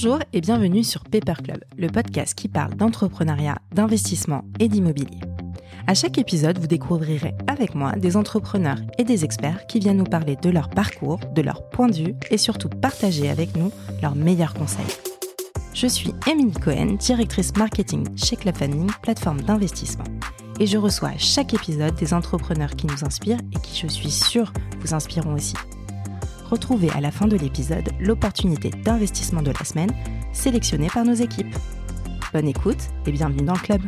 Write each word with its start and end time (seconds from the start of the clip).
Bonjour 0.00 0.20
et 0.32 0.40
bienvenue 0.40 0.84
sur 0.84 1.02
Paper 1.02 1.42
Club, 1.42 1.64
le 1.76 1.88
podcast 1.88 2.36
qui 2.36 2.46
parle 2.46 2.76
d'entrepreneuriat, 2.76 3.58
d'investissement 3.74 4.44
et 4.60 4.68
d'immobilier. 4.68 5.18
À 5.88 5.94
chaque 5.94 6.18
épisode, 6.18 6.56
vous 6.56 6.68
découvrirez 6.68 7.34
avec 7.48 7.74
moi 7.74 7.90
des 7.96 8.16
entrepreneurs 8.16 8.78
et 8.98 9.02
des 9.02 9.24
experts 9.24 9.66
qui 9.66 9.80
viennent 9.80 9.96
nous 9.96 10.04
parler 10.04 10.36
de 10.36 10.50
leur 10.50 10.70
parcours, 10.70 11.18
de 11.34 11.42
leur 11.42 11.68
point 11.70 11.88
de 11.88 11.96
vue 11.96 12.14
et 12.30 12.38
surtout 12.38 12.68
partager 12.68 13.28
avec 13.28 13.56
nous 13.56 13.72
leurs 14.00 14.14
meilleurs 14.14 14.54
conseils. 14.54 14.86
Je 15.74 15.88
suis 15.88 16.14
Émilie 16.30 16.52
Cohen, 16.52 16.94
directrice 17.00 17.56
marketing 17.56 18.06
chez 18.16 18.36
Club 18.36 18.54
Funding, 18.54 18.88
plateforme 19.02 19.40
d'investissement. 19.40 20.04
Et 20.60 20.68
je 20.68 20.78
reçois 20.78 21.08
à 21.08 21.18
chaque 21.18 21.54
épisode 21.54 21.96
des 21.96 22.14
entrepreneurs 22.14 22.76
qui 22.76 22.86
nous 22.86 23.04
inspirent 23.04 23.40
et 23.52 23.58
qui, 23.64 23.80
je 23.80 23.88
suis 23.88 24.12
sûre, 24.12 24.52
vous 24.78 24.94
inspireront 24.94 25.34
aussi. 25.34 25.56
Retrouvez 26.50 26.88
à 26.92 27.02
la 27.02 27.10
fin 27.10 27.28
de 27.28 27.36
l'épisode 27.36 27.90
l'opportunité 28.00 28.70
d'investissement 28.70 29.42
de 29.42 29.50
la 29.50 29.64
semaine 29.64 29.90
sélectionnée 30.32 30.88
par 30.88 31.04
nos 31.04 31.12
équipes. 31.12 31.54
Bonne 32.32 32.48
écoute 32.48 32.88
et 33.04 33.12
bienvenue 33.12 33.44
dans 33.44 33.52
le 33.52 33.58
club. 33.58 33.82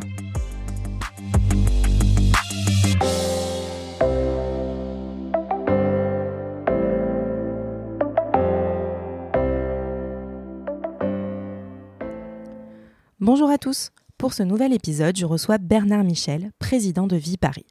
Bonjour 13.19 13.49
à 13.49 13.57
tous. 13.57 13.89
Pour 14.19 14.33
ce 14.33 14.43
nouvel 14.43 14.71
épisode, 14.71 15.17
je 15.17 15.25
reçois 15.25 15.57
Bernard 15.57 16.03
Michel, 16.03 16.51
président 16.59 17.07
de 17.07 17.15
Vie 17.15 17.37
Paris. 17.37 17.65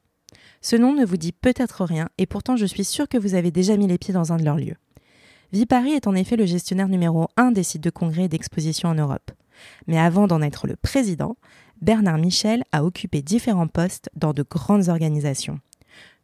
Ce 0.62 0.76
nom 0.76 0.94
ne 0.94 1.06
vous 1.06 1.16
dit 1.16 1.32
peut-être 1.32 1.84
rien 1.84 2.10
et 2.18 2.26
pourtant 2.26 2.56
je 2.56 2.66
suis 2.66 2.84
sûre 2.84 3.08
que 3.08 3.16
vous 3.16 3.34
avez 3.34 3.50
déjà 3.50 3.78
mis 3.78 3.86
les 3.86 3.96
pieds 3.96 4.12
dans 4.12 4.32
un 4.32 4.36
de 4.36 4.44
leurs 4.44 4.58
lieux. 4.58 4.76
Paris 5.68 5.92
est 5.92 6.06
en 6.06 6.14
effet 6.14 6.36
le 6.36 6.44
gestionnaire 6.44 6.88
numéro 6.88 7.28
un 7.38 7.50
des 7.50 7.62
sites 7.62 7.82
de 7.82 7.90
congrès 7.90 8.24
et 8.24 8.28
d'exposition 8.28 8.90
en 8.90 8.94
Europe. 8.94 9.30
Mais 9.86 9.98
avant 9.98 10.26
d'en 10.26 10.42
être 10.42 10.66
le 10.66 10.76
président, 10.76 11.36
Bernard 11.80 12.18
Michel 12.18 12.62
a 12.72 12.84
occupé 12.84 13.22
différents 13.22 13.68
postes 13.68 14.10
dans 14.14 14.34
de 14.34 14.42
grandes 14.42 14.90
organisations. 14.90 15.60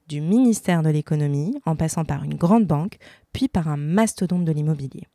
Du 0.07 0.20
ministère 0.20 0.83
de 0.83 0.91
l'économie, 0.91 1.59
en 1.64 1.75
passant 1.75 2.05
par 2.05 2.23
une 2.23 2.34
grande 2.34 2.67
banque, 2.67 2.98
puis 3.33 3.48
par 3.48 3.69
un 3.69 3.77
mastodonte 3.77 4.45
de 4.45 4.53
l'immobilier. 4.53 5.09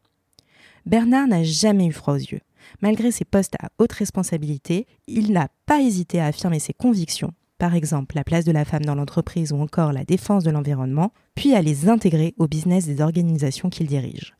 Bernard 0.85 1.27
n'a 1.27 1.43
jamais 1.43 1.85
eu 1.85 1.91
froid 1.91 2.15
aux 2.15 2.17
yeux. 2.17 2.41
Malgré 2.81 3.11
ses 3.11 3.25
postes 3.25 3.55
à 3.61 3.69
haute 3.77 3.93
responsabilité, 3.93 4.87
il 5.07 5.31
n'a 5.31 5.47
pas 5.67 5.79
hésité 5.79 6.19
à 6.19 6.25
affirmer 6.25 6.59
ses 6.59 6.73
convictions 6.73 7.33
par 7.61 7.75
exemple 7.75 8.15
la 8.15 8.23
place 8.23 8.43
de 8.43 8.51
la 8.51 8.65
femme 8.65 8.85
dans 8.85 8.95
l'entreprise 8.95 9.51
ou 9.51 9.57
encore 9.57 9.93
la 9.93 10.03
défense 10.03 10.43
de 10.43 10.49
l'environnement, 10.49 11.13
puis 11.35 11.53
à 11.53 11.61
les 11.61 11.89
intégrer 11.89 12.33
au 12.39 12.47
business 12.47 12.87
des 12.87 13.01
organisations 13.01 13.69
qu'il 13.69 13.85
dirige. 13.85 14.33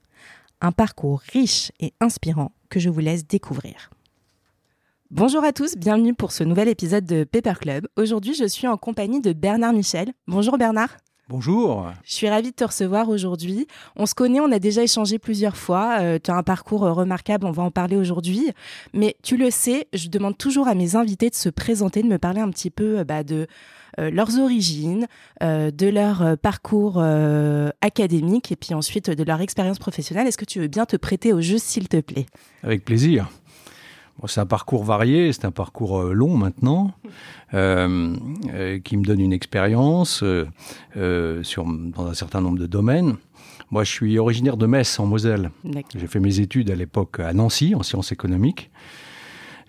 Un 0.59 0.71
parcours 0.71 1.21
riche 1.31 1.71
et 1.79 1.93
inspirant 1.99 2.51
que 2.69 2.79
je 2.79 2.89
vous 2.89 2.99
laisse 2.99 3.27
découvrir. 3.27 3.91
Bonjour 5.11 5.43
à 5.43 5.53
tous, 5.53 5.77
bienvenue 5.77 6.15
pour 6.15 6.31
ce 6.31 6.43
nouvel 6.43 6.67
épisode 6.67 7.05
de 7.05 7.23
Paper 7.23 7.53
Club. 7.61 7.87
Aujourd'hui, 7.95 8.33
je 8.33 8.47
suis 8.47 8.67
en 8.67 8.77
compagnie 8.77 9.21
de 9.21 9.33
Bernard 9.33 9.73
Michel. 9.73 10.13
Bonjour 10.25 10.57
Bernard. 10.57 10.97
Bonjour. 11.31 11.89
Je 12.03 12.13
suis 12.13 12.27
ravie 12.27 12.49
de 12.49 12.55
te 12.55 12.65
recevoir 12.65 13.07
aujourd'hui. 13.07 13.65
On 13.95 14.05
se 14.05 14.13
connaît, 14.13 14.41
on 14.41 14.51
a 14.51 14.59
déjà 14.59 14.83
échangé 14.83 15.17
plusieurs 15.17 15.55
fois. 15.55 15.99
Euh, 16.01 16.19
tu 16.21 16.29
as 16.29 16.35
un 16.35 16.43
parcours 16.43 16.83
euh, 16.83 16.91
remarquable, 16.91 17.45
on 17.45 17.51
va 17.51 17.63
en 17.63 17.71
parler 17.71 17.95
aujourd'hui. 17.95 18.51
Mais 18.93 19.15
tu 19.23 19.37
le 19.37 19.49
sais, 19.49 19.87
je 19.93 20.09
demande 20.09 20.37
toujours 20.37 20.67
à 20.67 20.75
mes 20.75 20.97
invités 20.97 21.29
de 21.29 21.35
se 21.35 21.47
présenter, 21.47 22.03
de 22.03 22.09
me 22.09 22.17
parler 22.17 22.41
un 22.41 22.49
petit 22.49 22.69
peu 22.69 22.99
euh, 22.99 23.03
bah, 23.05 23.23
de 23.23 23.47
leurs 23.97 24.39
origines, 24.39 25.05
de 25.41 25.89
leur 25.89 26.37
parcours 26.37 27.03
académique 27.81 28.49
et 28.49 28.55
puis 28.55 28.73
ensuite 28.73 29.09
de 29.09 29.23
leur 29.25 29.41
expérience 29.41 29.79
professionnelle. 29.79 30.27
Est-ce 30.27 30.37
que 30.37 30.45
tu 30.45 30.61
veux 30.61 30.69
bien 30.69 30.85
te 30.85 30.95
prêter 30.95 31.33
au 31.33 31.41
jeu, 31.41 31.57
s'il 31.57 31.89
te 31.89 31.99
plaît? 31.99 32.25
Avec 32.63 32.85
plaisir 32.85 33.29
c'est 34.27 34.39
un 34.39 34.45
parcours 34.45 34.83
varié, 34.83 35.33
c'est 35.33 35.45
un 35.45 35.51
parcours 35.51 35.99
euh, 35.99 36.13
long 36.13 36.35
maintenant, 36.37 36.91
euh, 37.53 38.15
euh, 38.53 38.79
qui 38.79 38.97
me 38.97 39.03
donne 39.03 39.19
une 39.19 39.33
expérience 39.33 40.23
sur, 41.43 41.65
dans 41.65 42.07
un 42.07 42.13
certain 42.13 42.41
nombre 42.41 42.59
de 42.59 42.67
domaines. 42.67 43.15
Moi, 43.71 43.83
je 43.83 43.91
suis 43.91 44.19
originaire 44.19 44.57
de 44.57 44.65
Metz, 44.65 44.99
en 44.99 45.05
Moselle. 45.05 45.51
J'ai 45.95 46.07
fait 46.07 46.19
mes 46.19 46.39
études 46.39 46.69
à 46.69 46.75
l'époque 46.75 47.19
à 47.19 47.33
Nancy, 47.33 47.73
en 47.73 47.83
sciences 47.83 48.11
économiques. 48.11 48.69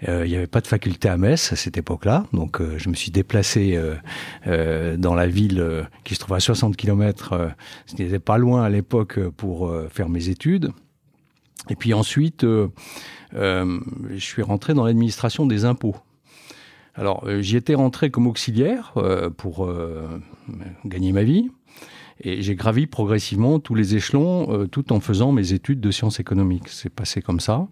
Il 0.04 0.24
n'y 0.24 0.34
avait 0.34 0.48
pas 0.48 0.60
de 0.60 0.66
faculté 0.66 1.08
à 1.08 1.16
Metz 1.16 1.52
à 1.52 1.56
cette 1.56 1.78
époque-là, 1.78 2.24
donc 2.32 2.60
je 2.76 2.88
me 2.88 2.94
suis 2.94 3.12
déplacé 3.12 3.80
dans 4.44 5.14
la 5.14 5.26
ville 5.28 5.86
qui 6.02 6.16
se 6.16 6.20
trouve 6.20 6.34
à 6.34 6.40
60 6.40 6.76
km, 6.76 7.52
ce 7.86 8.02
n'était 8.02 8.18
pas 8.18 8.38
loin 8.38 8.64
à 8.64 8.68
l'époque 8.68 9.20
pour 9.36 9.72
faire 9.92 10.08
mes 10.08 10.28
études. 10.28 10.72
Et 11.70 11.76
puis 11.76 11.94
ensuite, 11.94 12.44
euh, 12.44 12.68
je 13.34 14.18
suis 14.18 14.42
rentré 14.42 14.74
dans 14.74 14.84
l'administration 14.84 15.46
des 15.46 15.64
impôts. 15.64 15.96
Alors, 16.94 17.24
euh, 17.26 17.40
j'y 17.40 17.56
étais 17.56 17.74
rentré 17.74 18.10
comme 18.10 18.26
auxiliaire 18.26 18.92
euh, 18.96 19.30
pour 19.30 19.68
gagner 20.84 21.12
ma 21.12 21.22
vie. 21.22 21.50
Et 22.20 22.42
j'ai 22.42 22.54
gravi 22.54 22.86
progressivement 22.86 23.58
tous 23.58 23.74
les 23.74 23.96
échelons 23.96 24.68
tout 24.68 24.92
en 24.92 25.00
faisant 25.00 25.32
mes 25.32 25.54
études 25.54 25.80
de 25.80 25.90
sciences 25.90 26.20
économiques. 26.20 26.68
C'est 26.68 26.92
passé 26.92 27.20
comme 27.20 27.40
ça. 27.40 27.66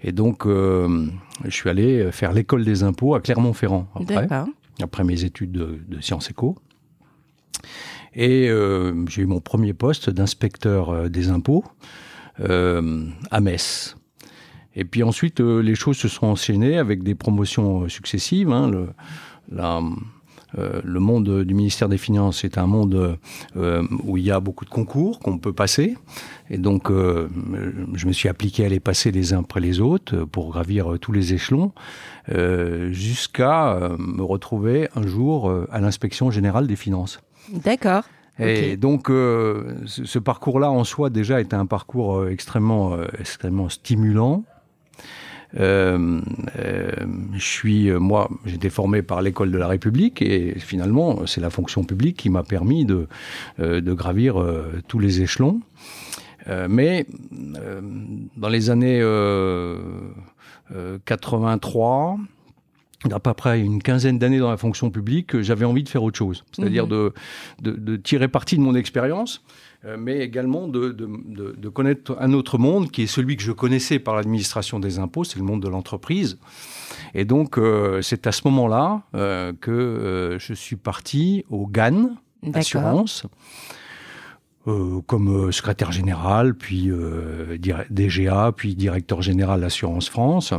Et 0.00 0.12
donc, 0.12 0.46
je 0.46 1.10
suis 1.50 1.68
allé 1.68 2.10
faire 2.10 2.32
l'école 2.32 2.64
des 2.64 2.82
impôts 2.82 3.14
à 3.14 3.20
Clermont-Ferrand 3.20 3.88
après, 3.94 4.26
après 4.80 5.04
mes 5.04 5.24
études 5.24 5.52
de, 5.52 5.80
de 5.86 6.00
sciences 6.00 6.30
éco. 6.30 6.56
Et 8.14 8.48
j'ai 9.08 9.22
eu 9.22 9.26
mon 9.26 9.40
premier 9.40 9.74
poste 9.74 10.08
d'inspecteur 10.08 11.10
des 11.10 11.28
impôts 11.28 11.64
à 12.38 13.40
Metz. 13.42 13.97
Et 14.74 14.84
puis 14.84 15.02
ensuite, 15.02 15.40
euh, 15.40 15.60
les 15.60 15.74
choses 15.74 15.96
se 15.96 16.08
sont 16.08 16.26
enchaînées 16.26 16.78
avec 16.78 17.02
des 17.02 17.14
promotions 17.14 17.82
euh, 17.82 17.88
successives. 17.88 18.50
Hein. 18.50 18.70
Le, 18.70 18.88
euh, 20.56 20.80
le 20.82 21.00
monde 21.00 21.42
du 21.42 21.54
ministère 21.54 21.88
des 21.88 21.98
Finances 21.98 22.44
est 22.44 22.58
un 22.58 22.66
monde 22.66 23.18
où 23.56 24.16
il 24.16 24.24
y 24.24 24.30
a 24.30 24.40
beaucoup 24.40 24.64
de 24.64 24.70
concours 24.70 25.18
qu'on 25.18 25.38
peut 25.38 25.52
passer. 25.52 25.96
Et 26.48 26.56
donc, 26.56 26.90
je 26.90 28.06
me 28.06 28.12
suis 28.12 28.30
appliqué 28.30 28.64
à 28.64 28.68
les 28.70 28.80
passer 28.80 29.10
les 29.10 29.34
uns 29.34 29.40
après 29.40 29.60
les 29.60 29.80
autres 29.80 30.24
pour 30.24 30.50
gravir 30.50 30.94
tous 31.00 31.12
les 31.12 31.34
échelons, 31.34 31.72
jusqu'à 32.90 33.90
me 33.98 34.22
retrouver 34.22 34.88
un 34.96 35.06
jour 35.06 35.52
à 35.70 35.80
l'inspection 35.80 36.30
générale 36.30 36.66
des 36.66 36.76
finances. 36.76 37.20
D'accord. 37.52 38.04
Et 38.38 38.78
donc, 38.78 39.08
ce, 39.08 40.18
parcours-là 40.18 40.70
en 40.70 40.84
soi 40.84 41.10
déjà 41.10 41.42
était 41.42 41.56
un 41.56 41.66
parcours 41.66 42.26
extrêmement, 42.26 42.96
extrêmement 43.18 43.68
stimulant, 43.68 44.44
euh, 45.56 46.20
euh, 46.58 46.90
je 47.34 47.44
suis, 47.44 47.88
euh, 47.90 47.98
moi, 47.98 48.28
j'étais 48.44 48.70
formé 48.70 49.02
par 49.02 49.22
l'école 49.22 49.50
de 49.50 49.58
la 49.58 49.66
République 49.66 50.20
et 50.22 50.58
finalement, 50.58 51.26
c'est 51.26 51.40
la 51.40 51.50
fonction 51.50 51.84
publique 51.84 52.16
qui 52.16 52.30
m'a 52.30 52.42
permis 52.42 52.84
de, 52.84 53.06
de 53.58 53.92
gravir 53.92 54.44
tous 54.88 54.98
les 54.98 55.22
échelons. 55.22 55.60
mais 56.68 57.06
dans 58.36 58.48
les 58.48 58.70
années 58.70 59.00
83, 61.04 62.18
à 63.10 63.20
peu 63.20 63.32
près 63.34 63.60
une 63.60 63.82
quinzaine 63.82 64.18
d'années 64.18 64.38
dans 64.38 64.50
la 64.50 64.56
fonction 64.56 64.90
publique, 64.90 65.40
j'avais 65.40 65.64
envie 65.64 65.84
de 65.84 65.88
faire 65.88 66.02
autre 66.02 66.18
chose, 66.18 66.44
c'est-à-dire 66.52 66.84
mhm. 66.84 66.90
de, 66.90 67.12
de, 67.62 67.70
de, 67.72 67.96
tirer 67.96 68.28
parti 68.28 68.56
de 68.56 68.62
mon 68.62 68.74
expérience 68.74 69.42
euh, 69.84 69.96
mais 69.96 70.18
également 70.18 70.66
de, 70.66 70.90
de, 70.90 71.68
connaître 71.68 72.16
un 72.18 72.32
autre 72.32 72.58
monde 72.58 72.90
qui 72.90 73.02
est 73.02 73.06
celui 73.06 73.36
que 73.36 73.44
je 73.44 73.52
connaissais 73.52 74.00
par 74.00 74.16
l'administration 74.16 74.80
des 74.80 74.98
impôts, 74.98 75.22
c'est 75.22 75.38
le 75.38 75.44
monde 75.44 75.62
de 75.62 75.68
l'entreprise. 75.68 76.40
Et 77.14 77.24
donc, 77.24 77.58
euh, 77.58 78.02
c'est 78.02 78.26
à 78.26 78.32
ce 78.32 78.42
moment-là 78.46 79.04
euh, 79.14 79.52
que 79.60 80.36
je 80.40 80.52
suis 80.52 80.74
parti 80.74 81.44
au 81.48 81.68
GAN 81.68 82.16
Assurance. 82.54 83.24
comme 84.64 85.52
secrétaire 85.52 85.92
général, 85.92 86.54
puis 86.56 86.90
DGA, 87.88 88.52
puis 88.56 88.74
directeur 88.74 89.22
général 89.22 89.60
d'Assurance 89.60 90.08
France. 90.08 90.54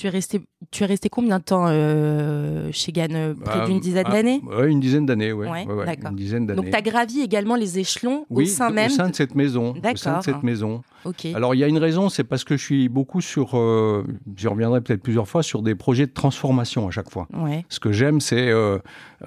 Tu 0.00 0.06
es 0.06 0.10
resté, 0.10 0.40
tu 0.70 0.82
es 0.82 0.86
resté 0.86 1.10
combien 1.10 1.38
de 1.38 1.44
temps 1.44 1.66
euh, 1.68 2.70
chez 2.72 2.90
Gann 2.90 3.14
euh, 3.14 3.34
Près 3.34 3.66
d'une 3.66 3.80
dizaine 3.80 4.06
ah, 4.06 4.12
d'années? 4.12 4.40
Oui, 4.46 4.70
une 4.70 4.80
dizaine 4.80 5.04
d'années, 5.04 5.30
oui. 5.30 5.46
Ouais, 5.46 5.66
une 5.66 6.16
dizaine 6.16 6.46
d'années. 6.46 6.62
Donc, 6.62 6.70
tu 6.70 6.74
as 6.74 6.80
gravi 6.80 7.20
également 7.20 7.54
les 7.54 7.78
échelons 7.78 8.24
au 8.30 8.42
sein 8.46 8.70
même 8.70 8.90
au 8.90 8.94
sein 8.94 9.10
de 9.10 9.14
cette 9.14 9.34
maison. 9.34 9.74
Au 9.74 9.96
sein 9.96 10.20
de 10.20 10.24
cette 10.24 10.42
maison. 10.42 10.80
Alors, 11.34 11.54
il 11.54 11.58
y 11.58 11.64
a 11.64 11.66
une 11.66 11.78
raison, 11.78 12.08
c'est 12.08 12.24
parce 12.24 12.44
que 12.44 12.56
je 12.56 12.64
suis 12.64 12.88
beaucoup 12.88 13.20
sur, 13.20 13.58
euh, 13.58 14.04
j'y 14.36 14.48
reviendrai 14.48 14.80
peut-être 14.80 15.02
plusieurs 15.02 15.28
fois, 15.28 15.42
sur 15.42 15.62
des 15.62 15.74
projets 15.74 16.06
de 16.06 16.12
transformation 16.12 16.88
à 16.88 16.90
chaque 16.90 17.10
fois. 17.10 17.28
Ce 17.68 17.80
que 17.80 17.92
j'aime, 17.92 18.20
c'est 18.20 18.48
euh, 18.48 18.78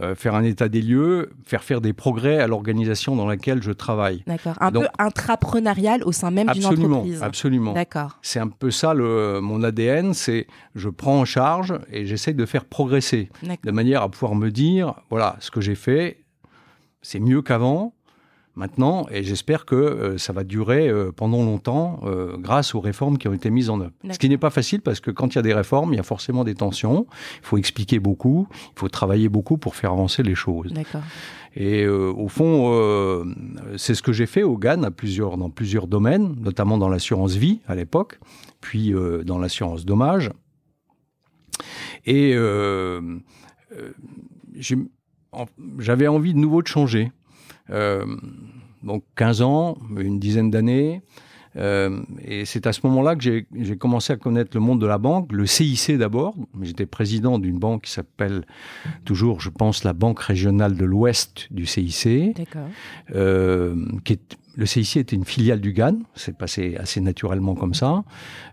euh, 0.01 0.15
faire 0.15 0.35
un 0.35 0.43
état 0.43 0.69
des 0.69 0.81
lieux, 0.81 1.31
faire 1.45 1.63
faire 1.63 1.81
des 1.81 1.93
progrès 1.93 2.39
à 2.39 2.47
l'organisation 2.47 3.15
dans 3.15 3.27
laquelle 3.27 3.61
je 3.61 3.71
travaille. 3.71 4.23
D'accord. 4.27 4.55
Un 4.59 4.71
peu 4.71 4.87
intrapreneurial 4.99 6.03
au 6.03 6.11
sein 6.11 6.31
même 6.31 6.49
d'une 6.51 6.65
entreprise. 6.65 7.23
Absolument. 7.23 7.73
D'accord. 7.73 8.19
C'est 8.21 8.39
un 8.39 8.47
peu 8.47 8.71
ça 8.71 8.93
le, 8.93 9.39
mon 9.41 9.63
ADN, 9.63 10.13
c'est 10.13 10.47
je 10.75 10.89
prends 10.89 11.19
en 11.19 11.25
charge 11.25 11.73
et 11.91 12.05
j'essaie 12.05 12.33
de 12.33 12.45
faire 12.45 12.65
progresser 12.65 13.29
de 13.63 13.71
manière 13.71 14.01
à 14.01 14.09
pouvoir 14.09 14.35
me 14.35 14.49
dire, 14.49 14.95
voilà, 15.09 15.35
ce 15.39 15.51
que 15.51 15.61
j'ai 15.61 15.75
fait, 15.75 16.23
c'est 17.01 17.19
mieux 17.19 17.41
qu'avant 17.41 17.93
maintenant, 18.55 19.07
et 19.11 19.23
j'espère 19.23 19.65
que 19.65 19.75
euh, 19.75 20.17
ça 20.17 20.33
va 20.33 20.43
durer 20.43 20.87
euh, 20.87 21.11
pendant 21.11 21.43
longtemps 21.43 22.01
euh, 22.03 22.37
grâce 22.37 22.75
aux 22.75 22.79
réformes 22.79 23.17
qui 23.17 23.27
ont 23.27 23.33
été 23.33 23.49
mises 23.49 23.69
en 23.69 23.81
œuvre. 23.81 23.93
Ce 24.11 24.19
qui 24.19 24.29
n'est 24.29 24.37
pas 24.37 24.49
facile 24.49 24.81
parce 24.81 24.99
que 24.99 25.11
quand 25.11 25.33
il 25.33 25.35
y 25.35 25.39
a 25.39 25.41
des 25.41 25.53
réformes, 25.53 25.93
il 25.93 25.97
y 25.97 25.99
a 25.99 26.03
forcément 26.03 26.43
des 26.43 26.55
tensions. 26.55 27.07
Il 27.41 27.45
faut 27.45 27.57
expliquer 27.57 27.99
beaucoup, 27.99 28.47
il 28.75 28.79
faut 28.79 28.89
travailler 28.89 29.29
beaucoup 29.29 29.57
pour 29.57 29.75
faire 29.75 29.91
avancer 29.91 30.23
les 30.23 30.35
choses. 30.35 30.73
Et 31.55 31.87
au 31.87 32.27
fond, 32.29 33.23
c'est 33.77 33.93
ce 33.93 34.01
que 34.01 34.11
j'ai 34.11 34.25
fait 34.25 34.41
au 34.41 34.57
GAN 34.57 34.81
à 34.81 34.89
plusieurs, 34.89 35.37
dans 35.37 35.51
plusieurs 35.51 35.85
domaines, 35.85 36.35
notamment 36.39 36.79
dans 36.79 36.89
l'assurance 36.89 37.35
vie 37.35 37.59
à 37.67 37.75
l'époque, 37.75 38.19
puis 38.59 38.91
dans 39.23 39.37
l'assurance 39.37 39.85
dommage. 39.85 40.31
Et 42.07 42.35
j'avais 45.77 46.07
envie 46.07 46.33
de 46.33 46.39
nouveau 46.39 46.63
de 46.63 46.67
changer. 46.67 47.11
Euh, 47.69 48.05
donc 48.83 49.03
15 49.15 49.41
ans, 49.41 49.77
une 49.97 50.19
dizaine 50.19 50.51
d'années. 50.51 51.01
Euh, 51.55 52.01
et 52.25 52.45
c'est 52.45 52.65
à 52.65 52.73
ce 52.73 52.81
moment-là 52.87 53.15
que 53.15 53.21
j'ai 53.21 53.77
commencé 53.77 54.11
à 54.11 54.15
connaître 54.15 54.51
le 54.55 54.59
monde 54.59 54.81
de 54.81 54.87
la 54.87 54.97
banque, 54.97 55.31
le 55.31 55.45
CIC 55.45 55.97
d'abord. 55.97 56.35
J'étais 56.61 56.85
président 56.85 57.37
d'une 57.39 57.59
banque 57.59 57.83
qui 57.83 57.91
s'appelle 57.91 58.45
toujours, 59.05 59.39
je 59.39 59.49
pense, 59.49 59.83
la 59.83 59.93
Banque 59.93 60.19
régionale 60.19 60.75
de 60.75 60.85
l'Ouest 60.85 61.47
du 61.51 61.65
CIC, 61.65 62.07
euh, 63.13 63.75
qui 64.03 64.13
est 64.13 64.37
le 64.55 64.65
CIC 64.65 64.97
était 64.97 65.15
une 65.15 65.25
filiale 65.25 65.59
du 65.59 65.73
GAN, 65.73 65.99
c'est 66.15 66.37
passé 66.37 66.75
assez 66.77 67.01
naturellement 67.01 67.55
comme 67.55 67.73
ça. 67.73 68.03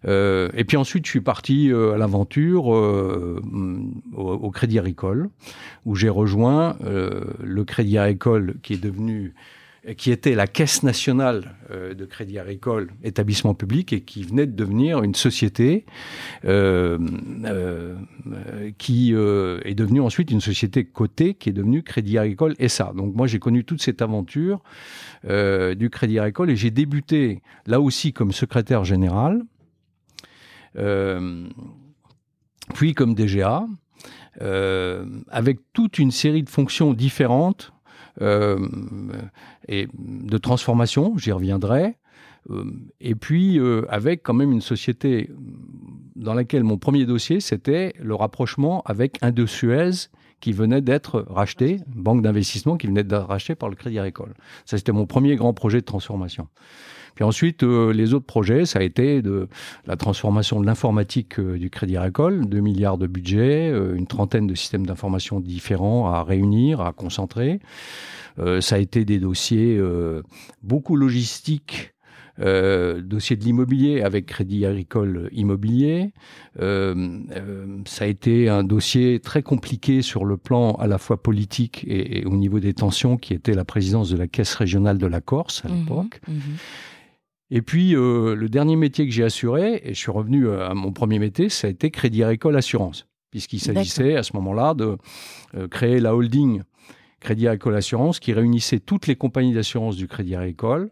Euh, 0.06 0.48
et 0.54 0.64
puis 0.64 0.76
ensuite, 0.76 1.04
je 1.04 1.10
suis 1.10 1.20
parti 1.20 1.70
euh, 1.70 1.94
à 1.94 1.98
l'aventure 1.98 2.74
euh, 2.74 3.42
au, 4.16 4.50
Crédit 4.50 4.78
Agricole, 4.78 5.28
où 5.84 5.94
j'ai 5.94 6.08
rejoint 6.08 6.76
le 6.80 7.64
Crédit 7.64 7.98
Agricole 7.98 8.56
qui 8.62 8.74
est 8.74 8.82
devenu 8.82 9.34
qui 9.96 10.10
était 10.10 10.34
la 10.34 10.46
Caisse 10.46 10.82
nationale 10.82 11.56
euh, 11.70 11.94
de 11.94 12.04
Crédit 12.04 12.38
Agricole, 12.38 12.90
établissement 13.02 13.54
public, 13.54 13.92
et 13.92 14.02
qui 14.02 14.22
venait 14.22 14.46
de 14.46 14.52
devenir 14.52 15.02
une 15.02 15.14
société 15.14 15.86
euh, 16.44 16.98
euh, 17.44 17.96
qui 18.76 19.12
est 19.12 19.74
devenue 19.74 20.00
ensuite 20.00 20.30
une 20.30 20.40
société 20.40 20.84
cotée, 20.84 21.34
qui 21.34 21.48
est 21.48 21.52
devenue 21.52 21.82
Crédit 21.82 22.18
Agricole 22.18 22.54
SA. 22.68 22.92
Donc 22.94 23.14
moi, 23.14 23.26
j'ai 23.26 23.38
connu 23.38 23.64
toute 23.64 23.80
cette 23.82 24.02
aventure 24.02 24.62
du 25.24 25.90
Crédit 25.90 26.18
Agricole 26.18 26.50
et 26.50 26.56
j'ai 26.56 26.70
débuté 26.70 27.42
là 27.66 27.80
aussi 27.80 28.12
comme 28.12 28.32
secrétaire 28.32 28.84
général, 28.84 29.42
puis 32.74 32.94
comme 32.94 33.14
DGA, 33.14 33.64
avec 35.30 35.58
toute 35.72 35.98
une 35.98 36.10
série 36.10 36.42
de 36.42 36.50
fonctions 36.50 36.92
différentes 36.94 37.72
euh, 37.72 37.79
et 38.18 39.88
de 39.92 40.38
transformation, 40.38 41.16
j'y 41.16 41.32
reviendrai. 41.32 41.96
Euh, 42.48 42.64
et 43.00 43.14
puis 43.14 43.58
euh, 43.58 43.84
avec 43.88 44.22
quand 44.22 44.34
même 44.34 44.52
une 44.52 44.60
société 44.60 45.30
dans 46.16 46.34
laquelle 46.34 46.64
mon 46.64 46.78
premier 46.78 47.04
dossier, 47.04 47.40
c'était 47.40 47.92
le 48.00 48.14
rapprochement 48.14 48.82
avec 48.86 49.18
un 49.22 49.30
de 49.30 49.46
Suez 49.46 50.08
qui 50.40 50.52
venait 50.52 50.80
d'être 50.80 51.24
racheté, 51.28 51.80
banque 51.86 52.22
d'investissement 52.22 52.78
qui 52.78 52.86
venait 52.86 53.04
d'être 53.04 53.26
racheté 53.26 53.54
par 53.54 53.68
le 53.68 53.76
Crédit 53.76 53.98
Agricole. 53.98 54.34
Ça, 54.64 54.78
c'était 54.78 54.92
mon 54.92 55.06
premier 55.06 55.36
grand 55.36 55.52
projet 55.52 55.80
de 55.80 55.84
transformation. 55.84 56.48
Puis 57.14 57.24
ensuite, 57.24 57.62
euh, 57.62 57.92
les 57.92 58.14
autres 58.14 58.26
projets, 58.26 58.66
ça 58.66 58.78
a 58.78 58.82
été 58.82 59.22
de 59.22 59.48
la 59.86 59.96
transformation 59.96 60.60
de 60.60 60.66
l'informatique 60.66 61.38
euh, 61.38 61.58
du 61.58 61.70
Crédit 61.70 61.96
Agricole, 61.96 62.46
2 62.46 62.60
milliards 62.60 62.98
de 62.98 63.06
budget, 63.06 63.70
euh, 63.70 63.94
une 63.94 64.06
trentaine 64.06 64.46
de 64.46 64.54
systèmes 64.54 64.86
d'information 64.86 65.40
différents 65.40 66.12
à 66.12 66.22
réunir, 66.22 66.80
à 66.80 66.92
concentrer. 66.92 67.60
ça 68.60 68.76
a 68.76 68.78
été 68.78 69.04
des 69.04 69.18
dossiers 69.18 69.78
beaucoup 70.62 70.96
logistiques, 70.96 71.92
euh, 72.40 73.02
dossier 73.02 73.36
de 73.36 73.44
l'immobilier 73.44 74.02
avec 74.02 74.26
Crédit 74.26 74.64
Agricole 74.64 75.28
Immobilier. 75.32 76.12
Euh, 76.60 77.20
ça 77.84 78.04
a 78.04 78.08
été 78.08 78.48
un 78.48 78.64
dossier 78.64 79.20
très 79.20 79.42
compliqué 79.42 80.00
sur 80.00 80.24
le 80.24 80.36
plan 80.38 80.72
à 80.74 80.86
la 80.86 80.96
fois 80.96 81.22
politique 81.22 81.84
et, 81.86 82.24
au 82.24 82.36
niveau 82.36 82.58
des 82.58 82.72
tensions, 82.72 83.18
qui 83.18 83.34
était 83.34 83.52
la 83.52 83.64
présidence 83.64 84.08
de 84.08 84.16
la 84.16 84.26
Caisse 84.26 84.54
régionale 84.54 84.96
de 84.96 85.06
la 85.06 85.20
Corse 85.20 85.62
à 85.64 85.68
mmh 85.68 85.78
l'époque. 85.78 86.20
Mmh 86.28 86.34
et 87.50 87.62
puis, 87.62 87.96
euh, 87.96 88.34
le 88.36 88.48
dernier 88.48 88.76
métier 88.76 89.06
que 89.06 89.12
j'ai 89.12 89.24
assuré, 89.24 89.80
et 89.84 89.94
je 89.94 89.98
suis 89.98 90.12
revenu 90.12 90.46
euh, 90.46 90.68
à 90.68 90.74
mon 90.74 90.92
premier 90.92 91.18
métier, 91.18 91.48
ça 91.48 91.66
a 91.66 91.70
été 91.70 91.90
Crédit 91.90 92.22
Agricole 92.22 92.56
Assurance, 92.56 93.06
puisqu'il 93.30 93.60
s'agissait 93.60 94.16
à 94.16 94.22
ce 94.22 94.34
moment-là 94.34 94.74
de 94.74 94.96
euh, 95.56 95.66
créer 95.66 95.98
la 95.98 96.14
holding 96.14 96.62
Crédit 97.18 97.48
Agricole 97.48 97.74
Assurance 97.74 98.20
qui 98.20 98.32
réunissait 98.32 98.78
toutes 98.78 99.08
les 99.08 99.16
compagnies 99.16 99.52
d'assurance 99.52 99.96
du 99.96 100.06
Crédit 100.06 100.36
Agricole, 100.36 100.90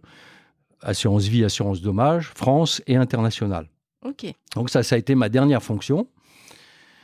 assurance 0.83 1.27
vie, 1.27 1.45
assurance 1.45 1.81
dommage, 1.81 2.33
France 2.35 2.83
et 2.89 2.97
internationale. 2.97 3.69
Donc 4.57 4.69
ça, 4.69 4.83
ça 4.83 4.97
a 4.97 4.99
été 4.99 5.15
ma 5.15 5.29
dernière 5.29 5.63
fonction. 5.63 6.09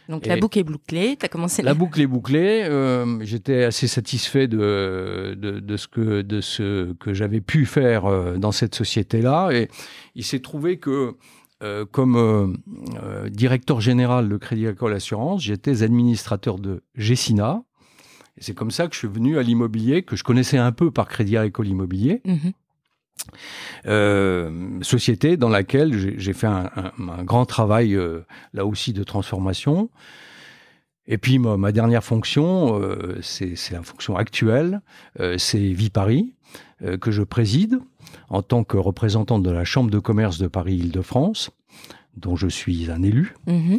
Donc 0.08 0.26
la 0.26 0.36
boucle 0.36 0.58
est 0.58 0.64
bouclée, 0.64 1.16
tu 1.18 1.24
as 1.24 1.28
commencé... 1.28 1.62
La 1.62 1.74
boucle 1.74 2.00
est 2.00 2.06
bouclée, 2.06 2.64
euh, 2.64 3.24
j'étais 3.24 3.64
assez 3.64 3.86
satisfait 3.86 4.48
de, 4.48 5.34
de, 5.38 5.76
ce 5.76 5.88
que, 5.88 6.22
de 6.22 6.40
ce 6.40 6.92
que 6.94 7.14
j'avais 7.14 7.40
pu 7.40 7.64
faire 7.64 8.06
euh, 8.06 8.36
dans 8.36 8.52
cette 8.52 8.74
société-là. 8.74 9.50
Et 9.52 9.68
il 10.14 10.24
s'est 10.24 10.40
trouvé 10.40 10.78
que 10.78 11.16
euh, 11.62 11.86
comme 11.86 12.58
directeur 13.30 13.80
général 13.80 14.28
de 14.28 14.36
Crédit 14.36 14.66
Agricole 14.66 14.94
Assurance, 14.94 15.42
j'étais 15.42 15.82
administrateur 15.82 16.58
de 16.58 16.82
Gessina. 16.94 17.62
C'est 18.38 18.54
comme 18.54 18.72
ça 18.72 18.88
que 18.88 18.94
je 18.94 18.98
suis 18.98 19.08
venu 19.08 19.38
à 19.38 19.42
l'immobilier, 19.42 20.02
que 20.02 20.16
je 20.16 20.24
connaissais 20.24 20.58
un 20.58 20.72
peu 20.72 20.90
par 20.90 21.08
Crédit 21.08 21.36
Agricole 21.36 21.68
Immobilier. 21.68 22.20
Mhm. 22.24 22.52
Euh, 23.86 24.78
société 24.82 25.36
dans 25.36 25.48
laquelle 25.48 26.18
j'ai 26.18 26.32
fait 26.32 26.46
un, 26.46 26.72
grand 27.24 27.44
travail 27.44 27.94
euh, 27.94 28.24
là 28.52 28.64
aussi 28.64 28.92
de 28.92 29.02
transformation. 29.02 29.90
Et 31.06 31.18
puis 31.18 31.38
ma, 31.38 31.70
dernière 31.70 32.02
fonction, 32.02 32.80
euh, 32.80 33.18
c'est 33.20 33.54
la 33.72 33.82
fonction 33.82 34.16
actuelle, 34.16 34.80
c'est 35.36 35.58
Vie 35.58 35.90
Paris, 35.90 36.34
que 37.00 37.10
je 37.10 37.22
préside 37.22 37.78
en 38.30 38.42
tant 38.42 38.64
que 38.64 38.78
représentant 38.78 39.38
de 39.38 39.50
la 39.50 39.64
Chambre 39.64 39.90
de 39.90 39.98
commerce 39.98 40.38
de 40.38 40.46
Paris-Île-de-France, 40.46 41.50
dont 42.16 42.36
je 42.36 42.48
suis 42.48 42.90
un 42.90 43.02
élu. 43.02 43.34
Mmh 43.46 43.76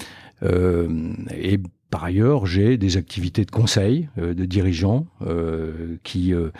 et 1.32 1.60
par 1.96 2.04
ailleurs, 2.04 2.46
j'ai 2.46 2.76
des 2.76 2.98
activités 2.98 3.46
de 3.46 3.52
conseil 3.52 4.10
euh, 4.18 4.34
de 4.34 4.44
dirigeants 4.44 5.06
euh, 5.22 5.96
qui, 6.04 6.34
euh, 6.34 6.52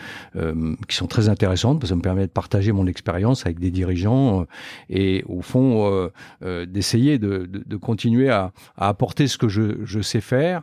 qui 0.88 0.96
sont 0.96 1.06
très 1.06 1.28
intéressantes 1.28 1.78
parce 1.78 1.90
que 1.90 1.92
ça 1.92 1.94
me 1.94 2.00
permet 2.00 2.22
de 2.22 2.32
partager 2.32 2.72
mon 2.72 2.86
expérience 2.86 3.44
avec 3.44 3.58
des 3.58 3.70
dirigeants 3.70 4.46
et 4.88 5.24
au 5.28 5.42
fond 5.42 6.08
d'essayer 6.40 7.18
de, 7.18 7.44
de, 7.44 7.76
continuer 7.76 8.30
à, 8.30 8.54
à, 8.78 8.88
apporter 8.88 9.28
ce 9.28 9.36
que 9.36 9.48
je, 9.48 9.84
je 9.84 10.00
sais 10.00 10.22
faire, 10.22 10.62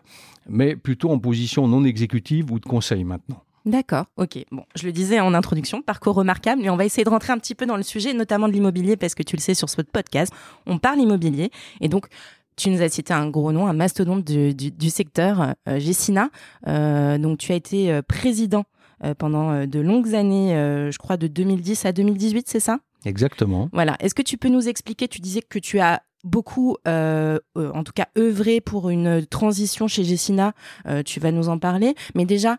mais 0.50 0.76
plutôt 0.76 1.12
en 1.12 1.20
position 1.20 1.68
non 1.68 1.86
exécutive 1.86 2.52
ou 2.52 2.60
de 2.60 2.66
conseil 2.66 3.04
maintenant. 3.04 3.44
D'accord, 3.66 4.06
ok. 4.18 4.44
Bon, 4.52 4.66
je 4.76 4.88
le 4.88 4.92
disais 4.92 5.20
en 5.20 5.36
introduction, 5.36 5.84
parcours 5.84 6.16
remarquable, 6.16 6.64
mais 6.64 6.72
on 6.72 6.78
va 6.78 6.86
essayer 6.86 7.04
de 7.04 7.10
rentrer 7.10 7.32
un 7.32 7.38
petit 7.38 7.54
peu 7.54 7.68
dans 7.68 7.78
le 7.78 7.84
sujet, 7.84 8.14
notamment 8.16 8.48
de 8.48 8.54
l'immobilier, 8.54 8.98
parce 8.98 9.14
que 9.14 9.24
tu 9.24 9.36
le 9.36 9.42
sais 9.42 9.54
sur 9.54 9.70
ce 9.70 9.84
podcast, 9.84 10.34
on 10.66 10.80
parle 10.80 11.00
immobilier. 11.00 11.52
Et 11.80 11.90
donc, 11.90 12.08
tu 12.56 12.70
nous 12.70 12.82
as 12.82 12.90
cité 12.90 13.14
un 13.14 13.30
gros 13.30 13.52
nom, 13.52 13.68
un 13.68 13.74
mastodonte 13.74 14.24
du, 14.24 14.54
du, 14.54 14.90
secteur, 14.90 15.54
euh, 15.68 15.80
Gessina. 15.80 16.30
Euh, 16.68 17.18
donc, 17.18 17.38
tu 17.40 17.52
as 17.52 17.56
été 17.56 17.92
euh, 17.92 18.02
président 18.02 18.64
euh, 19.04 19.14
pendant 19.14 19.66
de 19.66 19.80
longues 19.80 20.16
années, 20.16 20.50
je 20.92 20.98
crois 20.98 21.18
de 21.18 21.28
2010 21.28 21.86
à 21.86 21.92
2018, 21.92 22.48
c'est 22.48 22.60
ça? 22.60 22.80
Exactement. 23.06 23.70
Voilà. 23.74 23.98
Est-ce 24.00 24.16
que 24.16 24.22
tu 24.22 24.38
peux 24.38 24.50
nous 24.50 24.70
expliquer? 24.70 25.08
Tu 25.08 25.20
disais 25.20 25.42
que 25.42 25.60
tu 25.60 25.80
as 25.80 26.02
beaucoup, 26.24 26.78
euh, 26.88 27.40
euh, 27.58 27.72
en 27.74 27.84
tout 27.84 27.92
cas, 27.94 28.08
œuvré 28.18 28.62
pour 28.62 28.90
une 28.90 29.26
transition 29.26 29.88
chez 29.88 30.04
Gessina. 30.04 30.54
Euh, 30.88 31.04
tu 31.04 31.20
vas 31.20 31.32
nous 31.32 31.50
en 31.50 31.60
parler. 31.60 31.96
Mais 32.16 32.26
déjà, 32.26 32.58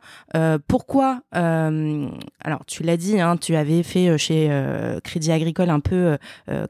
pourquoi 0.69 1.23
Alors, 1.33 2.65
tu 2.67 2.83
l'as 2.83 2.97
dit, 2.97 3.21
hein, 3.21 3.37
tu 3.37 3.57
avais 3.57 3.83
fait 3.83 4.17
chez 4.19 4.51
Crédit 5.03 5.33
Agricole 5.33 5.71
un 5.71 5.81
peu 5.81 6.19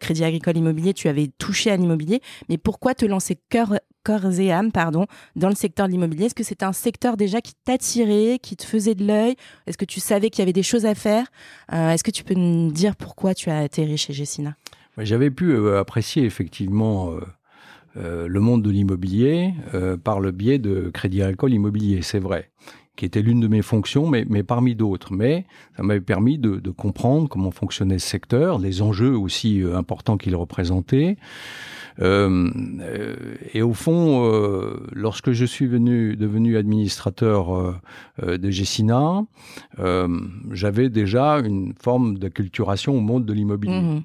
Crédit 0.01 0.25
Agricole 0.25 0.57
Immobilier. 0.57 0.95
Tu 0.95 1.09
avais 1.09 1.31
touché 1.39 1.71
à 1.71 1.77
l'immobilier. 1.77 2.21
Mais 2.49 2.59
pourquoi 2.59 2.95
te 2.95 3.05
lancer 3.05 3.39
cœur 3.49 3.75
corps 4.05 4.39
et 4.39 4.53
âme, 4.53 4.71
pardon, 4.71 5.07
dans 5.35 5.49
le 5.49 5.55
secteur 5.55 5.87
de 5.87 5.93
l'immobilier? 5.93 6.27
Est-ce 6.27 6.35
que 6.35 6.45
c'était 6.45 6.67
un 6.67 6.75
secteur 6.75 7.17
déjà 7.17 7.41
qui 7.41 7.55
t'attirait, 7.65 8.39
qui 8.41 8.57
te 8.57 8.65
faisait 8.65 8.95
de 8.95 9.05
l'œil? 9.05 9.35
Est-ce 9.67 9.79
que 9.79 9.87
tu 9.87 10.01
savais 10.01 10.31
qu'il 10.31 10.41
y 10.41 10.43
avait 10.43 10.53
des 10.53 10.63
choses 10.63 10.87
à 10.87 10.95
faire? 10.95 11.27
Est-ce 11.73 12.05
que 12.05 12.11
tu 12.11 12.23
peux 12.23 12.35
nous 12.35 12.71
dire 12.71 12.97
pourquoi 12.97 13.35
tu 13.35 13.51
as 13.51 13.59
atterri 13.59 13.97
chez 13.97 14.13
Gessina 14.13 14.57
j'avais 14.99 15.31
pu 15.31 15.53
euh, 15.53 15.81
apprécier 15.81 16.25
effectivement 16.25 17.13
euh, 17.13 17.21
euh, 17.97 18.29
le 18.29 18.41
monde 18.41 18.63
de 18.63 18.71
l'immobilier 18.71 19.55
par 20.03 20.21
le 20.21 20.31
biais 20.31 20.59
de 20.59 20.91
Crédit 20.93 21.23
Agricole 21.23 21.53
Immobilier, 21.53 22.03
c'est 22.03 22.19
vrai. 22.19 22.51
qui 22.97 23.05
était 23.05 23.23
l'une 23.23 23.41
de 23.41 23.49
mes 23.49 23.63
fonctions, 23.63 24.09
mais, 24.09 24.43
parmi 24.45 24.77
d'autres. 24.77 25.13
Mais 25.13 25.47
ça 25.77 25.83
m'avait 25.83 26.01
permis 26.01 26.39
de, 26.39 26.71
comprendre 26.71 27.29
comment 27.29 27.51
fonctionnait 27.51 27.99
ce 27.99 28.09
secteur, 28.09 28.59
les 28.59 28.83
enjeux 28.83 29.17
aussi 29.17 29.63
importants 29.75 30.17
qu'il 30.17 30.37
représentait. 30.37 31.17
Et 32.01 33.63
au 33.63 33.73
fond, 33.73 34.29
lorsque 34.93 35.33
je 35.33 35.45
suis 35.45 35.67
venu, 35.67 36.17
devenu 36.17 36.57
administrateur 36.57 37.81
de 38.25 38.51
Gessina, 38.51 39.25
j'avais 40.51 40.89
déjà 40.89 41.39
une 41.39 41.75
forme 41.81 42.19
d'acculturation 42.19 42.97
au 42.97 43.01
monde 43.01 43.25
de 43.25 43.33
l'immobilier. 43.33 43.81
Mmh. 43.81 44.03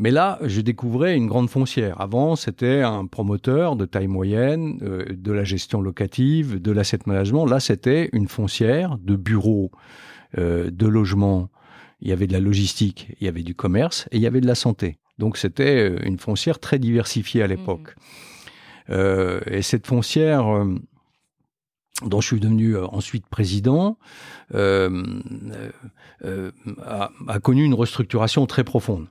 Mais 0.00 0.10
là, 0.10 0.38
je 0.40 0.62
découvrais 0.62 1.14
une 1.14 1.26
grande 1.26 1.50
foncière. 1.50 2.00
Avant, 2.00 2.34
c'était 2.34 2.80
un 2.80 3.04
promoteur 3.04 3.76
de 3.76 3.84
taille 3.84 4.06
moyenne, 4.06 4.78
euh, 4.80 5.04
de 5.10 5.30
la 5.30 5.44
gestion 5.44 5.82
locative, 5.82 6.58
de 6.58 6.72
l'asset 6.72 7.00
management. 7.04 7.44
Là, 7.44 7.60
c'était 7.60 8.08
une 8.14 8.26
foncière 8.26 8.96
de 8.96 9.14
bureaux, 9.14 9.70
euh, 10.38 10.70
de 10.70 10.86
logements. 10.86 11.50
Il 12.00 12.08
y 12.08 12.12
avait 12.12 12.26
de 12.26 12.32
la 12.32 12.40
logistique, 12.40 13.14
il 13.20 13.26
y 13.26 13.28
avait 13.28 13.42
du 13.42 13.54
commerce 13.54 14.08
et 14.10 14.16
il 14.16 14.22
y 14.22 14.26
avait 14.26 14.40
de 14.40 14.46
la 14.46 14.54
santé. 14.54 14.96
Donc, 15.18 15.36
c'était 15.36 15.90
euh, 15.90 15.98
une 16.06 16.18
foncière 16.18 16.60
très 16.60 16.78
diversifiée 16.78 17.42
à 17.42 17.46
l'époque. 17.46 17.94
Mmh. 18.88 18.94
et 19.46 19.62
cette 19.62 19.86
foncière 19.86 20.66
dont 22.04 22.20
je 22.20 22.26
suis 22.26 22.40
devenu 22.40 22.76
ensuite 22.76 23.26
président, 23.28 23.98
euh, 24.54 25.04
a, 26.82 27.10
a, 27.28 27.38
connu 27.38 27.62
une 27.62 27.74
restructuration 27.74 28.46
très 28.46 28.64
profonde. 28.64 29.06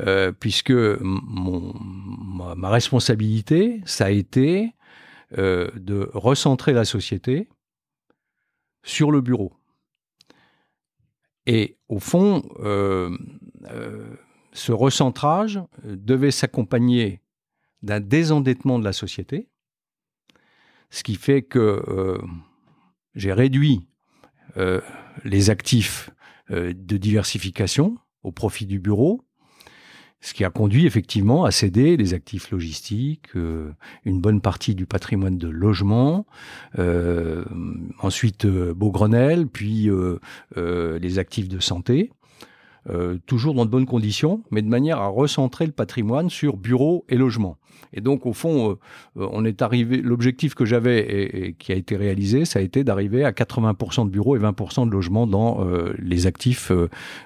Euh, 0.00 0.30
puisque 0.30 0.70
ma, 0.70 2.68
responsabilité, 2.68 3.82
ça 3.84 4.06
a 4.06 4.10
été 4.10 4.72
euh, 5.36 5.70
de 5.74 6.08
recentrer 6.12 6.72
la 6.72 6.84
société 6.84 7.48
sur 8.84 9.10
le 9.10 9.20
bureau. 9.20 9.52
Et 11.46 11.78
au 11.88 11.98
fond, 11.98 12.48
euh, 12.60 13.16
ce 14.52 14.70
recentrage 14.70 15.60
devait 15.82 16.30
s'accompagner 16.30 17.22
d'un 17.82 18.00
désendettement 18.00 18.78
de 18.78 18.84
la 18.84 18.92
société, 18.92 19.48
ce 20.90 21.02
qui 21.02 21.16
fait 21.16 21.42
que 21.42 22.18
j'ai 23.14 23.32
réduit 23.32 23.88
les 25.24 25.50
actifs 25.50 26.10
de 26.50 26.96
diversification 26.96 27.96
au 28.22 28.32
profit 28.32 28.66
du 28.66 28.78
bureau, 28.80 29.27
ce 30.20 30.34
qui 30.34 30.44
a 30.44 30.50
conduit 30.50 30.86
effectivement 30.86 31.44
à 31.44 31.50
céder 31.50 31.96
les 31.96 32.12
actifs 32.14 32.50
logistiques, 32.50 33.36
euh, 33.36 33.70
une 34.04 34.20
bonne 34.20 34.40
partie 34.40 34.74
du 34.74 34.84
patrimoine 34.84 35.38
de 35.38 35.48
logement, 35.48 36.26
euh, 36.78 37.44
ensuite 38.00 38.44
euh, 38.44 38.74
Beaugrenelle, 38.74 39.46
puis 39.46 39.90
les 40.56 41.18
actifs 41.18 41.48
de 41.48 41.60
santé. 41.60 42.10
Toujours 43.26 43.54
dans 43.54 43.64
de 43.64 43.70
bonnes 43.70 43.86
conditions, 43.86 44.42
mais 44.50 44.62
de 44.62 44.68
manière 44.68 44.98
à 44.98 45.08
recentrer 45.08 45.66
le 45.66 45.72
patrimoine 45.72 46.30
sur 46.30 46.56
bureaux 46.56 47.04
et 47.08 47.16
logements. 47.16 47.58
Et 47.92 48.00
donc, 48.00 48.26
au 48.26 48.32
fond, 48.32 48.70
euh, 48.70 49.28
on 49.32 49.44
est 49.44 49.62
arrivé. 49.62 49.98
L'objectif 50.02 50.54
que 50.54 50.64
j'avais 50.64 50.98
et, 50.98 51.52
qui 51.54 51.72
a 51.72 51.74
été 51.74 51.96
réalisé, 51.96 52.44
ça 52.44 52.58
a 52.58 52.62
été 52.62 52.84
d'arriver 52.84 53.24
à 53.24 53.32
80% 53.32 54.04
de 54.04 54.10
bureaux 54.10 54.36
et 54.36 54.40
20% 54.40 54.86
de 54.86 54.90
logements 54.90 55.26
dans 55.26 55.64
euh, 55.64 55.94
les 55.98 56.26
actifs 56.26 56.70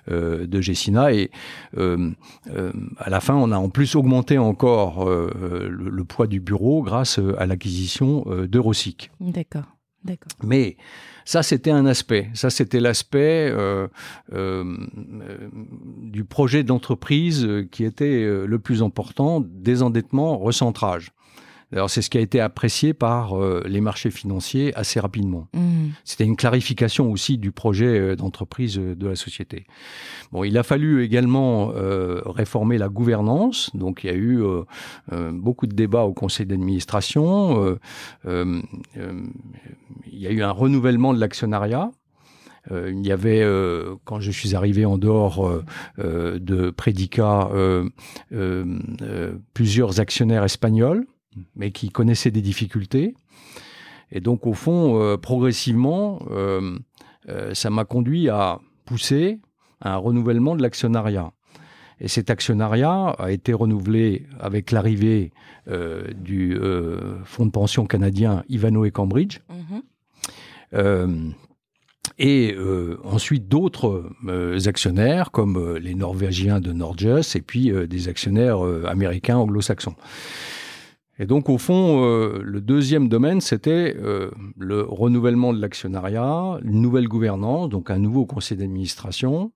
euh, 0.08 0.46
de 0.46 0.60
Gessina. 0.60 1.12
Et 1.12 1.30
à 1.76 3.10
la 3.10 3.20
fin, 3.20 3.34
on 3.34 3.50
a 3.50 3.56
en 3.56 3.68
plus 3.68 3.96
augmenté 3.96 4.38
encore 4.38 5.06
le, 5.06 5.68
le, 5.68 6.04
poids 6.04 6.26
du 6.26 6.40
bureau 6.40 6.82
grâce 6.82 7.20
à 7.38 7.46
l'acquisition 7.46 8.24
d'Eurosic. 8.46 9.10
D'accord. 9.20 9.64
D'accord. 10.04 10.32
Mais 10.42 10.76
ça, 11.24 11.42
c'était 11.42 11.70
un 11.70 11.86
aspect. 11.86 12.28
Ça, 12.34 12.50
c'était 12.50 12.80
l'aspect 12.80 13.50
euh, 13.50 13.88
euh, 14.32 14.64
du 16.02 16.24
projet 16.24 16.64
d'entreprise 16.64 17.48
qui 17.70 17.84
était 17.84 18.22
euh, 18.22 18.46
le 18.46 18.58
plus 18.58 18.82
important, 18.82 19.40
désendettement, 19.40 20.38
recentrage. 20.38 21.12
Alors 21.72 21.88
c'est 21.88 22.02
ce 22.02 22.10
qui 22.10 22.18
a 22.18 22.20
été 22.20 22.38
apprécié 22.40 22.92
par 22.92 23.34
euh, 23.34 23.62
les 23.66 23.80
marchés 23.80 24.10
financiers 24.10 24.74
assez 24.74 25.00
rapidement. 25.00 25.48
Mmh. 25.54 25.88
C'était 26.04 26.24
une 26.24 26.36
clarification 26.36 27.10
aussi 27.10 27.38
du 27.38 27.50
projet 27.50 27.98
euh, 27.98 28.14
d'entreprise 28.14 28.78
euh, 28.78 28.94
de 28.94 29.08
la 29.08 29.16
société. 29.16 29.64
Bon, 30.32 30.44
il 30.44 30.58
a 30.58 30.62
fallu 30.62 31.02
également 31.02 31.72
réformer 32.24 32.78
la 32.78 32.88
gouvernance. 32.88 33.70
Donc 33.74 34.02
il 34.02 34.06
y 34.06 34.10
a 34.10 34.16
eu 34.16 34.42
beaucoup 35.30 35.66
de 35.66 35.74
débats 35.74 36.04
au 36.04 36.14
conseil 36.14 36.46
d'administration. 36.46 37.76
Il 40.22 40.26
y 40.26 40.28
a 40.28 40.30
eu 40.30 40.42
un 40.42 40.52
renouvellement 40.52 41.12
de 41.12 41.18
l'actionnariat. 41.18 41.90
il 42.70 43.04
y 43.04 43.10
avait, 43.10 43.44
quand 44.04 44.20
je 44.20 44.30
suis 44.30 44.54
arrivé 44.54 44.84
en 44.84 44.96
dehors 44.96 45.62
de 45.98 46.70
Prédicat, 46.70 47.50
plusieurs 49.52 49.98
actionnaires 49.98 50.44
espagnols 50.44 51.06
mais 51.54 51.70
qui 51.70 51.90
connaissaient 51.90 52.30
des 52.30 52.42
difficultés. 52.42 53.14
Et 54.10 54.20
donc, 54.20 54.46
au 54.46 54.52
fond, 54.52 55.00
euh, 55.00 55.16
progressivement, 55.16 56.22
euh, 56.30 56.78
euh, 57.28 57.54
ça 57.54 57.70
m'a 57.70 57.84
conduit 57.84 58.28
à 58.28 58.60
pousser 58.84 59.40
un 59.80 59.96
renouvellement 59.96 60.54
de 60.54 60.62
l'actionnariat. 60.62 61.32
Et 62.00 62.08
cet 62.08 62.30
actionnariat 62.30 63.10
a 63.18 63.30
été 63.30 63.52
renouvelé 63.52 64.26
avec 64.40 64.72
l'arrivée 64.72 65.32
du 66.16 66.58
fonds 67.24 67.46
de 67.46 67.50
pension 67.52 67.86
canadien 67.86 68.42
Ivano 68.48 68.84
et 68.84 68.90
Cambridge. 68.90 69.38
Mm-hmm. 69.48 69.82
Et 72.18 72.56
ensuite 73.04 73.48
d'autres 73.48 74.10
actionnaires 74.66 75.30
comme 75.30 75.76
les 75.76 75.94
Norvégiens 75.94 76.60
de 76.60 76.72
Norges 76.72 77.36
et 77.36 77.42
puis 77.42 77.72
des 77.88 78.08
actionnaires 78.08 78.60
américains 78.86 79.36
anglo-saxons. 79.36 79.96
Et 81.18 81.26
donc, 81.26 81.48
au 81.48 81.58
fond, 81.58 82.04
euh, 82.04 82.40
le 82.42 82.60
deuxième 82.60 83.08
domaine, 83.08 83.40
c'était 83.40 83.94
euh, 83.96 84.30
le 84.58 84.82
renouvellement 84.82 85.52
de 85.52 85.60
l'actionnariat, 85.60 86.58
une 86.64 86.80
nouvelle 86.80 87.06
gouvernance, 87.06 87.68
donc 87.68 87.90
un 87.90 87.98
nouveau 87.98 88.24
conseil 88.24 88.56
d'administration. 88.56 89.52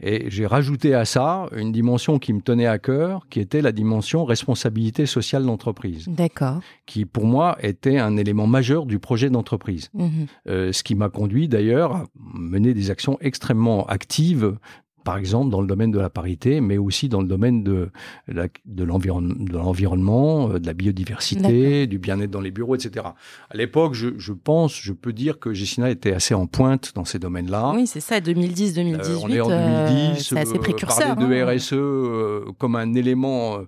Et 0.00 0.30
j'ai 0.30 0.46
rajouté 0.46 0.94
à 0.94 1.04
ça 1.04 1.46
une 1.54 1.72
dimension 1.72 2.18
qui 2.18 2.32
me 2.32 2.40
tenait 2.40 2.66
à 2.66 2.78
cœur, 2.78 3.26
qui 3.30 3.40
était 3.40 3.62
la 3.62 3.72
dimension 3.72 4.24
responsabilité 4.24 5.06
sociale 5.06 5.44
d'entreprise. 5.44 6.08
D'accord. 6.08 6.60
Qui, 6.86 7.04
pour 7.04 7.24
moi, 7.24 7.56
était 7.60 7.98
un 7.98 8.16
élément 8.16 8.46
majeur 8.46 8.86
du 8.86 8.98
projet 8.98 9.30
d'entreprise. 9.30 9.90
Mmh 9.94 10.08
euh, 10.48 10.72
ce 10.72 10.82
qui 10.82 10.94
m'a 10.94 11.08
conduit 11.08 11.48
d'ailleurs 11.48 11.94
à 11.94 12.04
mener 12.16 12.74
des 12.74 12.90
actions 12.90 13.18
extrêmement 13.20 13.86
actives 13.86 14.56
par 15.04 15.16
exemple 15.16 15.50
dans 15.50 15.60
le 15.60 15.66
domaine 15.66 15.90
de 15.90 15.98
la 15.98 16.10
parité, 16.10 16.60
mais 16.60 16.78
aussi 16.78 17.08
dans 17.08 17.20
le 17.20 17.26
domaine 17.26 17.62
de, 17.62 17.90
de 18.28 18.84
l'environnement, 18.84 20.50
euh, 20.50 20.58
de 20.58 20.66
la 20.66 20.72
biodiversité, 20.72 21.86
du 21.86 21.98
bien-être 21.98 22.30
dans 22.30 22.40
les 22.40 22.50
bureaux, 22.50 22.74
etc. 22.74 23.06
À 23.50 23.56
l'époque, 23.56 23.94
je, 23.94 24.10
je, 24.18 24.32
pense, 24.32 24.74
je 24.80 24.92
peux 24.92 25.12
dire 25.12 25.38
que 25.38 25.52
Gessina 25.52 25.90
était 25.90 26.12
assez 26.12 26.34
en 26.34 26.46
pointe 26.46 26.92
dans 26.94 27.04
ces 27.04 27.18
domaines-là. 27.18 27.72
Oui, 27.74 27.86
c'est 27.86 28.00
ça, 28.00 28.20
2010-2018. 28.20 28.94
Euh, 28.94 29.18
on 29.22 29.28
est 29.30 29.40
en 29.40 29.48
2010, 29.48 29.52
euh, 29.52 30.14
c'est 30.18 30.38
assez 30.38 30.58
précurseur. 30.58 31.16
Parler 31.16 31.36
de 31.36 31.42
hein. 31.42 31.56
RSE 31.56 32.54
comme 32.58 32.76
un 32.76 32.94
élément, 32.94 33.58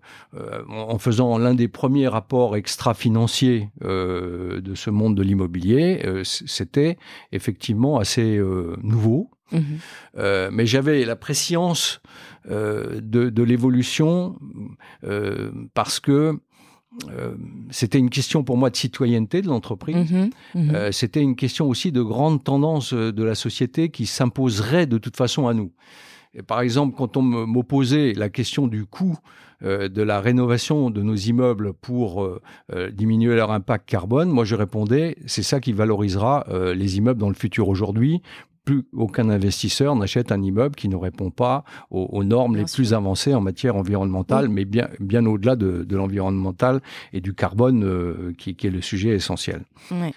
en 0.69 0.99
faisant 0.99 1.39
l'un 1.39 1.55
des 1.55 1.69
premiers 1.69 2.09
rapports 2.09 2.57
extra-financiers 2.57 3.69
de 3.83 4.75
ce 4.75 4.91
monde 4.91 5.15
de 5.15 5.23
l'immobilier, 5.23 6.23
c'était 6.25 6.97
effectivement 7.33 7.99
assez 7.99 8.41
nouveau. 8.83 9.31
Mhm. 9.53 9.79
Euh, 10.17 10.51
mais 10.53 10.67
j'avais 10.67 11.05
la 11.05 11.17
préscience 11.17 12.01
euh, 12.51 13.01
de, 13.03 13.43
l'évolution 13.43 14.37
euh, 15.05 15.51
parce 15.75 16.01
que 16.01 16.39
c'était 17.71 17.99
une 17.99 18.09
question 18.09 18.45
pour 18.45 18.57
moi 18.57 18.71
de 18.71 18.77
citoyenneté 18.77 19.43
de 19.43 19.49
l'entreprise. 19.49 19.97
Mhm. 19.97 20.31
Mhm. 20.55 20.93
c'était 20.93 21.23
une 21.23 21.35
question 21.35 21.69
aussi 21.69 21.91
de 21.91 22.03
grande 22.03 22.45
tendance 22.45 22.95
de 22.95 23.25
la 23.25 23.35
société 23.35 23.89
qui 23.89 24.07
s'imposerait 24.07 24.87
de 24.87 24.99
toute 24.99 25.17
façon 25.17 25.49
à 25.49 25.55
nous. 25.55 25.73
Et 26.35 26.43
par 26.43 26.61
exemple, 26.61 26.95
quand 26.97 27.17
on 27.17 27.23
m'opposait 27.23 28.13
la 28.13 28.29
question 28.29 28.69
du 28.69 28.87
coût 28.87 29.19
de 29.61 30.03
la 30.03 30.21
rénovation 30.21 30.91
de 30.91 31.03
nos 31.03 31.17
immeubles 31.17 31.73
pour 31.73 32.29
diminuer 32.93 33.35
leur 33.35 33.51
impact 33.51 33.89
carbone, 33.89 34.29
moi 34.29 34.45
je 34.45 34.55
répondais, 34.55 35.17
c'est 35.27 35.43
ça 35.43 35.59
qui 35.59 35.73
valorisera 35.73 36.47
les 36.77 36.99
immeubles 36.99 37.19
dans 37.19 37.29
le 37.29 37.35
futur. 37.35 37.69
Aujourd'hui, 37.69 38.23
plus 38.65 38.85
aucun 38.93 39.29
investisseur 39.29 39.95
n'achète 39.95 40.33
un 40.33 40.43
immeuble 40.43 40.75
qui 40.75 40.89
ne 40.89 40.97
répond 40.97 41.31
pas 41.31 41.65
aux, 41.91 42.25
normes 42.25 42.57
les 42.57 42.65
plus 42.65 42.95
avancées 42.95 43.35
en 43.35 43.41
matière 43.41 43.77
environnementale, 43.77 44.49
mais 44.49 44.65
bien, 44.65 44.89
bien 45.01 45.25
au-delà 45.27 45.55
de, 45.57 45.87
l'environnemental 45.95 46.81
et 47.13 47.21
du 47.21 47.35
carbone 47.35 47.85
euh, 47.85 48.33
qui, 48.39 48.51
est 48.51 48.71
le 48.71 48.81
sujet 48.81 49.11
essentiel. 49.11 49.63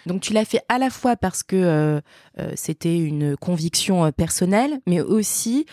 Donc 0.06 0.22
tu 0.22 0.34
l'as 0.34 0.46
fait 0.46 0.62
à 0.70 0.78
la 0.78 0.90
fois 0.90 1.16
parce 1.16 1.44
que 1.44 1.56
euh, 1.56 2.02
euh, 2.40 2.52
c'était 2.56 2.98
une 2.98 3.36
conviction 3.38 4.12
personnelle, 4.12 4.80
mais 4.88 5.02
aussi 5.02 5.66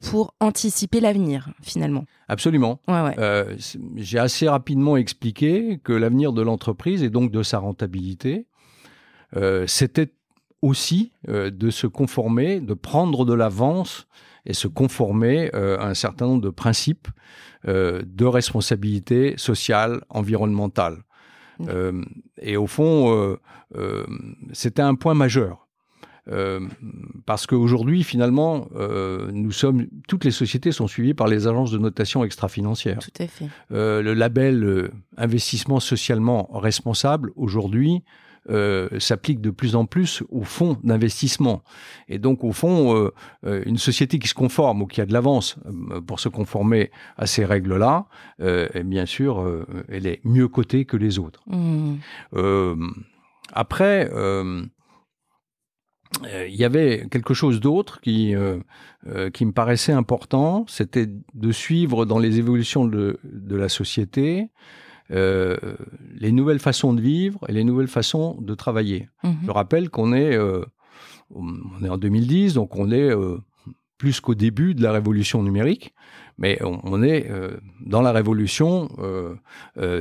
pour 0.00 0.34
anticiper 0.40 1.00
l'avenir 1.00 1.50
finalement. 1.62 2.04
Absolument. 2.28 2.80
J'ai 3.96 4.18
assez 4.18 4.48
rapidement 4.48 4.96
expliqué 4.96 5.80
que 5.82 5.92
l'avenir 5.92 6.32
de 6.32 6.42
l'entreprise 6.42 7.02
et 7.02 7.10
donc 7.10 7.32
de 7.32 7.42
sa 7.42 7.58
rentabilité, 7.58 8.46
c'était 9.66 10.12
aussi 10.62 11.12
de 11.26 11.70
se 11.70 11.86
conformer, 11.86 12.60
de 12.60 12.74
prendre 12.74 13.24
de 13.24 13.34
l'avance 13.34 14.06
et 14.46 14.52
se 14.52 14.68
conformer 14.68 15.50
à 15.52 15.86
un 15.86 15.94
certain 15.94 16.26
nombre 16.26 16.42
de 16.42 16.50
principes 16.50 17.08
de 17.66 18.24
responsabilité 18.24 19.34
sociale, 19.36 20.02
environnementale. 20.08 20.98
Mmh. 21.58 22.02
et 22.40 22.56
au 22.56 22.66
fond, 22.66 23.36
c'était 24.52 24.82
un 24.82 24.94
point 24.94 25.14
majeur. 25.14 25.68
Euh, 26.28 26.60
parce 27.26 27.46
qu'aujourd'hui, 27.46 28.04
finalement, 28.04 28.68
euh, 28.76 29.30
nous 29.32 29.52
sommes, 29.52 29.86
toutes 30.06 30.24
les 30.24 30.30
sociétés 30.30 30.72
sont 30.72 30.86
suivies 30.86 31.14
par 31.14 31.28
les 31.28 31.46
agences 31.46 31.70
de 31.70 31.78
notation 31.78 32.24
extra-financière. 32.24 32.98
Tout 32.98 33.22
à 33.22 33.26
fait. 33.26 33.48
Euh, 33.72 34.02
le 34.02 34.14
label 34.14 34.90
investissement 35.16 35.80
socialement 35.80 36.48
responsable, 36.52 37.32
aujourd'hui, 37.36 38.02
s'applique 38.98 39.40
de 39.40 39.50
plus 39.50 39.76
en 39.76 39.86
plus 39.86 40.22
aux 40.30 40.42
fonds 40.42 40.76
d'investissement. 40.82 41.62
Et 42.08 42.18
donc, 42.18 42.42
au 42.42 42.52
fond, 42.52 43.10
une 43.44 43.78
société 43.78 44.18
qui 44.18 44.28
se 44.28 44.34
conforme 44.34 44.82
ou 44.82 44.86
qui 44.86 45.00
a 45.00 45.06
de 45.06 45.12
l'avance 45.12 45.56
pour 46.06 46.20
se 46.20 46.28
conformer 46.28 46.90
à 47.16 47.26
ces 47.26 47.44
règles-là, 47.44 48.06
bien 48.84 49.06
sûr, 49.06 49.64
elle 49.88 50.06
est 50.06 50.20
mieux 50.24 50.48
cotée 50.48 50.84
que 50.84 50.96
les 50.96 51.18
autres. 51.18 51.42
Mmh. 51.46 51.96
après, 53.52 54.10
euh, 56.26 56.46
il 56.48 56.56
y 56.56 56.64
avait 56.64 57.06
quelque 57.10 57.34
chose 57.34 57.60
d'autre 57.60 58.00
qui, 58.00 58.34
euh, 58.34 58.58
euh, 59.06 59.30
qui 59.30 59.46
me 59.46 59.52
paraissait 59.52 59.92
important, 59.92 60.64
c'était 60.68 61.08
de 61.34 61.52
suivre 61.52 62.04
dans 62.04 62.18
les 62.18 62.38
évolutions 62.38 62.84
de, 62.84 63.20
de 63.22 63.56
la 63.56 63.68
société 63.68 64.48
les 65.10 66.32
nouvelles 66.32 66.58
façons 66.58 66.92
de 66.92 67.00
vivre 67.00 67.40
et 67.48 67.52
les 67.52 67.64
nouvelles 67.64 67.88
façons 67.88 68.36
de 68.40 68.54
travailler. 68.54 69.08
Mhm. 69.24 69.36
Je 69.46 69.50
rappelle 69.50 69.90
qu'on 69.90 70.12
est, 70.12 70.38
on 71.34 71.84
est 71.84 71.88
en 71.88 71.98
2010, 71.98 72.54
donc 72.54 72.76
on 72.76 72.90
est 72.90 73.10
plus 73.98 74.20
qu'au 74.20 74.34
début 74.34 74.74
de 74.74 74.82
la 74.82 74.92
révolution 74.92 75.42
numérique, 75.42 75.94
mais 76.38 76.58
on, 76.62 77.02
est 77.02 77.30
dans 77.84 78.02
la 78.02 78.12
révolution 78.12 78.88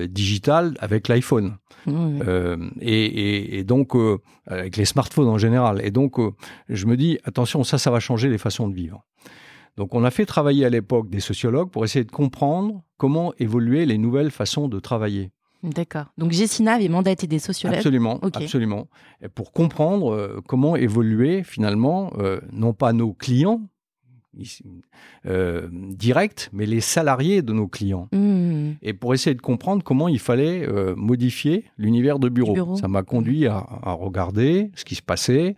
digitale 0.10 0.76
avec 0.80 1.08
l'iPhone. 1.08 1.58
Euh, 1.88 2.58
et, 2.82 3.64
donc, 3.64 3.96
euh, 3.96 4.18
avec 4.48 4.78
les 4.78 4.86
smartphones 4.86 5.28
en 5.28 5.38
général. 5.38 5.82
Et 5.84 5.92
donc, 5.92 6.20
euh, 6.20 6.32
je 6.68 6.86
me 6.86 6.98
dis, 6.98 7.20
attention, 7.24 7.64
ça, 7.64 7.78
ça 7.78 7.92
va 7.92 8.00
changer 8.00 8.30
les 8.30 8.38
façons 8.38 8.68
de 8.68 8.76
vivre. 8.76 9.06
Donc, 9.80 9.96
on 9.96 10.04
a 10.04 10.12
fait 10.12 10.28
travailler 10.28 10.66
à 10.66 10.70
l'époque 10.70 11.10
des 11.10 11.22
sociologues 11.22 11.72
pour 11.72 11.86
essayer 11.86 12.06
de 12.06 12.12
comprendre 12.12 12.84
comment 12.98 13.34
évoluer 13.40 13.88
les 13.88 13.98
nouvelles 13.98 14.30
façons 14.30 14.68
de 14.68 14.80
travailler. 14.80 15.32
D'accord. 15.64 16.06
Donc 16.18 16.32
Gessina 16.32 16.74
avait 16.74 16.88
mandaté 16.88 17.28
des 17.28 17.40
sociologues. 17.40 17.78
Absolument, 17.78 18.20
absolument. 18.22 18.88
pour 19.36 19.52
comprendre 19.52 20.42
comment 20.48 20.76
évoluer 20.78 21.44
finalement, 21.44 22.14
non 22.54 22.74
pas 22.74 22.94
nos 22.94 23.12
clients, 23.14 23.62
euh, 25.26 25.68
direct, 25.72 26.50
mais 26.54 26.66
les 26.66 26.82
salariés 26.82 27.42
de 27.42 27.52
nos 27.52 27.68
clients. 27.68 28.08
Mmh. 28.12 28.74
Et 28.82 28.94
pour 28.94 29.14
essayer 29.14 29.36
de 29.36 29.42
comprendre 29.42 29.84
comment 29.84 30.08
il 30.08 30.20
fallait 30.20 30.68
euh, 30.68 30.94
modifier 30.96 31.66
l'univers 31.78 32.20
de 32.20 32.30
bureau. 32.30 32.76
Ça 32.76 32.88
m'a 32.88 33.04
conduit 33.04 33.48
à, 33.48 33.66
regarder 33.86 34.72
ce 34.76 34.86
qui 34.86 34.96
se 34.96 35.02
passait. 35.02 35.56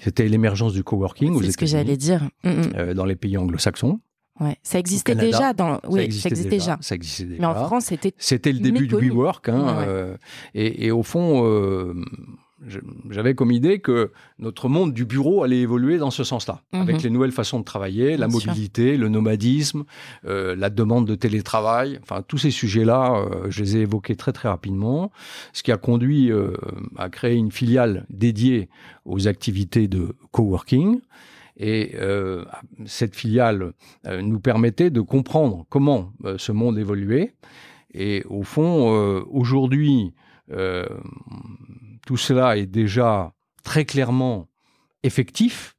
C'était 0.00 0.28
l'émergence 0.28 0.72
du 0.72 0.84
coworking. 0.84 1.38
C'est 1.42 1.52
ce 1.52 1.56
que 1.56 1.66
j'allais 1.66 1.96
dire. 1.96 2.28
Mmh, 2.44 2.50
mmh. 2.50 2.72
Euh, 2.76 2.94
dans 2.94 3.04
les 3.04 3.16
pays 3.16 3.36
anglo-saxons. 3.36 4.00
Ouais, 4.40 4.56
ça 4.62 4.78
existait 4.78 5.14
déjà 5.14 5.52
dans. 5.52 5.78
Oui, 5.88 6.10
ça 6.10 6.28
existait, 6.30 6.48
déjà. 6.48 6.78
Ça 6.80 6.94
existait 6.94 7.24
déjà. 7.24 7.40
Mais 7.40 7.46
en 7.46 7.66
France, 7.66 7.86
c'était. 7.86 8.14
C'était 8.16 8.52
le 8.52 8.60
début 8.60 8.86
du 8.86 8.94
WeWork. 8.94 9.48
Hein, 9.50 10.16
et, 10.54 10.86
et, 10.86 10.90
au 10.90 11.02
fond, 11.02 11.94
j'avais 13.10 13.34
comme 13.34 13.50
idée 13.50 13.80
que 13.80 14.12
notre 14.38 14.68
monde 14.68 14.92
du 14.92 15.04
bureau 15.04 15.42
allait 15.42 15.60
évoluer 15.60 15.98
dans 15.98 16.10
ce 16.10 16.24
sens-là, 16.24 16.62
mhm. 16.72 16.80
avec 16.80 17.02
les 17.02 17.10
nouvelles 17.10 17.32
façons 17.32 17.58
de 17.58 17.64
travailler, 17.64 18.16
la 18.16 18.28
mobilité, 18.28 18.96
le 18.96 19.08
nomadisme, 19.08 19.84
euh, 20.24 20.54
la 20.56 20.70
demande 20.70 21.06
de 21.06 21.14
télétravail, 21.14 21.98
enfin 22.02 22.22
tous 22.26 22.38
ces 22.38 22.50
sujets-là, 22.50 23.14
euh, 23.14 23.46
je 23.50 23.62
les 23.62 23.76
ai 23.76 23.80
évoqués 23.80 24.16
très 24.16 24.32
très 24.32 24.48
rapidement, 24.48 25.10
ce 25.52 25.62
qui 25.62 25.72
a 25.72 25.76
conduit 25.76 26.30
euh, 26.30 26.52
à 26.96 27.08
créer 27.08 27.34
une 27.34 27.52
filiale 27.52 28.06
dédiée 28.10 28.68
aux 29.04 29.28
activités 29.28 29.88
de 29.88 30.14
coworking. 30.30 31.00
Et 31.58 31.94
cette 32.86 33.14
filiale 33.14 33.74
nous 34.06 34.40
permettait 34.40 34.88
de 34.88 35.02
comprendre 35.02 35.66
comment 35.68 36.10
ce 36.38 36.50
monde 36.50 36.78
évoluait. 36.78 37.34
Et 37.92 38.24
au 38.28 38.42
fond, 38.42 38.90
aujourd'hui, 39.30 40.14
tout 42.06 42.16
cela 42.16 42.56
est 42.56 42.66
déjà 42.66 43.32
très 43.62 43.84
clairement 43.84 44.48
effectif 45.02 45.76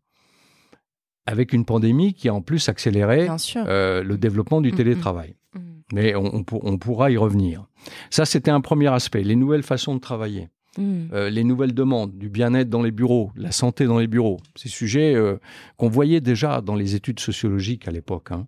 avec 1.26 1.54
une 1.54 1.66
pandémie 1.66 2.14
qui 2.14 2.28
a 2.28 2.34
en 2.34 2.42
plus 2.42 2.68
accéléré 2.70 3.28
euh, 3.56 4.04
le 4.04 4.18
développement 4.18 4.62
du 4.62 4.70
mm, 4.70 4.74
mm. 4.74 4.78
télétravail. 4.78 5.36
Mm. 5.54 5.60
Mais 5.94 6.16
on, 6.16 6.78
pourra 6.78 7.12
y 7.12 7.18
revenir. 7.18 7.66
Ça, 8.10 8.26
c'était 8.26 8.52
un 8.52 8.62
premier 8.62 8.88
aspect, 8.88 9.24
les 9.24 9.36
nouvelles 9.36 9.64
façons 9.64 9.96
de 9.96 10.00
travailler. 10.00 10.50
Euh, 10.80 11.30
les 11.30 11.44
nouvelles 11.44 11.76
demandes, 11.76 12.18
du 12.18 12.30
bien-être 12.30 12.68
dans 12.68 12.82
les 12.82 12.90
bureaux, 12.90 13.32
la 13.36 13.52
santé 13.52 13.86
dans 13.86 14.00
les 14.00 14.08
bureaux, 14.08 14.40
ces 14.56 14.70
sujets 14.70 15.14
euh, 15.14 15.38
qu'on 15.78 15.88
voyait 15.88 16.20
déjà 16.20 16.62
dans 16.62 16.74
les 16.74 16.96
études 16.96 17.20
sociologiques 17.20 17.88
à 17.88 17.92
l'époque. 17.92 18.32
Hein. 18.32 18.48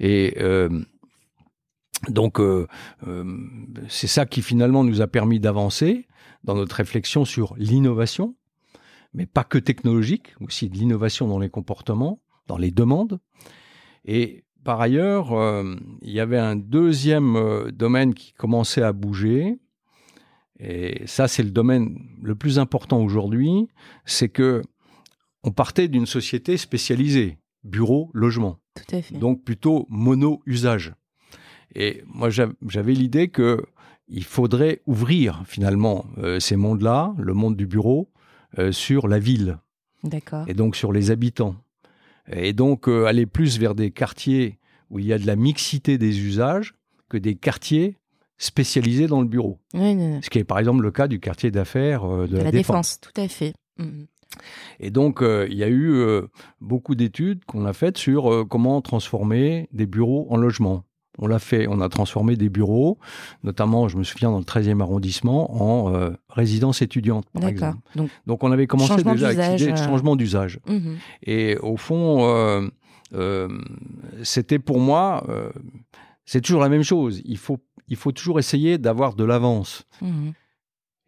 Et 0.00 0.38
donc, 2.08 2.40
c'est 3.88 4.06
ça 4.06 4.24
qui 4.24 4.40
finalement 4.40 4.84
nous 4.84 5.02
a 5.02 5.06
permis 5.06 5.38
d'avancer 5.38 6.06
dans 6.46 6.54
notre 6.54 6.76
réflexion 6.76 7.24
sur 7.24 7.54
l'innovation, 7.58 8.34
mais 9.12 9.26
pas 9.26 9.44
que 9.44 9.58
technologique, 9.58 10.34
aussi 10.40 10.70
de 10.70 10.74
l'innovation 10.76 11.28
dans 11.28 11.38
les 11.38 11.50
comportements, 11.50 12.20
dans 12.46 12.56
les 12.56 12.70
demandes. 12.70 13.18
Et 14.04 14.44
par 14.64 14.80
ailleurs, 14.80 15.32
euh, 15.32 15.76
il 16.02 16.10
y 16.10 16.20
avait 16.20 16.38
un 16.38 16.56
deuxième 16.56 17.36
euh, 17.36 17.70
domaine 17.70 18.14
qui 18.14 18.32
commençait 18.32 18.82
à 18.82 18.92
bouger, 18.92 19.58
et 20.58 21.02
ça 21.06 21.28
c'est 21.28 21.42
le 21.42 21.50
domaine 21.50 21.98
le 22.22 22.34
plus 22.34 22.58
important 22.58 23.02
aujourd'hui, 23.02 23.68
c'est 24.04 24.28
que 24.28 24.62
on 25.42 25.50
partait 25.50 25.88
d'une 25.88 26.06
société 26.06 26.56
spécialisée, 26.56 27.38
bureau, 27.62 28.10
logement. 28.14 28.58
Tout 28.74 28.96
à 28.96 29.02
fait. 29.02 29.16
Donc 29.16 29.44
plutôt 29.44 29.86
mono-usage. 29.88 30.94
Et 31.74 32.02
moi 32.06 32.30
j'avais 32.30 32.92
l'idée 32.92 33.28
que 33.28 33.64
il 34.08 34.24
faudrait 34.24 34.80
ouvrir 34.86 35.42
finalement 35.46 36.06
euh, 36.18 36.40
ces 36.40 36.56
mondes-là, 36.56 37.14
le 37.18 37.34
monde 37.34 37.56
du 37.56 37.66
bureau, 37.66 38.08
euh, 38.58 38.72
sur 38.72 39.08
la 39.08 39.18
ville. 39.18 39.58
D'accord. 40.04 40.44
Et 40.48 40.54
donc 40.54 40.76
sur 40.76 40.92
les 40.92 41.10
habitants. 41.10 41.56
Et 42.30 42.52
donc 42.52 42.88
euh, 42.88 43.06
aller 43.06 43.26
plus 43.26 43.58
vers 43.58 43.74
des 43.74 43.90
quartiers 43.90 44.58
où 44.90 44.98
il 44.98 45.06
y 45.06 45.12
a 45.12 45.18
de 45.18 45.26
la 45.26 45.36
mixité 45.36 45.98
des 45.98 46.20
usages 46.20 46.74
que 47.08 47.16
des 47.16 47.34
quartiers 47.34 47.96
spécialisés 48.38 49.06
dans 49.06 49.20
le 49.20 49.26
bureau. 49.26 49.58
Ce 49.72 50.30
qui 50.30 50.38
est 50.38 50.44
par 50.44 50.58
exemple 50.58 50.82
le 50.82 50.90
cas 50.90 51.08
du 51.08 51.18
quartier 51.18 51.50
d'affaires 51.50 52.06
de, 52.06 52.36
la, 52.36 52.50
défense. 52.50 53.00
Tout 53.00 53.20
à 53.20 53.26
fait. 53.28 53.54
Mm. 53.78 54.04
Et 54.80 54.90
donc, 54.90 55.20
il 55.22 55.54
y 55.54 55.64
a 55.64 55.70
eu 55.70 56.04
beaucoup 56.60 56.94
d'études 56.94 57.44
qu'on 57.46 57.64
a 57.64 57.72
faites 57.72 57.96
sur 57.96 58.46
comment 58.48 58.82
transformer 58.82 59.68
des 59.72 59.86
bureaux 59.86 60.26
en 60.28 60.36
logements. 60.36 60.84
On 61.18 61.26
l'a 61.26 61.38
fait, 61.38 61.66
on 61.68 61.80
a 61.80 61.88
transformé 61.88 62.36
des 62.36 62.48
bureaux, 62.48 62.98
notamment, 63.42 63.88
je 63.88 63.96
me 63.96 64.04
souviens, 64.04 64.30
dans 64.30 64.38
le 64.38 64.44
13e 64.44 64.80
arrondissement, 64.80 65.62
en 65.62 65.94
euh, 65.94 66.10
résidence 66.28 66.82
étudiante, 66.82 67.26
par 67.32 67.48
exemple. 67.48 67.78
Donc, 68.26 68.44
on 68.44 68.52
avait 68.52 68.66
commencé 68.66 69.02
déjà 69.02 69.28
avec 69.28 69.58
l'idée 69.58 69.72
de 69.72 69.78
euh, 69.78 69.84
changement 69.84 70.16
d'usage. 70.16 70.60
Mhm. 70.68 70.96
Et 71.22 71.56
au 71.58 71.76
fond, 71.76 72.68
euh, 73.12 73.48
c'était 74.22 74.58
pour 74.58 74.78
moi, 74.78 75.24
c'est 76.24 76.40
toujours 76.40 76.60
la 76.60 76.68
même 76.68 76.82
chose. 76.82 77.22
Il 77.24 77.38
faut, 77.38 77.58
il 77.88 77.96
faut 77.96 78.12
toujours 78.12 78.38
essayer 78.38 78.78
d'avoir 78.78 79.14
de 79.14 79.24
l'avance. 79.24 79.84
Mhm. 80.02 80.32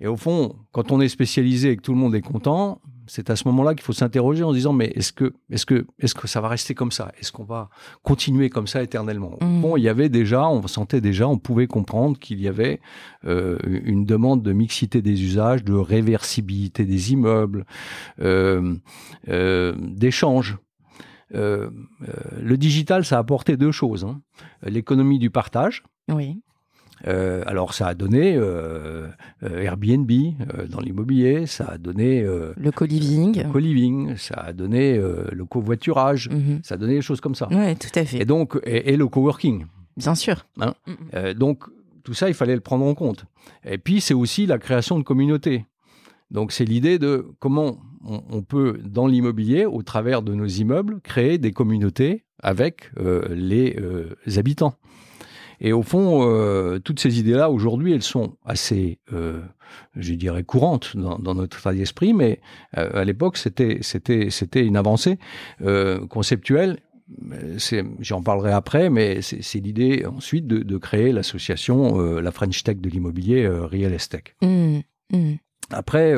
Et 0.01 0.07
au 0.07 0.17
fond, 0.17 0.57
quand 0.73 0.93
on 0.93 1.01
est 1.01 1.09
spécialisé 1.09 1.71
et 1.71 1.77
que 1.77 1.83
tout 1.83 1.93
le 1.93 1.99
monde 1.99 2.15
est 2.15 2.23
content, 2.23 2.81
c'est 3.09 3.31
à 3.31 3.37
ce 3.37 3.49
moment-là 3.49 3.75
qu'il 3.75 3.83
faut 3.83 3.93
s'interroger 3.93 4.45
en 4.45 4.51
se 4.51 4.57
disant 4.57 4.73
mais 4.73 4.93
est-ce 4.95 5.13
que 5.13 5.33
est-ce 5.51 5.67
que 5.67 5.87
est-ce 5.99 6.15
que 6.15 6.29
ça 6.29 6.41
va 6.41 6.49
rester 6.49 6.75
comme 6.75 6.93
ça? 6.93 7.11
Est-ce 7.19 7.33
qu'on 7.33 7.45
va 7.45 7.71
continuer 8.03 8.51
comme 8.51 8.67
ça 8.67 8.83
éternellement? 8.83 9.37
Mmh. 9.41 9.61
Bon, 9.61 9.77
il 9.77 9.83
y 9.83 9.89
avait 9.89 10.09
déjà, 10.09 10.49
on 10.49 10.67
sentait 10.67 11.01
déjà, 11.01 11.27
on 11.27 11.39
pouvait 11.39 11.67
comprendre 11.67 12.19
qu'il 12.19 12.41
y 12.41 12.49
avait 12.49 12.81
euh, 13.25 13.59
une 13.65 14.05
demande 14.05 14.43
de 14.43 14.53
mixité 14.53 15.03
des 15.03 15.25
usages, 15.25 15.65
de 15.65 15.75
réversibilité 15.75 16.85
des 16.85 17.13
immeubles, 17.13 17.65
euh, 18.21 18.77
euh, 19.29 19.75
d'échange. 19.79 20.59
le 21.31 22.57
digital, 22.57 23.05
ça 23.05 23.17
a 23.17 23.21
apporté 23.21 23.57
deux 23.57 23.73
choses. 23.73 24.05
Hein. 24.05 24.21
L'économie 24.63 25.19
du 25.19 25.31
partage. 25.31 25.83
Oui. 26.09 26.41
Euh, 27.07 27.43
alors 27.47 27.75
ça 27.75 27.87
a 27.87 27.95
donné 27.95 28.35
euh, 28.37 29.07
euh, 29.43 29.61
Airbnb 29.61 30.11
dans 30.69 30.81
l'immobilier, 30.81 31.47
ça 31.47 31.67
a 31.67 31.79
donné 31.79 32.23
le 32.23 32.71
co-living, 32.71 33.43
le 33.43 33.53
co-living, 33.53 34.17
ça 34.17 34.35
a 34.35 34.53
donné 34.53 34.99
le 34.99 35.45
covoiturage, 35.45 36.29
mhm. 36.31 36.61
ça 36.63 36.75
a 36.75 36.79
donné 36.79 36.95
des 36.95 37.03
choses 37.03 37.21
comme 37.21 37.35
ça. 37.35 37.49
Oui, 37.51 37.77
tout 37.77 37.97
à 37.99 38.05
fait. 38.05 38.19
Et 38.21 38.25
donc 38.25 38.59
et, 38.65 38.97
le 38.97 39.07
coworking. 39.07 39.67
Bien 39.97 40.15
sûr. 40.15 40.47
Hein. 40.61 40.75
Mhm. 40.87 41.35
donc 41.35 41.65
tout 42.05 42.15
ça, 42.15 42.29
il 42.29 42.35
fallait 42.35 42.55
le 42.55 42.61
prendre 42.61 42.85
en 42.85 42.95
compte. 42.95 43.27
Et 43.65 43.79
puis 43.79 44.01
c'est 44.01 44.15
aussi 44.15 44.47
la 44.47 44.59
création 44.59 44.99
de 44.99 45.05
communautés. 45.05 45.67
Donc 46.31 46.53
c'est 46.53 46.65
l'idée 46.65 46.99
de 46.99 47.27
comment 47.39 47.79
on, 48.05 48.43
peut, 48.43 48.81
dans 48.85 49.07
l'immobilier, 49.07 49.67
au 49.67 49.83
travers 49.83 50.23
de 50.23 50.35
nos 50.35 50.47
immeubles, 50.47 51.01
créer 51.03 51.39
des 51.39 51.53
communautés 51.53 52.25
avec 52.43 52.91
les 53.31 53.77
habitants. 54.37 54.75
Et 55.61 55.73
au 55.73 55.83
fond, 55.83 56.21
euh, 56.23 56.79
toutes 56.79 57.01
ces 57.01 57.19
idées-là, 57.19 57.51
aujourd'hui, 57.51 57.93
elles 57.93 58.03
sont 58.03 58.37
assez, 58.45 58.99
euh, 59.13 59.41
je 59.97 60.15
dirais, 60.15 60.45
courantes 60.45 60.97
dans, 60.97 61.19
dans 61.19 61.35
notre 61.35 61.59
état 61.59 61.73
d'esprit, 61.73 62.13
mais 62.13 62.41
euh, 62.77 62.91
à 63.01 63.05
l'époque, 63.05 63.37
c'était, 63.37 63.79
c'était, 63.83 64.31
c'était 64.31 64.65
une 64.65 64.77
avancée 64.77 65.19
conceptuelle. 66.09 66.79
J'en 68.01 68.23
parlerai 68.23 68.53
après, 68.53 68.91
mais 68.91 69.23
c'est 69.23 69.61
l'idée 69.61 70.05
ensuite 70.05 70.47
de, 70.47 70.59
de 70.59 70.77
créer 70.77 71.11
l'association, 71.13 71.99
la 72.21 72.31
French 72.31 72.63
Tech 72.63 72.77
de 72.77 72.91
l'immobilier, 72.91 73.49
Real 73.49 73.95
Estate. 73.95 74.35
Mmh, 74.43 74.81
mmh. 75.13 75.35
Après, 75.71 76.15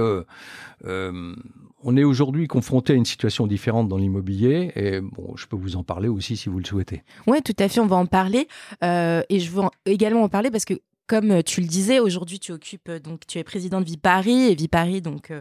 on 1.83 1.97
est 1.97 2.05
aujourd'hui 2.05 2.47
confronté 2.47 2.93
à 2.93 2.97
une 2.97 3.05
situation 3.05 3.47
différente 3.47 3.89
dans 3.89 3.97
l'immobilier 3.97 4.73
et 4.77 5.01
bon, 5.01 5.37
je 5.37 5.47
peux 5.47 5.57
vous 5.57 5.77
en 5.77 5.83
parler 5.83 6.09
aussi 6.09 6.37
si 6.37 6.49
vous 6.49 6.59
le 6.59 6.65
souhaitez. 6.65 7.03
Oui, 7.27 7.43
tout 7.43 7.57
à 7.59 7.69
fait, 7.69 7.81
on 7.81 7.87
va 7.87 7.97
en 7.97 8.07
parler 8.07 8.49
euh, 8.85 9.23
et 9.29 9.41
je 9.41 9.51
veux 9.51 9.63
également 9.87 10.23
en 10.23 10.29
parler 10.29 10.51
parce 10.51 10.65
que 10.65 10.75
comme 11.07 11.33
euh, 11.33 11.43
tu 11.43 11.61
le 11.61 11.67
disais, 11.67 11.99
aujourd'hui 11.99 12.39
tu 12.39 12.53
occupes 12.53 12.89
euh, 12.89 12.99
donc 13.01 13.27
tu 13.27 13.39
es 13.39 13.45
président 13.45 13.81
de 13.81 13.87
Vipari 13.87 14.49
et 14.51 14.55
Vipari 14.55 15.01
donc 15.01 15.33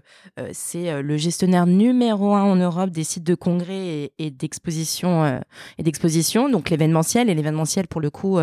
c'est 0.52 1.02
le 1.02 1.18
gestionnaire 1.18 1.68
numéro 1.68 2.34
un 2.34 2.44
en 2.44 2.56
Europe 2.56 2.90
des 2.90 3.04
sites 3.04 3.24
de 3.24 3.36
congrès 3.36 4.12
et, 4.18 4.32
d'exposition 4.32 5.42
et 5.78 5.84
donc 5.84 6.70
l'événementiel 6.70 7.30
et 7.30 7.36
l'événementiel 7.36 7.88
pour 7.88 8.02
le 8.02 8.10
coup 8.10 8.40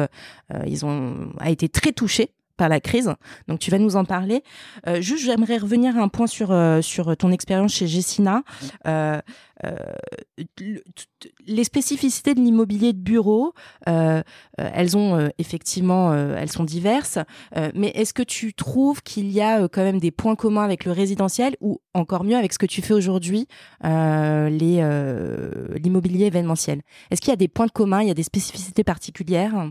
ils 0.66 0.84
ont 0.84 1.30
a 1.38 1.50
été 1.50 1.68
très 1.68 1.92
touché 1.92 2.30
par 2.56 2.68
la 2.68 2.80
crise. 2.80 3.12
Donc 3.48 3.58
tu 3.58 3.70
vas 3.70 3.78
nous 3.78 3.96
en 3.96 4.04
parler. 4.04 4.42
Euh, 4.86 5.00
juste, 5.00 5.24
j'aimerais 5.24 5.58
revenir 5.58 5.96
à 5.96 6.00
un 6.00 6.08
point 6.08 6.26
sur 6.26 6.50
euh, 6.50 6.82
sur 6.82 7.16
ton 7.16 7.30
expérience 7.30 7.72
chez 7.72 7.86
Gessina. 7.86 8.42
Euh, 8.86 9.20
les 11.46 11.64
spécificités 11.64 12.34
de 12.34 12.40
l'immobilier 12.40 12.92
de 12.92 12.98
bureau, 12.98 13.54
elles 13.86 14.96
ont 14.98 15.30
effectivement, 15.38 16.12
elles 16.12 16.52
sont 16.52 16.64
diverses. 16.64 17.18
mais 17.74 17.88
est-ce 17.94 18.12
que 18.12 18.22
tu 18.22 18.52
trouves 18.52 19.02
qu'il 19.02 19.32
y 19.32 19.40
a 19.40 19.66
quand 19.68 19.82
même 19.82 19.98
des 19.98 20.10
points 20.10 20.36
communs 20.36 20.62
avec 20.62 20.84
le 20.84 20.92
résidentiel 20.92 21.56
ou 21.62 21.80
encore 21.94 22.24
mieux 22.24 22.36
avec 22.36 22.52
ce 22.52 22.58
que 22.58 22.66
tu 22.66 22.82
fais 22.82 22.92
aujourd'hui, 22.92 23.48
l'immobilier 23.82 26.26
événementiel? 26.26 26.82
Est-ce 27.10 27.22
qu'il 27.22 27.30
y 27.30 27.32
a 27.32 27.36
des 27.36 27.48
points 27.48 27.68
communs, 27.68 28.02
il 28.02 28.08
y 28.08 28.10
a 28.10 28.14
des 28.14 28.24
spécificités 28.24 28.84
particulières? 28.84 29.70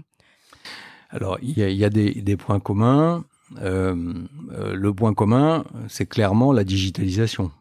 Alors, 1.16 1.38
il 1.42 1.58
y 1.58 1.86
a, 1.86 1.90
des, 1.90 2.36
points 2.36 2.60
communs. 2.60 3.24
Euh, 3.62 4.14
euh, 4.52 4.76
le 4.76 4.94
point 4.94 5.14
commun, 5.14 5.64
c'est 5.88 6.06
clairement 6.06 6.52
la 6.52 6.66
digitalisation, 6.66 7.52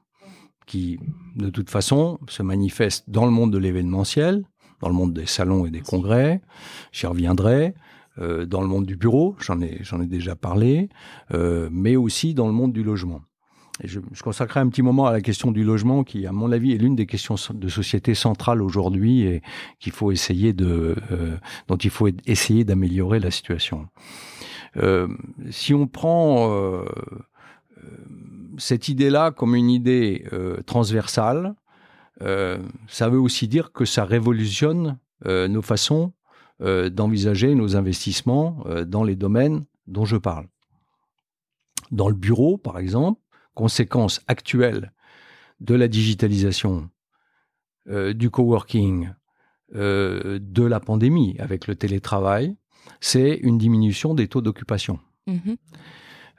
qui, 0.66 0.98
de 1.36 1.50
toute 1.50 1.70
façon, 1.70 2.18
se 2.26 2.42
manifeste 2.42 3.08
dans 3.08 3.24
le 3.26 3.30
monde 3.30 3.52
de 3.52 3.58
l'événementiel, 3.58 4.42
dans 4.80 4.88
le 4.88 4.94
monde 4.94 5.14
des 5.14 5.26
salons 5.26 5.66
et 5.66 5.70
des 5.70 5.82
congrès, 5.82 6.40
j'y 6.90 7.06
reviendrai, 7.06 7.74
euh, 8.18 8.44
dans 8.44 8.60
le 8.60 8.66
monde 8.66 8.86
du 8.86 8.96
bureau, 8.96 9.36
j'en 9.38 9.60
ai, 9.60 9.78
j'en 9.82 10.00
ai 10.00 10.06
déjà 10.06 10.34
parlé, 10.34 10.88
mais 11.70 11.94
aussi 11.94 12.34
dans 12.34 12.48
le 12.48 12.52
monde 12.52 12.72
du 12.72 12.82
logement 12.82 13.22
je, 13.82 14.00
je, 14.12 14.22
consacrerai 14.22 14.60
un 14.60 14.68
petit 14.68 14.82
moment 14.82 15.06
à 15.06 15.12
la 15.12 15.20
question 15.20 15.50
du 15.50 15.64
logement, 15.64 16.04
qui, 16.04 16.26
à 16.26 16.32
mon 16.32 16.52
avis, 16.52 16.72
est 16.72 16.78
l'une 16.78 16.94
des 16.94 17.06
questions 17.06 17.34
de 17.52 17.68
société 17.68 18.14
centrale 18.14 18.62
aujourd'hui 18.62 19.22
et 19.22 19.42
qu'il 19.80 19.92
faut 19.92 20.12
essayer 20.12 20.52
de, 20.52 20.94
euh, 21.10 21.36
dont 21.66 21.76
il 21.76 21.90
faut 21.90 22.08
essayer 22.26 22.64
d'améliorer 22.64 23.18
la 23.18 23.30
situation. 23.30 23.88
Euh, 24.76 25.08
si 25.50 25.74
on 25.74 25.86
prend 25.86 26.84
euh, 27.84 28.54
cette 28.58 28.88
idée-là 28.88 29.30
comme 29.30 29.54
une 29.54 29.70
idée 29.70 30.26
euh, 30.32 30.62
transversale, 30.62 31.54
euh, 32.22 32.58
ça 32.88 33.08
veut 33.08 33.18
aussi 33.18 33.48
dire 33.48 33.72
que 33.72 33.84
ça 33.84 34.04
révolutionne 34.04 34.98
nos 35.26 35.62
façons 35.62 36.12
d'envisager 36.60 37.54
nos 37.54 37.76
investissements 37.76 38.62
dans 38.86 39.04
les 39.04 39.16
domaines 39.16 39.64
dont 39.86 40.04
je 40.04 40.18
parle. 40.18 40.48
Dans 41.90 42.10
le 42.10 42.14
bureau, 42.14 42.58
par 42.58 42.78
exemple, 42.78 43.18
conséquence 43.54 44.20
actuelle 44.26 44.92
de 45.60 45.74
la 45.74 45.88
digitalisation, 45.88 46.90
euh, 47.88 48.12
du 48.12 48.30
coworking, 48.30 49.10
euh, 49.74 50.38
de 50.40 50.62
la 50.62 50.80
pandémie 50.80 51.36
avec 51.38 51.66
le 51.66 51.74
télétravail, 51.74 52.56
c'est 53.00 53.34
une 53.42 53.58
diminution 53.58 54.14
des 54.14 54.28
taux 54.28 54.42
d'occupation. 54.42 54.98
Mm-hmm. 55.26 55.56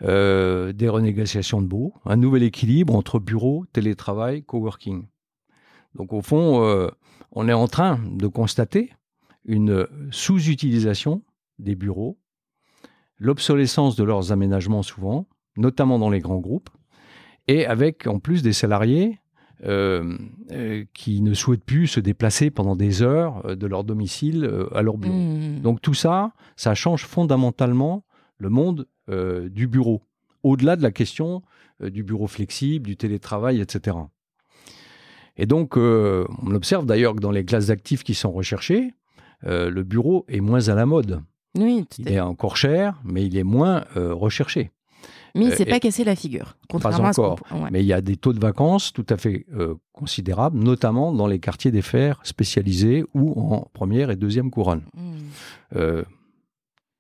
Euh, 0.02 0.74
des 0.74 0.90
renégociations 0.90 1.62
de 1.62 1.68
baux, 1.68 1.94
un 2.06 2.18
nouvel 2.18 2.44
équilibre 2.44 2.96
entre 2.96 3.20
bureau, 3.20 3.66
télétravail, 3.72 4.44
coworking. 4.44 5.08
Donc 5.96 6.12
au 6.12 6.22
fond, 6.22 6.92
on 7.32 7.48
est 7.48 7.54
en 7.54 7.68
train 7.70 8.00
de 8.06 8.28
constater 8.28 8.92
une 9.46 9.88
sous-utilisation 10.12 11.24
des 11.58 11.76
bureaux, 11.76 12.20
l'obsolescence 13.18 13.96
de 13.96 14.04
leurs 14.04 14.34
aménagements 14.34 14.84
souvent, 14.84 15.28
notamment 15.56 15.98
dans 15.98 16.10
les 16.10 16.20
grands 16.20 16.40
groupes, 16.40 16.70
et 17.48 17.66
avec 17.66 18.08
en 18.08 18.20
plus 18.20 18.42
des 18.42 18.54
salariés 18.54 19.20
euh, 19.64 20.18
euh, 20.52 20.84
qui 20.94 21.22
ne 21.22 21.34
souhaitent 21.34 21.64
plus 21.64 21.88
se 21.88 22.02
déplacer 22.02 22.52
pendant 22.52 22.76
des 22.76 23.02
heures 23.02 23.42
euh, 23.46 23.56
de 23.56 23.66
leur 23.68 23.86
domicile 23.86 24.50
à 24.74 24.82
leur 24.82 24.98
bureau. 24.98 25.16
Mmh. 25.16 25.62
Donc 25.62 25.82
tout 25.82 25.94
ça, 25.94 26.34
ça 26.58 26.76
change 26.76 27.06
fondamentalement 27.06 28.04
le 28.38 28.50
monde 28.50 28.86
du 29.08 29.68
bureau, 29.68 30.02
au-delà 30.42 30.76
de 30.76 30.82
la 30.82 30.92
question 30.92 31.44
du 31.80 32.04
bureau 32.04 32.26
flexible, 32.26 32.88
du 32.88 32.98
télétravail, 32.98 33.62
etc. 33.62 33.98
Et 35.38 35.46
donc, 35.46 35.78
on 35.78 36.56
observe 36.56 36.88
d'ailleurs 36.88 37.14
que 37.14 37.20
dans 37.20 37.30
les 37.30 37.46
classes 37.46 37.68
d'actifs 37.68 38.04
qui 38.04 38.16
sont 38.16 38.32
recherchées, 38.32 38.96
le 39.44 39.84
bureau 39.84 40.26
est 40.28 40.42
moins 40.42 40.70
à 40.70 40.74
la 40.76 40.88
mode. 40.88 41.22
Oui, 41.56 41.86
il 42.00 42.12
est 42.12 42.20
encore 42.20 42.58
cher, 42.58 43.00
mais 43.04 43.24
il 43.28 43.38
est 43.38 43.44
moins 43.44 43.86
recherché. 43.96 44.72
Mais 45.36 45.46
il 45.46 45.50
ne 45.50 45.56
s'est 45.56 45.66
pas 45.66 45.82
cassé 45.82 46.06
la 46.06 46.16
figure, 46.16 46.56
contrairement 46.70 47.12
pas 47.12 47.22
encore. 47.22 47.40
À 47.50 47.70
Mais 47.70 47.84
il 47.84 47.86
y 47.86 47.94
a 47.94 48.02
des 48.02 48.16
taux 48.16 48.32
de 48.32 48.40
vacances 48.40 48.94
tout 48.94 49.06
à 49.10 49.18
fait 49.18 49.46
euh, 49.54 49.76
considérables, 49.92 50.58
notamment 50.58 51.12
dans 51.12 51.28
les 51.28 51.40
quartiers 51.40 51.72
des 51.72 51.82
fers 51.82 52.22
spécialisés 52.24 53.04
ou 53.14 53.34
en 53.40 53.70
première 53.74 54.12
et 54.12 54.16
deuxième 54.16 54.50
couronne. 54.50 54.84
Hmm. 54.94 55.18
Euh, 55.76 56.04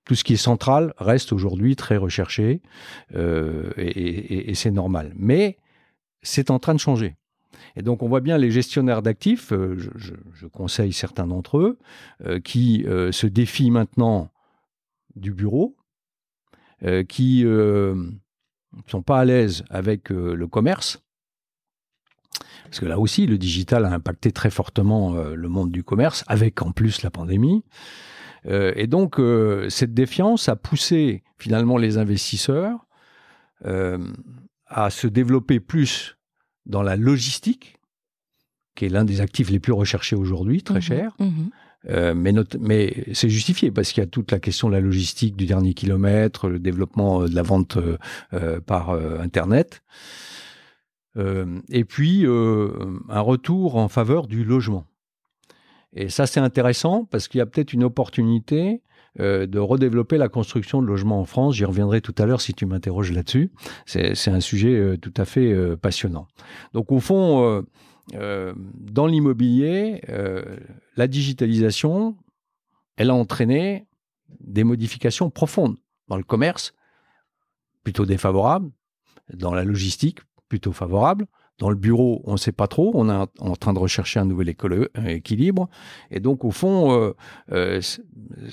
tout 0.03 0.15
ce 0.15 0.23
qui 0.25 0.33
est 0.33 0.37
central 0.37 0.93
reste 0.97 1.31
aujourd'hui 1.31 1.75
très 1.77 1.97
recherché 1.97 2.61
euh, 3.15 3.71
et, 3.77 4.53
c'est 4.53 4.69
normal. 4.69 5.13
Mais 5.15 5.57
c'est 6.21 6.51
en 6.51 6.59
train 6.59 6.73
de 6.73 6.79
changer. 6.79 7.15
Et 7.77 7.81
donc 7.81 8.03
on 8.03 8.09
voit 8.09 8.19
bien 8.19 8.37
les 8.37 8.51
gestionnaires 8.51 9.01
d'actifs, 9.01 9.51
je, 9.51 9.89
je, 9.95 10.45
conseille 10.47 10.93
certains 10.93 11.25
d'entre 11.25 11.57
eux, 11.57 11.79
qui 12.43 12.85
se 12.85 13.27
défient 13.27 13.71
maintenant 13.71 14.29
du 15.15 15.33
bureau, 15.33 15.75
qui 17.07 17.45
ne 18.75 18.89
sont 18.89 19.01
pas 19.01 19.19
à 19.19 19.25
l'aise 19.25 19.63
avec 19.69 20.11
euh, 20.11 20.35
le 20.35 20.47
commerce, 20.47 21.01
parce 22.65 22.79
que 22.79 22.85
là 22.85 22.99
aussi, 22.99 23.27
le 23.27 23.37
digital 23.37 23.85
a 23.85 23.93
impacté 23.93 24.31
très 24.31 24.49
fortement 24.49 25.15
euh, 25.15 25.35
le 25.35 25.47
monde 25.49 25.71
du 25.71 25.83
commerce, 25.83 26.23
avec 26.27 26.61
en 26.61 26.71
plus 26.71 27.03
la 27.03 27.11
pandémie. 27.11 27.63
Euh, 28.47 28.73
et 28.75 28.87
donc, 28.87 29.19
cette 29.69 29.93
défiance 29.93 30.49
a 30.49 30.55
poussé 30.55 31.23
finalement 31.37 31.77
les 31.77 31.97
investisseurs 31.97 32.85
à 34.67 34.89
se 34.89 35.07
développer 35.07 35.59
plus 35.59 36.17
dans 36.65 36.83
la 36.83 36.95
logistique, 36.95 37.77
qui 38.75 38.85
est 38.85 38.89
l'un 38.89 39.05
des 39.05 39.21
actifs 39.21 39.49
les 39.49 39.59
plus 39.59 39.73
recherchés 39.73 40.15
aujourd'hui, 40.15 40.61
très 40.61 40.79
mmh 40.79 40.81
cher, 40.81 41.15
mmh 41.19 41.45
euh, 41.89 42.13
mais, 42.59 43.05
c'est 43.13 43.29
justifié 43.29 43.71
parce 43.71 43.91
qu'il 43.91 44.01
y 44.01 44.05
a 44.05 44.09
toute 44.09 44.31
la 44.31 44.39
question 44.39 44.69
de 44.69 44.73
la 44.73 44.79
logistique 44.79 45.35
du 45.35 45.45
dernier 45.45 45.73
kilomètre, 45.73 46.49
le 46.49 46.59
développement 46.59 47.21
euh, 47.21 47.27
de 47.27 47.35
la 47.35 47.43
vente 47.43 47.77
euh, 48.33 48.59
par 48.61 48.91
Internet. 48.91 49.81
et 51.17 51.85
puis, 51.85 52.25
un 52.25 53.19
retour 53.21 53.77
en 53.77 53.87
faveur 53.87 54.27
du 54.27 54.43
logement. 54.43 54.85
Et 55.93 56.09
ça, 56.09 56.27
c'est 56.27 56.41
intéressant 56.41 57.05
parce 57.05 57.27
qu'il 57.27 57.37
y 57.37 57.41
a 57.41 57.45
peut-être 57.45 57.71
une 57.71 57.83
opportunité 57.83 58.81
de 59.17 59.59
redévelopper 59.59 60.17
la 60.17 60.27
construction 60.27 60.81
de 60.81 60.87
logements 60.87 61.21
en 61.21 61.25
France. 61.25 61.55
J'y 61.55 61.63
reviendrai 61.63 62.01
tout 62.01 62.13
à 62.17 62.25
l'heure 62.25 62.41
si 62.41 62.53
tu 62.53 62.65
m'interroges 62.65 63.13
là-dessus. 63.13 63.49
C'est 63.85 64.27
un 64.27 64.41
sujet 64.41 64.97
tout 65.01 65.13
à 65.15 65.23
fait 65.23 65.55
passionnant. 65.77 66.27
Donc, 66.73 66.91
au 66.91 66.99
fond, 66.99 67.63
euh, 68.13 68.53
dans 68.57 69.07
l'immobilier, 69.07 70.01
euh, 70.09 70.57
la 70.95 71.07
digitalisation, 71.07 72.15
elle 72.97 73.09
a 73.09 73.15
entraîné 73.15 73.87
des 74.39 74.63
modifications 74.63 75.29
profondes 75.29 75.77
dans 76.07 76.17
le 76.17 76.23
commerce, 76.23 76.73
plutôt 77.83 78.05
défavorables, 78.05 78.71
dans 79.33 79.53
la 79.53 79.63
logistique, 79.63 80.19
plutôt 80.49 80.71
favorable. 80.71 81.25
Dans 81.57 81.69
le 81.69 81.75
bureau, 81.75 82.21
on 82.25 82.33
ne 82.33 82.37
sait 82.37 82.51
pas 82.51 82.67
trop, 82.67 82.91
on 82.95 83.09
est 83.09 83.27
en 83.39 83.55
train 83.55 83.73
de 83.73 83.79
rechercher 83.79 84.19
un 84.19 84.25
nouvel 84.25 84.53
équilibre. 85.07 85.69
Et 86.11 86.19
donc, 86.19 86.43
au 86.43 86.51
fond, 86.51 87.13
euh, 87.51 87.81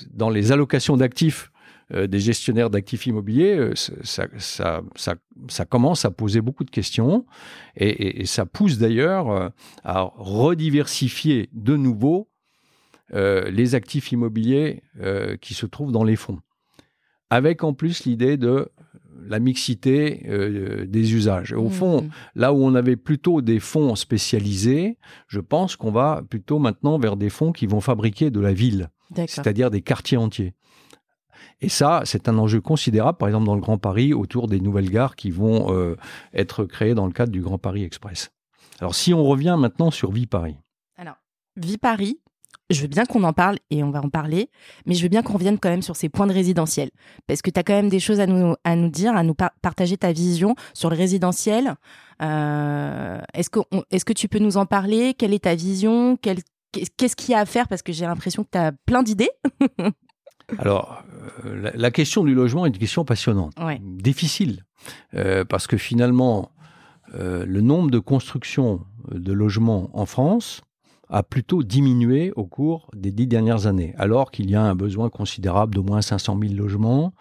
dans 0.09 0.29
les 0.29 0.51
allocations 0.53 0.95
d'actifs 0.95 1.51
des 1.91 2.19
gestionnaires 2.19 2.69
d'actifs 2.69 3.05
immobiliers, 3.05 3.71
ça, 3.75 4.27
ça, 4.39 5.65
commence 5.65 6.05
à 6.05 6.11
poser 6.11 6.41
beaucoup 6.41 6.63
de 6.63 6.71
questions 6.71 7.25
et, 7.75 8.25
ça 8.25 8.45
pousse 8.45 8.77
d'ailleurs 8.77 9.51
à 9.83 10.01
rediversifier 10.15 11.49
de 11.53 11.75
nouveau 11.75 12.29
les 13.13 13.75
actifs 13.75 14.11
immobiliers 14.11 14.81
qui 15.41 15.53
se 15.53 15.65
trouvent 15.65 15.91
dans 15.91 16.03
les 16.03 16.15
fonds. 16.15 16.39
Avec 17.29 17.63
en 17.63 17.73
plus 17.73 18.05
l'idée 18.05 18.37
de 18.37 18.71
la 19.27 19.39
mixité 19.39 20.25
euh, 20.27 20.85
des 20.85 21.13
usages. 21.13 21.53
Au 21.53 21.69
fond, 21.69 22.01
mmh. 22.01 22.09
là 22.35 22.53
où 22.53 22.63
on 22.63 22.75
avait 22.75 22.95
plutôt 22.95 23.41
des 23.41 23.59
fonds 23.59 23.95
spécialisés, 23.95 24.97
je 25.27 25.39
pense 25.39 25.75
qu'on 25.75 25.91
va 25.91 26.21
plutôt 26.29 26.59
maintenant 26.59 26.97
vers 26.99 27.17
des 27.17 27.29
fonds 27.29 27.51
qui 27.51 27.67
vont 27.67 27.81
fabriquer 27.81 28.31
de 28.31 28.39
la 28.39 28.53
ville, 28.53 28.89
c'est-à-dire 29.15 29.71
des 29.71 29.81
quartiers 29.81 30.17
entiers. 30.17 30.53
Et 31.63 31.69
ça, 31.69 32.01
c'est 32.03 32.27
un 32.27 32.37
enjeu 32.37 32.59
considérable, 32.59 33.17
par 33.17 33.29
exemple 33.29 33.45
dans 33.45 33.55
le 33.55 33.61
Grand 33.61 33.77
Paris, 33.77 34.13
autour 34.13 34.49
des 34.49 34.59
nouvelles 34.59 34.89
gares 34.89 35.15
qui 35.15 35.31
vont 35.31 35.73
euh, 35.73 35.95
être 36.33 36.65
créées 36.65 36.93
dans 36.93 37.05
le 37.05 37.13
cadre 37.13 37.31
du 37.31 37.41
Grand 37.41 37.57
Paris 37.57 37.83
Express. 37.83 38.31
Alors 38.81 38.95
si 38.95 39.13
on 39.13 39.23
revient 39.23 39.55
maintenant 39.57 39.89
sur 39.89 40.11
Vie 40.11 40.25
Paris. 40.25 40.57
Alors, 40.97 41.15
Vie 41.55 41.77
Paris, 41.77 42.19
je 42.69 42.81
veux 42.81 42.87
bien 42.87 43.05
qu'on 43.05 43.23
en 43.23 43.31
parle 43.31 43.59
et 43.69 43.81
on 43.81 43.91
va 43.91 44.01
en 44.01 44.09
parler, 44.09 44.49
mais 44.85 44.93
je 44.93 45.03
veux 45.03 45.07
bien 45.07 45.21
qu'on 45.21 45.35
revienne 45.35 45.57
quand 45.57 45.69
même 45.69 45.81
sur 45.81 45.95
ces 45.95 46.09
points 46.09 46.27
de 46.27 46.33
résidentiel. 46.33 46.89
Parce 47.27 47.41
que 47.41 47.49
tu 47.49 47.57
as 47.57 47.63
quand 47.63 47.73
même 47.73 47.87
des 47.87 48.01
choses 48.01 48.19
à 48.19 48.27
nous, 48.27 48.55
à 48.65 48.75
nous 48.75 48.89
dire, 48.89 49.15
à 49.15 49.23
nous 49.23 49.35
partager 49.61 49.95
ta 49.95 50.11
vision 50.11 50.55
sur 50.73 50.89
le 50.89 50.97
résidentiel. 50.97 51.75
Euh, 52.21 53.21
est-ce, 53.33 53.49
que 53.49 53.59
est-ce 53.89 54.03
que 54.03 54.11
tu 54.11 54.27
peux 54.27 54.39
nous 54.39 54.57
en 54.57 54.65
parler? 54.65 55.13
Quelle 55.13 55.33
est 55.33 55.45
ta 55.45 55.55
vision? 55.55 56.17
Qu'est-ce 56.17 57.15
qu'il 57.15 57.31
y 57.31 57.35
a 57.35 57.39
à 57.39 57.45
faire? 57.45 57.69
Parce 57.69 57.81
que 57.81 57.93
j'ai 57.93 58.05
l'impression 58.05 58.43
que 58.43 58.49
tu 58.51 58.57
as 58.57 58.73
plein 58.85 59.01
d'idées. 59.01 59.31
Alors, 60.59 61.03
euh, 61.45 61.71
la, 61.73 61.91
question 61.91 62.23
du 62.23 62.33
logement 62.33 62.65
est 62.65 62.69
une 62.69 62.77
question 62.77 63.05
passionnante, 63.05 63.53
difficile, 63.81 64.63
euh, 65.15 65.45
parce 65.45 65.67
que 65.67 65.77
finalement, 65.77 66.51
le 67.15 67.61
nombre 67.61 67.91
de 67.91 67.99
constructions 67.99 68.81
de 69.11 69.33
logements 69.33 69.91
en 69.93 70.07
France, 70.07 70.63
a 71.13 71.21
plutôt 71.21 71.61
diminué 71.61 72.31
au 72.35 72.45
cours 72.45 72.89
des 72.95 73.11
dix 73.11 73.27
dernières 73.27 73.67
années, 73.67 73.93
alors 73.99 74.31
qu'il 74.31 74.49
y 74.49 74.55
a 74.55 74.63
un 74.63 74.73
besoin 74.73 75.09
considérable 75.09 75.75
d'au 75.75 75.83
moins 75.83 76.01
500 76.01 76.39
000 76.41 76.55
logements 76.55 77.13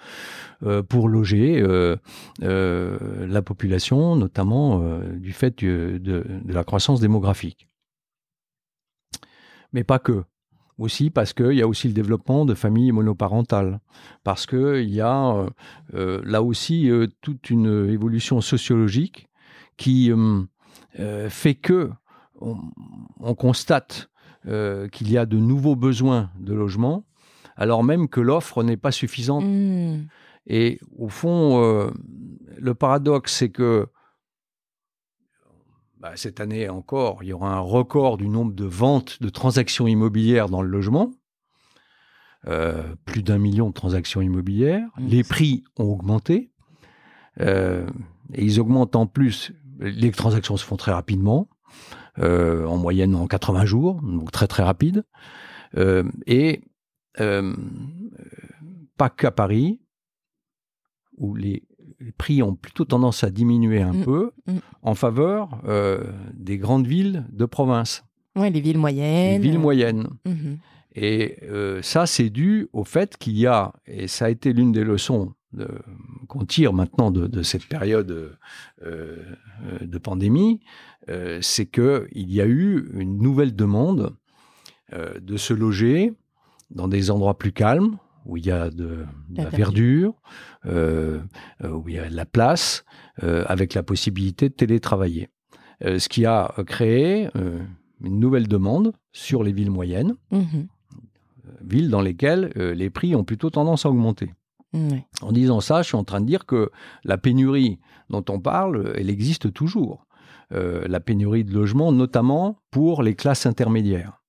euh, 0.62 0.82
pour 0.82 1.10
loger 1.10 1.60
euh, 1.60 1.96
euh, 2.42 3.26
la 3.26 3.42
population, 3.42 4.16
notamment 4.16 4.82
du 5.14 5.32
fait 5.32 5.62
de, 5.62 5.98
de, 5.98 6.24
la 6.46 6.64
croissance 6.64 7.00
démographique. 7.00 7.68
Mais 9.74 9.84
pas 9.84 9.98
que. 9.98 10.24
Aussi 10.78 11.10
parce 11.10 11.32
qu'il 11.32 11.52
y 11.52 11.62
a 11.62 11.68
aussi 11.68 11.86
le 11.86 11.94
développement 11.94 12.44
de 12.44 12.54
familles 12.54 12.92
monoparentales, 12.92 13.80
parce 14.24 14.46
qu'il 14.46 14.90
y 14.90 15.00
a 15.00 15.46
là 15.92 16.42
aussi 16.42 16.90
toute 17.20 17.50
une 17.50 17.88
évolution 17.90 18.40
sociologique 18.40 19.28
qui 19.76 20.10
fait 21.28 21.54
que 21.54 21.90
on, 23.20 23.34
constate 23.34 24.10
euh, 24.46 24.88
qu'il 24.88 25.10
y 25.10 25.18
a 25.18 25.26
de 25.26 25.38
nouveaux 25.38 25.76
besoins 25.76 26.30
de 26.38 26.52
logement, 26.54 27.04
alors 27.56 27.84
même 27.84 28.08
que 28.08 28.20
l'offre 28.20 28.62
n'est 28.62 28.76
pas 28.76 28.92
suffisante. 28.92 29.44
Hmm. 29.44 30.06
Et 30.46 30.80
au 30.96 31.08
fond, 31.08 31.62
euh, 31.62 31.90
le 32.58 32.74
paradoxe, 32.74 33.34
c'est 33.36 33.50
que 33.50 33.86
bah, 36.02 36.12
cette 36.16 36.40
année 36.40 36.68
encore, 36.68 37.22
il 37.22 37.28
y 37.28 37.32
aura 37.32 37.54
un 37.54 37.60
record 37.60 38.18
du 38.18 38.28
nombre 38.28 38.52
de 38.52 38.64
ventes 38.64 39.22
de 39.22 39.30
transactions 39.30 39.86
immobilières 39.86 40.48
dans 40.48 40.60
le 40.60 40.68
logement. 40.68 41.12
Euh, 42.48 42.96
plus 43.04 43.22
d'un 43.22 43.38
million 43.38 43.68
de 43.68 43.74
transactions 43.74 44.20
immobilières. 44.20 44.86
Hmm. 44.98 45.06
Les 45.06 45.22
prix 45.22 45.64
ont 45.78 45.84
augmenté. 45.84 46.50
et 47.40 47.84
ils 48.36 48.60
augmentent 48.60 48.96
en 48.96 49.06
plus. 49.06 49.52
Les 49.78 50.10
transactions 50.10 50.56
se 50.56 50.64
font 50.64 50.76
très 50.76 50.92
rapidement. 50.92 51.48
Euh, 52.18 52.66
en 52.66 52.76
moyenne 52.76 53.14
en 53.14 53.26
80 53.26 53.64
jours, 53.64 54.02
donc 54.02 54.30
très 54.30 54.46
très 54.46 54.62
rapide. 54.62 55.04
Euh, 55.78 56.04
et 56.26 56.62
euh, 57.20 57.56
pas 58.98 59.08
qu'à 59.08 59.30
Paris, 59.30 59.80
où 61.16 61.34
les, 61.34 61.66
prix 62.16 62.42
ont 62.42 62.54
plutôt 62.54 62.84
tendance 62.84 63.24
à 63.24 63.30
diminuer 63.30 63.82
un 63.82 63.92
mm. 63.92 64.04
peu 64.04 64.30
mm. 64.46 64.58
en 64.82 64.94
faveur 64.94 65.62
des 66.34 66.58
grandes 66.58 66.86
villes 66.86 67.24
de 67.30 67.44
province. 67.44 68.04
Oui, 68.36 68.50
les 68.50 68.60
villes 68.60 68.78
moyennes. 68.78 69.40
Les 69.42 69.48
villes 69.48 69.58
moyennes. 69.58 70.08
Mm-hmm. 70.26 70.56
Et 70.94 71.38
ça, 71.82 72.06
c'est 72.06 72.30
dû 72.30 72.68
au 72.72 72.84
fait 72.84 73.16
qu'il 73.16 73.38
y 73.38 73.46
a, 73.46 73.72
et 73.86 74.08
ça 74.08 74.26
a 74.26 74.30
été 74.30 74.52
l'une 74.52 74.72
des 74.72 74.84
leçons 74.84 75.32
qu'on 76.28 76.44
tire 76.46 76.72
maintenant 76.72 77.10
de, 77.10 77.42
cette 77.42 77.66
période 77.66 78.36
de 78.80 79.98
pandémie, 79.98 80.60
euh, 81.08 81.38
c'est 81.42 81.66
qu'il 81.66 82.08
y 82.14 82.40
a 82.40 82.46
eu 82.46 82.90
une 82.94 83.18
nouvelle 83.18 83.56
demande 83.56 84.14
euh, 84.92 85.18
de 85.20 85.36
se 85.36 85.52
loger 85.52 86.12
dans 86.70 86.88
des 86.88 87.10
endroits 87.10 87.38
plus 87.38 87.52
calmes, 87.52 87.96
où 88.24 88.36
il 88.36 88.46
y 88.46 88.50
a 88.50 88.70
de, 88.70 89.04
la, 89.34 89.48
verdure, 89.48 90.14
euh, 90.66 91.20
où 91.62 91.88
il 91.88 91.96
y 91.96 91.98
a 91.98 92.08
de 92.08 92.16
la 92.16 92.26
place, 92.26 92.84
avec 93.20 93.74
la 93.74 93.82
possibilité 93.82 94.48
de 94.48 94.54
télétravailler. 94.54 95.28
ce 95.82 96.08
qui 96.08 96.24
a 96.24 96.52
créé 96.66 97.28
une 98.00 98.20
nouvelle 98.20 98.48
demande 98.48 98.92
sur 99.12 99.42
les 99.42 99.52
villes 99.52 99.70
moyennes, 99.70 100.14
mmh 100.30 100.62
villes 101.60 101.90
dans 101.90 102.00
lesquelles 102.00 102.50
les 102.56 102.90
prix 102.90 103.14
ont 103.14 103.24
plutôt 103.24 103.50
tendance 103.50 103.86
à 103.86 103.90
augmenter. 103.90 104.32
En 105.20 105.32
disant 105.32 105.60
ça, 105.60 105.82
je 105.82 105.88
suis 105.88 105.96
en 105.96 106.04
train 106.04 106.20
de 106.20 106.26
dire 106.26 106.46
que 106.46 106.70
la 107.04 107.18
pénurie 107.18 107.78
dont 108.10 108.24
on 108.28 108.40
parle, 108.40 108.92
elle 108.96 109.10
existe 109.10 109.52
toujours. 109.52 110.06
Euh, 110.54 110.82
la 110.86 111.00
pénurie 111.00 111.44
de 111.44 111.52
logements, 111.52 111.92
notamment 111.92 112.58
pour 112.70 113.02
les 113.02 113.14
classes 113.14 113.46
intermédiaires. 113.46 114.22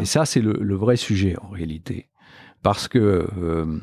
Et 0.00 0.04
ça, 0.06 0.24
c'est 0.24 0.40
le, 0.40 0.74
vrai 0.74 0.96
sujet 0.96 1.36
en 1.40 1.48
réalité. 1.48 2.08
Parce 2.62 2.88
que 2.88 2.98
euh, 2.98 3.80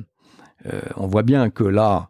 euh, 0.65 0.81
on 0.95 1.07
voit 1.07 1.23
bien 1.23 1.49
que 1.49 1.63
là, 1.63 2.09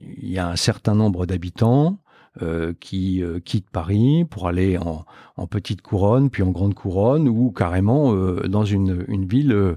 il 0.00 0.30
y 0.30 0.38
a 0.38 0.48
un 0.48 0.56
certain 0.56 0.94
nombre 0.94 1.26
d'habitants 1.26 1.98
euh, 2.40 2.72
qui 2.80 3.22
euh, 3.22 3.40
quittent 3.40 3.68
Paris 3.68 4.24
pour 4.24 4.48
aller 4.48 4.78
en, 4.78 5.04
en, 5.36 5.46
petite 5.46 5.82
couronne, 5.82 6.30
puis 6.30 6.42
en 6.42 6.50
grande 6.50 6.74
couronne, 6.74 7.28
ou 7.28 7.50
carrément 7.50 8.14
euh, 8.14 8.48
dans 8.48 8.64
une, 8.64 9.04
une 9.08 9.26
ville 9.26 9.76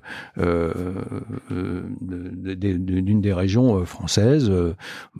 d'une 1.99 3.21
des 3.21 3.33
régions 3.33 3.85
françaises, 3.85 4.51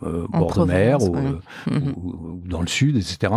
bord 0.00 0.52
de 0.56 0.64
mer, 0.64 0.98
mhm. 1.00 1.94
ou, 1.96 2.40
dans 2.44 2.60
le 2.60 2.66
sud, 2.66 2.96
etc. 2.96 3.32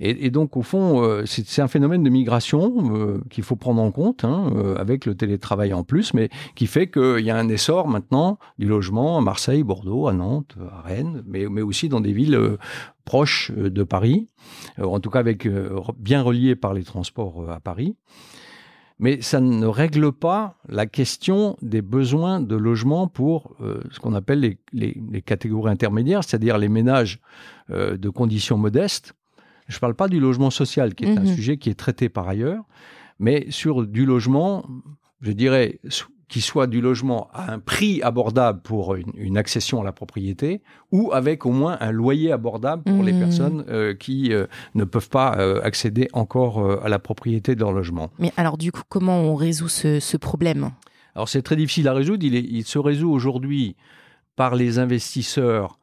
Et, 0.00 0.26
et 0.26 0.30
donc, 0.30 0.56
au 0.56 0.62
fond, 0.62 1.22
c'est 1.26 1.62
un 1.62 1.68
phénomène 1.68 2.02
de 2.02 2.10
migration 2.10 3.20
qu'il 3.30 3.44
faut 3.44 3.56
prendre 3.56 3.82
en 3.82 3.90
compte, 3.90 4.24
hein, 4.24 4.50
avec 4.78 5.06
le 5.06 5.14
télétravail 5.14 5.72
en 5.72 5.84
plus, 5.84 6.14
mais 6.14 6.28
qui 6.54 6.66
fait 6.66 6.88
qu'il 6.88 7.20
y 7.20 7.30
a 7.30 7.36
un 7.36 7.48
essor 7.48 7.88
maintenant 7.88 8.38
du 8.58 8.66
logement 8.66 9.18
à 9.18 9.20
Marseille, 9.20 9.62
Bordeaux, 9.62 10.08
à 10.08 10.12
Nantes, 10.12 10.56
à 10.72 10.80
Rennes, 10.82 11.22
mais, 11.26 11.46
mais 11.48 11.62
aussi 11.62 11.88
dans 11.88 12.00
des 12.00 12.12
villes 12.12 12.58
proche 13.04 13.52
euh, 13.56 13.70
de 13.70 13.82
Paris, 13.82 14.28
euh, 14.78 14.84
en 14.84 15.00
tout 15.00 15.10
cas 15.10 15.18
avec 15.18 15.46
euh, 15.46 15.80
bien 15.98 16.22
relié 16.22 16.53
par 16.56 16.74
les 16.74 16.84
transports 16.84 17.50
à 17.50 17.60
Paris. 17.60 17.96
Mais 19.00 19.20
ça 19.22 19.40
ne 19.40 19.66
règle 19.66 20.12
pas 20.12 20.56
la 20.68 20.86
question 20.86 21.56
des 21.62 21.82
besoins 21.82 22.40
de 22.40 22.54
logement 22.54 23.08
pour 23.08 23.56
ce 23.90 23.98
qu'on 23.98 24.14
appelle 24.14 24.56
les, 24.72 25.22
catégories 25.22 25.72
intermédiaires, 25.72 26.22
c'est-à-dire 26.22 26.58
les 26.58 26.68
ménages 26.68 27.20
de 27.70 28.08
conditions 28.08 28.56
modestes. 28.56 29.14
Je 29.66 29.76
ne 29.76 29.80
parle 29.80 29.94
pas 29.94 30.08
du 30.08 30.20
logement 30.20 30.50
social, 30.50 30.94
qui 30.94 31.04
est 31.04 31.18
un 31.18 31.22
mhm. 31.22 31.34
sujet 31.34 31.56
qui 31.56 31.70
est 31.70 31.74
traité 31.74 32.08
par 32.08 32.28
ailleurs, 32.28 32.64
mais 33.18 33.46
sur 33.50 33.86
du 33.86 34.06
logement, 34.06 34.64
je 35.22 35.32
dirais, 35.32 35.80
qui 36.28 36.40
soit 36.40 36.66
du 36.66 36.80
logement 36.80 37.28
à 37.32 37.52
un 37.52 37.58
prix 37.58 38.02
abordable 38.02 38.60
pour 38.62 38.94
une, 38.94 39.36
accession 39.36 39.80
à 39.80 39.84
la 39.84 39.92
propriété 39.92 40.62
ou 40.92 41.12
avec 41.12 41.44
au 41.44 41.50
moins 41.50 41.76
un 41.80 41.90
loyer 41.90 42.32
abordable 42.32 42.84
pour 42.84 43.02
les 43.02 43.12
mmh. 43.12 43.18
personnes 43.18 43.64
euh, 43.68 43.94
qui 43.94 44.32
euh, 44.32 44.46
ne 44.74 44.84
peuvent 44.84 45.08
pas 45.08 45.36
euh, 45.38 45.60
accéder 45.62 46.08
encore 46.12 46.84
à 46.84 46.88
la 46.88 46.98
propriété 46.98 47.54
de 47.54 47.60
leur 47.60 47.72
logement. 47.72 48.10
Mais 48.18 48.32
alors 48.36 48.56
du 48.58 48.72
coup, 48.72 48.82
comment 48.88 49.20
on 49.20 49.34
résout 49.34 49.68
ce, 49.68 50.16
problème? 50.16 50.70
Alors 51.14 51.28
c'est 51.28 51.42
très 51.42 51.56
difficile 51.56 51.88
à 51.88 51.92
résoudre. 51.92 52.24
Il, 52.24 52.34
il 52.34 52.64
se 52.64 52.78
résout 52.78 53.10
aujourd'hui 53.10 53.76
par 54.36 54.54
les 54.54 54.78
investisseurs 54.78 55.78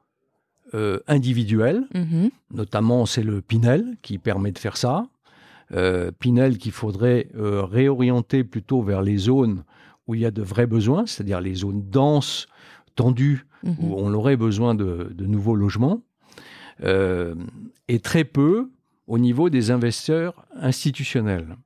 individuels, 1.07 1.83
mmh. 1.93 2.27
notamment 2.53 3.05
c'est 3.05 3.23
le 3.23 3.41
Pinel 3.41 3.97
qui 4.01 4.17
permet 4.17 4.53
de 4.53 4.59
faire 4.59 4.77
ça. 4.77 5.05
Pinel 6.19 6.57
qu'il 6.57 6.71
faudrait 6.71 7.27
réorienter 7.33 8.45
plutôt 8.45 8.81
vers 8.81 9.01
les 9.01 9.17
zones 9.17 9.63
où 10.07 10.15
il 10.15 10.21
y 10.21 10.25
a 10.25 10.31
de 10.31 10.41
vrais 10.41 10.67
besoins, 10.67 11.05
c'est-à-dire 11.05 11.41
les 11.41 11.55
zones 11.55 11.89
denses, 11.89 12.47
tendues, 12.95 13.45
où 13.63 13.69
mhm. 13.69 13.93
on 13.93 14.13
aurait 14.13 14.37
besoin 14.37 14.75
de, 14.75 15.13
nouveaux 15.19 15.55
logements, 15.55 16.01
euh, 16.83 17.35
et 17.87 17.99
très 17.99 18.23
peu 18.23 18.69
au 19.07 19.19
niveau 19.19 19.49
des 19.49 19.71
investisseurs 19.71 20.45
institutionnels. 20.55 21.57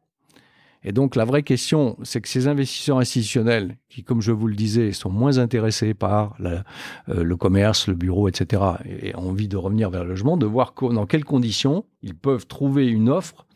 Et 0.87 0.91
donc 0.91 1.15
la 1.15 1.25
vraie 1.25 1.41
question, 1.41 1.97
c'est 2.03 2.21
que 2.21 2.29
ces 2.29 2.47
investisseurs 2.47 2.99
institutionnels, 2.99 3.77
qui, 3.89 4.03
comme 4.03 4.21
je 4.21 4.31
vous 4.31 4.47
le 4.47 4.55
disais, 4.55 4.91
sont 4.91 5.09
moins 5.09 5.39
intéressés 5.39 5.95
par 5.95 6.35
la, 6.37 6.63
euh, 7.09 7.23
le 7.23 7.35
commerce, 7.35 7.87
le 7.87 7.95
bureau, 7.95 8.27
etc., 8.27 8.61
et 8.85 9.15
ont 9.15 9.29
envie 9.29 9.47
de 9.47 9.57
revenir 9.57 9.89
vers 9.89 10.03
le 10.03 10.09
logement, 10.09 10.37
de 10.37 10.45
voir 10.45 10.75
dans 10.79 11.07
quelles 11.07 11.25
conditions 11.25 11.85
ils 12.03 12.13
peuvent 12.13 12.45
trouver 12.45 12.87
une 12.87 13.09
offre 13.09 13.47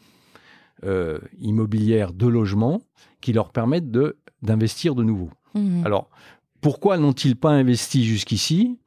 euh, 0.83 1.19
immobilière 1.39 2.13
de 2.13 2.25
logement 2.25 2.81
qui 3.21 3.31
leur 3.31 3.51
permette 3.51 3.91
de, 3.91 4.17
d'investir 4.41 4.95
de 4.95 5.03
nouveau. 5.03 5.29
Mhm. 5.55 5.85
Alors, 5.85 6.09
pourquoi 6.61 6.97
n'ont-ils 6.97 7.35
pas 7.35 7.51
investi 7.51 8.03
jusqu'ici? 8.05 8.77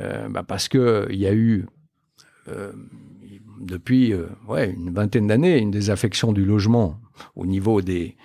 Euh, 0.00 0.28
bah 0.28 0.42
Parce 0.42 0.68
qu'il 0.68 1.06
y 1.16 1.26
a 1.26 1.32
eu, 1.34 1.66
euh, 2.48 2.72
depuis 3.60 4.12
euh, 4.12 4.26
ouais, 4.48 4.70
une 4.70 4.90
vingtaine 4.92 5.26
d'années, 5.26 5.58
une 5.58 5.70
désaffection 5.70 6.32
du 6.32 6.44
logement 6.44 6.98
au 7.36 7.46
niveau 7.46 7.80
des 7.82 8.16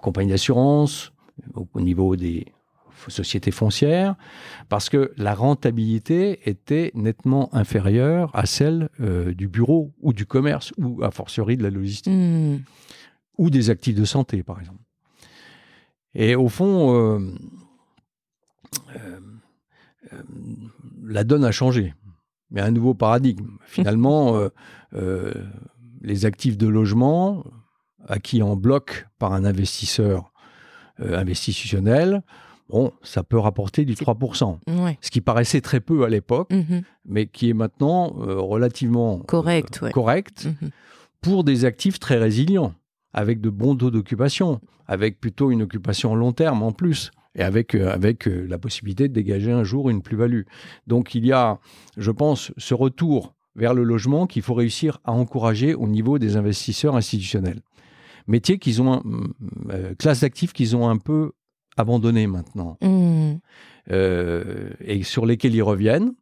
compagnies 0.00 0.30
d'assurance, 0.30 1.12
au 1.54 1.66
au 1.74 1.80
niveau 1.80 2.16
des 2.16 2.46
sociétés 3.08 3.52
foncières, 3.52 4.16
parce 4.68 4.88
que 4.88 5.12
la 5.16 5.34
rentabilité 5.34 6.40
était 6.48 6.90
nettement 6.94 7.54
inférieure 7.54 8.30
à 8.34 8.46
celle 8.46 8.88
du 9.36 9.46
bureau 9.46 9.92
ou 10.00 10.12
du 10.12 10.26
commerce, 10.26 10.72
ou 10.78 11.04
a 11.04 11.10
fortiori 11.12 11.56
de 11.56 11.62
la 11.62 11.70
logistique 11.70 12.12
Mhm. 12.12 12.62
ou 13.38 13.50
des 13.50 13.70
actifs 13.70 13.94
de 13.94 14.04
santé, 14.04 14.42
par 14.42 14.58
exemple. 14.58 14.80
Et 16.18 16.34
au 16.34 16.48
fond, 16.48 16.94
euh, 16.94 17.18
euh, 18.96 19.20
euh, 20.12 20.22
la 21.04 21.24
donne 21.24 21.44
a 21.44 21.52
changé. 21.52 21.94
Mais 22.50 22.60
un 22.62 22.70
nouveau 22.70 22.94
paradigme. 22.94 23.58
Finalement, 23.66 24.40
les 26.00 26.24
actifs 26.26 26.56
de 26.56 26.66
logement 26.68 27.44
acquis 28.08 28.42
en 28.42 28.56
bloc 28.56 29.06
par 29.18 29.32
un 29.32 29.44
investisseur 29.44 30.32
euh, 31.00 31.18
institutionnel, 31.18 32.22
bon, 32.70 32.92
ça 33.02 33.22
peut 33.24 33.38
rapporter 33.38 33.84
du 33.84 33.94
C'est- 33.96 34.04
3%. 34.04 34.58
Ouais. 34.68 34.96
Ce 35.02 35.10
qui 35.10 35.20
paraissait 35.20 35.60
très 35.60 35.80
peu 35.80 36.04
à 36.04 36.08
l'époque, 36.08 36.50
Mhm. 36.52 36.82
mais 37.04 37.26
qui 37.26 37.50
est 37.50 37.54
maintenant 37.54 38.14
euh, 38.20 38.40
relativement 38.40 39.18
Correct, 39.18 39.80
euh, 39.82 39.86
ouais. 39.86 39.92
correct 39.92 40.46
Mhm. 40.62 40.70
pour 41.20 41.42
des 41.44 41.64
actifs 41.64 41.98
très 41.98 42.16
résilients, 42.16 42.72
avec 43.16 43.40
de 43.40 43.50
bons 43.50 43.74
taux 43.74 43.90
d'occupation, 43.90 44.60
avec 44.86 45.18
plutôt 45.20 45.50
une 45.50 45.62
occupation 45.62 46.14
long 46.14 46.30
terme 46.32 46.62
en 46.62 46.70
plus, 46.70 47.10
et 47.34 47.42
avec, 47.42 47.74
euh, 47.74 47.92
avec 47.92 48.28
euh, 48.28 48.46
la 48.48 48.58
possibilité 48.58 49.08
de 49.08 49.12
dégager 49.14 49.50
un 49.50 49.64
jour 49.64 49.90
une 49.90 50.02
plus-value. 50.02 50.42
Donc 50.86 51.14
il 51.16 51.26
y 51.26 51.32
a, 51.32 51.58
je 51.96 52.10
pense, 52.12 52.52
ce 52.56 52.74
retour 52.74 53.34
vers 53.56 53.74
le 53.74 53.82
logement 53.82 54.26
qu'il 54.26 54.42
faut 54.42 54.54
réussir 54.54 54.98
à 55.04 55.12
encourager 55.12 55.74
au 55.74 55.88
niveau 55.88 56.18
des 56.18 56.36
investisseurs 56.36 56.94
institutionnels. 56.94 57.62
Métier 58.28 58.58
qu'ils 58.58 58.82
ont, 58.82 58.92
un- 58.94 59.02
euh, 59.70 59.94
classe 59.94 60.20
d'actifs 60.20 60.52
qu'ils 60.52 60.76
ont 60.76 60.88
un 60.88 60.98
peu 60.98 61.32
abandonné 61.76 62.26
maintenant 62.26 62.76
euh, 63.90 64.70
et 64.80 65.02
sur 65.02 65.26
lesquels 65.26 65.54
ils 65.54 65.62
reviennent. 65.62 66.12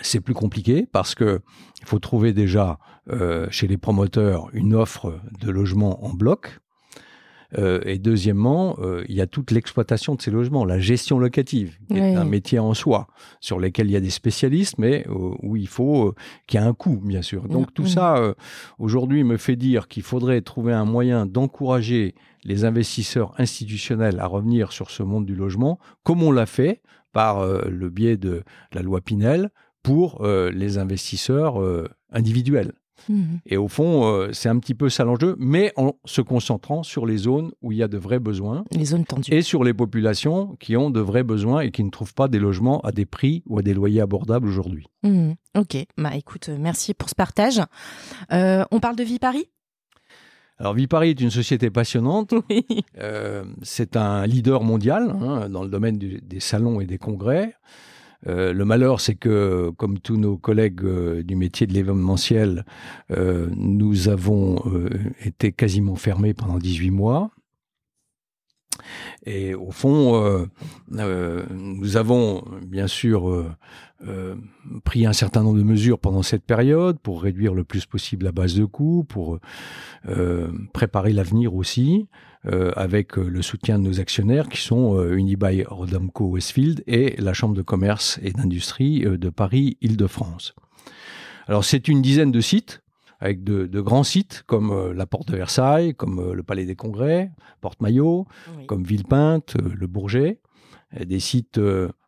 C'est 0.00 0.20
plus 0.20 0.34
compliqué 0.34 0.86
parce 0.90 1.14
que 1.14 1.40
il 1.80 1.86
faut 1.86 1.98
trouver 1.98 2.32
déjà 2.32 2.78
euh, 3.10 3.46
chez 3.50 3.66
les 3.66 3.76
promoteurs 3.76 4.48
une 4.52 4.74
offre 4.74 5.20
de 5.40 5.50
logement 5.50 6.04
en 6.04 6.12
bloc. 6.12 6.60
Euh, 7.58 7.80
et 7.84 7.98
deuxièmement, 7.98 8.76
euh, 8.80 9.04
il 9.08 9.14
y 9.14 9.20
a 9.20 9.26
toute 9.26 9.50
l'exploitation 9.50 10.14
de 10.14 10.22
ces 10.22 10.30
logements, 10.30 10.64
la 10.64 10.78
gestion 10.78 11.18
locative, 11.18 11.78
qui 11.88 11.98
est 11.98 12.14
un 12.14 12.24
métier 12.24 12.58
en 12.58 12.74
soi, 12.74 13.06
sur 13.40 13.58
lequel 13.58 13.86
il 13.88 13.92
y 13.92 13.96
a 13.96 14.00
des 14.00 14.10
spécialistes, 14.10 14.78
mais 14.78 15.06
où 15.08 15.56
il 15.56 15.68
faut, 15.68 16.08
euh, 16.08 16.14
qui 16.46 16.58
a 16.58 16.64
un 16.64 16.74
coût, 16.74 17.00
bien 17.02 17.22
sûr. 17.22 17.48
Donc 17.48 17.72
tout 17.72 17.86
ça, 17.86 18.34
aujourd'hui, 18.78 19.24
me 19.24 19.36
fait 19.36 19.56
dire 19.56 19.88
qu'il 19.88 20.02
faudrait 20.02 20.40
trouver 20.40 20.72
un 20.72 20.84
moyen 20.84 21.26
d'encourager 21.26 22.14
les 22.44 22.64
investisseurs 22.64 23.32
institutionnels 23.38 24.20
à 24.20 24.26
revenir 24.26 24.72
sur 24.72 24.90
ce 24.90 25.02
monde 25.02 25.26
du 25.26 25.34
logement, 25.34 25.78
comme 26.02 26.22
on 26.22 26.32
l'a 26.32 26.46
fait 26.46 26.82
par 27.12 27.46
le 27.46 27.90
biais 27.90 28.16
de 28.16 28.42
la 28.72 28.82
loi 28.82 29.00
Pinel 29.00 29.50
pour 29.86 30.24
euh, 30.24 30.50
les 30.50 30.78
investisseurs 30.78 31.60
euh, 31.62 31.88
individuels. 32.10 32.72
Mhm. 33.08 33.38
Et 33.46 33.56
au 33.56 33.68
fond, 33.68 34.06
euh, 34.06 34.30
c'est 34.32 34.48
un 34.48 34.58
petit 34.58 34.74
peu 34.74 34.88
ça 34.88 35.04
l'enjeu, 35.04 35.36
mais 35.38 35.72
en 35.76 35.92
se 36.06 36.20
concentrant 36.22 36.82
sur 36.82 37.06
les 37.06 37.18
zones 37.18 37.52
où 37.62 37.70
il 37.70 37.78
y 37.78 37.82
a 37.82 37.88
de 37.88 37.98
vrais 37.98 38.18
besoins 38.18 38.64
Les 38.72 38.86
zones 38.86 39.04
tendues. 39.04 39.32
et 39.32 39.42
sur 39.42 39.62
les 39.62 39.74
populations 39.74 40.56
qui 40.58 40.76
ont 40.76 40.90
de 40.90 40.98
vrais 41.00 41.22
besoins 41.22 41.60
et 41.60 41.70
qui 41.70 41.84
ne 41.84 41.90
trouvent 41.90 42.14
pas 42.14 42.26
des 42.26 42.38
logements 42.40 42.80
à 42.80 42.90
des 42.90 43.06
prix 43.06 43.44
ou 43.46 43.58
à 43.58 43.62
des 43.62 43.74
loyers 43.74 44.00
abordables 44.00 44.48
aujourd'hui. 44.48 44.86
Mhm. 45.04 45.36
Ok, 45.56 45.76
bah 45.98 46.16
écoute, 46.16 46.48
merci 46.58 46.94
pour 46.94 47.08
ce 47.08 47.14
partage. 47.14 47.60
On 48.30 48.80
parle 48.80 48.96
de 48.96 49.04
Vie 49.04 49.18
Paris 49.20 49.46
Alors 50.58 50.74
Vipari 50.74 51.10
est 51.10 51.20
une 51.20 51.30
société 51.30 51.70
passionnante. 51.70 52.34
Oui. 52.50 52.64
Euh, 52.98 53.44
c'est 53.62 53.94
un 53.96 54.26
leader 54.26 54.62
mondial 54.64 55.10
hein, 55.20 55.48
dans 55.48 55.62
le 55.62 55.68
domaine 55.68 55.98
du- 55.98 56.20
des 56.22 56.40
salons 56.40 56.80
et 56.80 56.86
des 56.86 56.98
congrès. 56.98 57.54
Euh, 58.26 58.52
le 58.52 58.64
malheur, 58.64 59.00
c'est 59.00 59.14
que, 59.14 59.70
comme 59.76 59.98
tous 59.98 60.16
nos 60.16 60.36
collègues 60.36 60.84
euh, 60.84 61.22
du 61.22 61.36
métier 61.36 61.66
de 61.66 61.72
l'événementiel, 61.72 62.64
euh, 63.10 63.48
nous 63.56 64.08
avons 64.08 64.62
été 65.24 65.52
quasiment 65.52 65.96
fermés 65.96 66.34
pendant 66.34 66.58
18 66.58 66.90
mois. 66.90 67.30
Et 69.24 69.54
au 69.54 69.70
fond, 69.70 70.22
euh, 70.22 70.46
euh, 70.96 71.44
nous 71.50 71.96
avons 71.96 72.44
bien 72.64 72.86
sûr 72.86 73.28
euh, 73.28 73.46
euh, 74.06 74.34
pris 74.84 75.06
un 75.06 75.12
certain 75.12 75.42
nombre 75.42 75.58
de 75.58 75.64
mesures 75.64 75.98
pendant 75.98 76.22
cette 76.22 76.44
période 76.44 76.98
pour 77.00 77.22
réduire 77.22 77.54
le 77.54 77.64
plus 77.64 77.86
possible 77.86 78.24
la 78.24 78.32
base 78.32 78.54
de 78.54 78.64
coûts, 78.64 79.04
pour 79.08 79.38
euh, 80.08 80.48
préparer 80.72 81.12
l'avenir 81.12 81.54
aussi, 81.54 82.06
euh, 82.46 82.72
avec 82.76 83.16
le 83.16 83.42
soutien 83.42 83.78
de 83.78 83.84
nos 83.84 84.00
actionnaires 84.00 84.48
qui 84.48 84.60
sont 84.60 85.02
Unibail 85.10 85.64
Rodamco 85.68 86.26
Westfield 86.26 86.84
et 86.86 87.16
la 87.18 87.32
Chambre 87.32 87.54
de 87.54 87.62
commerce 87.62 88.20
et 88.22 88.32
d'industrie 88.32 89.00
de 89.00 89.30
Paris-Île-de-France. 89.30 90.54
Alors 91.48 91.64
c'est 91.64 91.88
une 91.88 92.02
dizaine 92.02 92.32
de 92.32 92.40
sites 92.40 92.82
avec 93.20 93.44
de, 93.44 93.66
de 93.66 93.80
grands 93.80 94.04
sites 94.04 94.42
comme 94.46 94.70
euh, 94.70 94.92
la 94.94 95.06
Porte 95.06 95.28
de 95.28 95.36
Versailles, 95.36 95.94
comme 95.94 96.18
euh, 96.18 96.34
le 96.34 96.42
Palais 96.42 96.64
des 96.66 96.76
Congrès, 96.76 97.30
Porte 97.60 97.80
Maillot, 97.80 98.26
Oui. 98.56 98.66
comme 98.66 98.84
Villepinte, 98.84 99.56
euh, 99.56 99.70
le 99.74 99.86
Bourget, 99.86 100.40
des 101.04 101.18
sites 101.20 101.60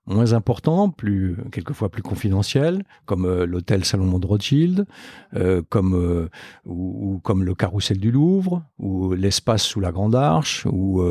moins 0.07 0.33
importants, 0.33 0.89
plus 0.89 1.37
quelquefois 1.53 1.91
plus 1.91 2.01
confidentiels, 2.03 2.85
comme 3.05 3.27
euh, 3.27 3.45
l'hôtel 3.45 3.85
Salomon 3.85 4.19
de 4.19 4.27
Rothschild, 4.27 4.87
euh, 5.35 5.63
comme 5.69 5.95
euh, 5.95 6.29
ou, 6.65 7.15
ou 7.15 7.19
comme 7.19 7.45
le 7.45 7.55
Carrousel 7.55 7.99
du 7.99 8.11
Louvre, 8.11 8.63
ou 8.79 9.13
l'espace 9.13 9.65
sous 9.65 9.81
la 9.81 9.93
Grande 9.93 10.15
Arche, 10.15 10.65
ou 10.71 11.03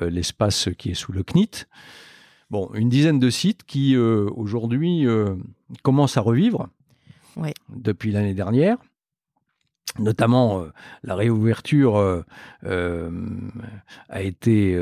l'espace 0.00 0.68
qui 0.76 0.90
est 0.90 0.94
sous 0.94 1.12
le 1.12 1.22
CNIT. 1.22 1.66
Bon, 2.50 2.68
une 2.74 2.88
dizaine 2.88 3.18
de 3.18 3.30
sites 3.30 3.64
qui 3.64 3.96
aujourd'hui 3.96 5.06
commencent 5.82 6.16
à 6.16 6.20
revivre 6.20 6.68
depuis 7.74 8.12
l'année 8.12 8.34
dernière 8.34 8.76
notamment 9.98 10.60
euh, 10.60 10.72
la 11.02 11.14
réouverture 11.14 11.96
euh, 11.96 12.22
euh, 12.64 13.10
a 14.08 14.22
été 14.22 14.78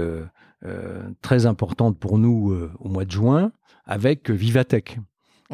très 1.22 1.46
importante 1.46 1.98
pour 1.98 2.18
nous 2.18 2.56
au 2.78 2.88
mois 2.88 3.04
de 3.04 3.10
juin 3.10 3.50
avec 3.84 4.30
Vivatech 4.30 4.98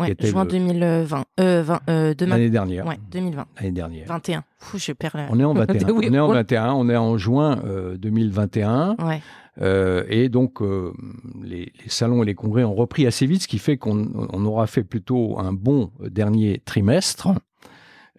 était 0.07 0.29
juin 0.29 0.45
le- 0.45 0.51
2020. 0.51 1.25
Euh, 1.41 1.63
20, 1.63 1.81
euh, 1.89 2.15
demain. 2.15 2.37
l'année 2.37 2.51
dernière. 2.51 2.87
Ouais, 2.87 2.99
2020. 3.11 3.47
L'année 3.57 3.73
dernière. 3.73 4.07
21. 4.07 4.45
Fou, 4.59 4.79
je 4.79 4.93
perds 4.93 5.17
la... 5.17 5.27
On 5.31 5.41
est 5.41 5.45
en 5.45 5.55
21. 5.55 5.91
Oui, 5.91 6.07
on 6.11 6.15
est 6.15 6.19
en 6.21 6.29
on- 6.29 6.33
21. 6.35 6.73
On 6.75 6.89
est 6.89 6.97
en 6.97 7.17
juin 7.19 7.61
euh, 7.65 7.97
2021. 7.97 8.97
Ouais. 9.05 9.21
Euh, 9.61 10.05
et 10.09 10.29
donc, 10.29 10.63
euh, 10.63 10.93
les, 11.43 11.73
les 11.83 11.89
salons 11.89 12.23
et 12.23 12.27
les 12.27 12.35
congrès 12.37 12.63
ont 12.63 12.75
repris 12.77 13.07
assez 13.09 13.27
vite, 13.27 13.43
ce 13.43 13.49
qui 13.49 13.59
fait 13.59 13.77
qu'on 13.77 14.29
on 14.33 14.45
aura 14.45 14.69
fait 14.69 14.85
plutôt 14.85 15.37
un 15.41 15.53
bon 15.53 15.91
dernier 16.01 16.61
trimestre, 16.65 17.29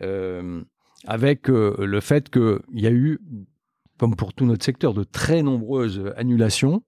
euh, 0.02 0.62
avec 1.06 1.50
euh, 1.50 1.76
le 1.80 2.00
fait 2.02 2.30
qu'il 2.30 2.60
y 2.74 2.88
a 2.88 2.92
eu, 2.92 3.20
comme 3.98 4.16
pour 4.16 4.34
tout 4.34 4.46
notre 4.46 4.64
secteur, 4.66 4.94
de 4.94 5.04
très 5.04 5.42
nombreuses 5.44 6.12
annulations 6.18 6.84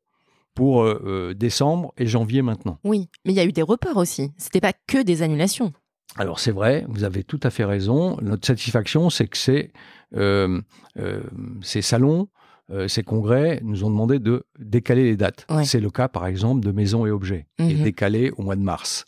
pour 0.54 0.84
euh, 0.84 1.02
euh, 1.06 1.34
décembre 1.34 1.94
et 1.98 2.06
janvier 2.08 2.42
maintenant. 2.42 2.78
Oui, 2.84 3.10
mais 3.26 3.32
il 3.32 3.36
y 3.36 3.40
a 3.40 3.46
eu 3.46 3.54
des 3.54 3.62
reports 3.62 3.98
aussi. 3.98 4.32
C'était 4.38 4.60
pas 4.62 4.74
que 4.88 5.02
des 5.02 5.22
annulations. 5.22 5.72
Alors 6.18 6.40
c'est 6.42 6.52
vrai, 6.52 6.86
vous 6.90 7.06
avez 7.06 7.24
tout 7.24 7.40
à 7.44 7.50
fait 7.50 7.64
raison. 7.64 8.18
Notre 8.22 8.46
satisfaction, 8.46 9.10
c'est 9.10 9.28
que 9.28 9.38
ces, 9.38 9.72
euh, 10.16 10.60
euh, 11.00 11.22
ces 11.62 11.82
salons, 11.82 12.28
euh, 12.70 12.90
ces 12.90 13.02
congrès 13.04 13.62
nous 13.64 13.86
ont 13.86 13.90
demandé 13.90 14.20
de 14.20 14.44
décaler 14.60 15.04
les 15.06 15.16
dates. 15.16 15.46
Ouais. 15.50 15.64
C'est 15.64 15.80
le 15.80 15.90
cas, 15.90 16.10
par 16.10 16.26
exemple, 16.28 16.66
de 16.66 16.72
Maisons 16.74 17.06
et 17.06 17.12
Objets, 17.12 17.48
qui 17.58 17.72
est 17.72 17.76
Mhm. 17.76 17.84
décalé 17.84 18.32
au 18.32 18.42
mois 18.44 18.58
de 18.58 18.62
mars. 18.62 19.06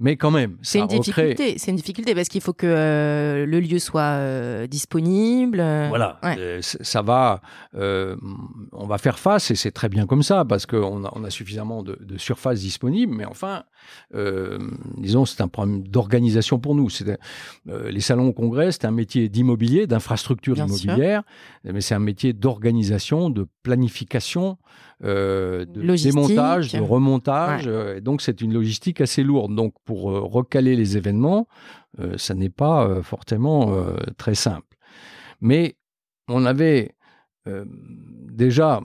Mais 0.00 0.16
quand 0.16 0.32
même, 0.32 0.56
c'est 0.60 0.80
une 0.80 0.88
difficulté. 0.88 1.56
C'est 1.56 1.70
une 1.70 1.76
difficulté 1.76 2.14
parce 2.14 2.28
qu'il 2.28 2.40
faut 2.40 2.52
que 2.52 2.66
euh, 2.66 3.46
le 3.46 3.60
lieu 3.60 3.78
soit 3.78 4.02
euh, 4.02 4.66
disponible. 4.66 5.58
Voilà, 5.58 6.20
ça 6.60 7.02
va. 7.02 7.40
on 7.74 8.86
va 8.86 8.98
faire 8.98 9.18
face 9.18 9.50
et 9.50 9.54
c'est 9.54 9.70
très 9.70 9.88
bien 9.88 10.06
comme 10.06 10.22
ça 10.22 10.44
parce 10.44 10.66
qu'on 10.66 11.04
a, 11.04 11.12
on 11.14 11.24
a 11.24 11.30
suffisamment 11.30 11.82
de, 11.82 11.96
de, 12.00 12.18
surface 12.18 12.60
disponible. 12.60 13.14
Mais 13.14 13.24
enfin, 13.24 13.64
disons, 14.96 15.24
c'est 15.26 15.40
un 15.42 15.48
problème 15.48 15.86
d'organisation 15.86 16.58
pour 16.58 16.74
nous. 16.74 16.88
Les 17.66 18.00
salons 18.00 18.28
au 18.28 18.32
congrès, 18.32 18.72
c'est 18.72 18.86
un 18.86 18.90
métier 18.90 19.28
d'immobilier, 19.28 19.86
d'infrastructure 19.86 20.58
immobilière, 20.58 21.22
mais 21.64 21.80
c'est 21.80 21.94
un 21.94 22.00
métier 22.00 22.32
d'organisation, 22.32 23.30
de 23.30 23.46
planification 23.62 24.58
euh, 25.04 25.66
de 25.66 26.02
démontage, 26.02 26.72
de 26.72 26.80
remontage. 26.80 27.64
Euh, 27.66 28.00
donc 28.00 28.22
c'est 28.22 28.40
une 28.40 28.54
logistique 28.54 29.00
assez 29.00 29.22
lourde. 29.22 29.54
Donc 29.54 29.74
pour 29.84 30.10
euh, 30.10 30.20
recaler 30.20 30.76
les 30.76 30.96
événements, 30.96 31.46
ça 32.16 32.34
n'est 32.34 32.50
pas 32.50 33.02
forcément 33.02 33.72
très 34.18 34.34
simple. 34.34 34.76
Mais 35.40 35.76
on 36.26 36.44
avait 36.44 36.96
déjà 38.32 38.80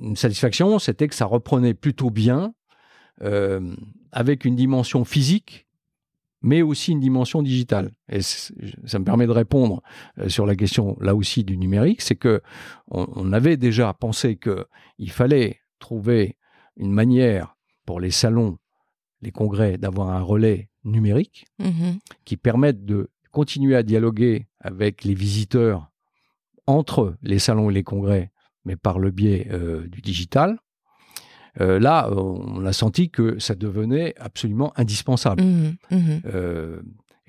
une 0.00 0.14
satisfaction, 0.14 0.78
c'était 0.78 1.08
que 1.08 1.16
ça 1.16 1.24
reprenait 1.24 1.74
plutôt 1.74 2.10
bien, 2.10 2.54
avec 4.12 4.44
une 4.44 4.54
dimension 4.54 5.04
physique 5.04 5.66
mais 6.40 6.62
aussi 6.62 6.92
une 6.92 7.00
dimension 7.00 7.42
digitale. 7.42 7.92
Et 8.08 8.22
ça 8.22 8.98
me 8.98 9.04
permet 9.04 9.26
de 9.26 9.32
répondre 9.32 9.82
euh, 10.18 10.28
sur 10.28 10.46
la 10.46 10.54
question 10.54 10.96
là 11.00 11.14
aussi 11.14 11.44
du 11.44 11.56
numérique, 11.56 12.02
c'est 12.02 12.16
que 12.16 12.42
on, 12.90 13.32
avait 13.32 13.56
déjà 13.56 13.92
pensé 13.92 14.36
qu'il 14.36 15.10
fallait 15.10 15.60
trouver 15.78 16.36
une 16.76 16.92
manière 16.92 17.56
pour 17.84 18.00
les 18.00 18.10
salons, 18.10 18.58
les 19.20 19.30
congrès, 19.32 19.78
d'avoir 19.78 20.10
un 20.10 20.20
relais 20.20 20.70
numérique 20.84 21.46
mmh 21.58 21.96
qui 22.24 22.36
permette 22.36 22.84
de 22.84 23.10
continuer 23.32 23.74
à 23.74 23.82
dialoguer 23.82 24.48
avec 24.60 25.04
les 25.04 25.14
visiteurs 25.14 25.90
entre 26.66 27.16
les 27.22 27.38
salons 27.38 27.70
et 27.70 27.72
les 27.72 27.82
congrès, 27.82 28.30
mais 28.64 28.76
par 28.76 28.98
le 28.98 29.10
biais 29.10 29.48
euh, 29.50 29.86
du 29.88 30.02
digital. 30.02 30.58
Euh, 31.60 31.78
là, 31.78 32.10
on 32.12 32.64
a 32.64 32.72
senti 32.72 33.10
que 33.10 33.38
ça 33.38 33.54
devenait 33.54 34.14
absolument 34.18 34.72
indispensable. 34.76 35.42
Mmh, 35.42 35.76
mmh. 35.90 36.20
Euh, 36.26 36.80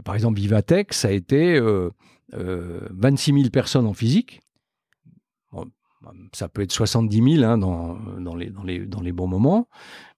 par 0.03 0.15
exemple, 0.15 0.39
Vivatech, 0.39 0.93
ça 0.93 1.09
a 1.09 1.11
été 1.11 1.59
26 1.59 2.33
euh, 2.33 3.37
000 3.37 3.49
personnes 3.49 3.85
en 3.85 3.93
physique. 3.93 4.41
ça 6.33 6.47
peut 6.47 6.61
être 6.61 6.71
70 6.71 7.37
000 7.37 7.43
hein, 7.43 7.57
dans, 7.57 7.97
dans, 8.19 8.35
les, 8.35 8.49
dans, 8.49 8.63
les, 8.63 8.85
dans 8.85 9.01
les 9.01 9.11
bons 9.11 9.27
moments. 9.27 9.67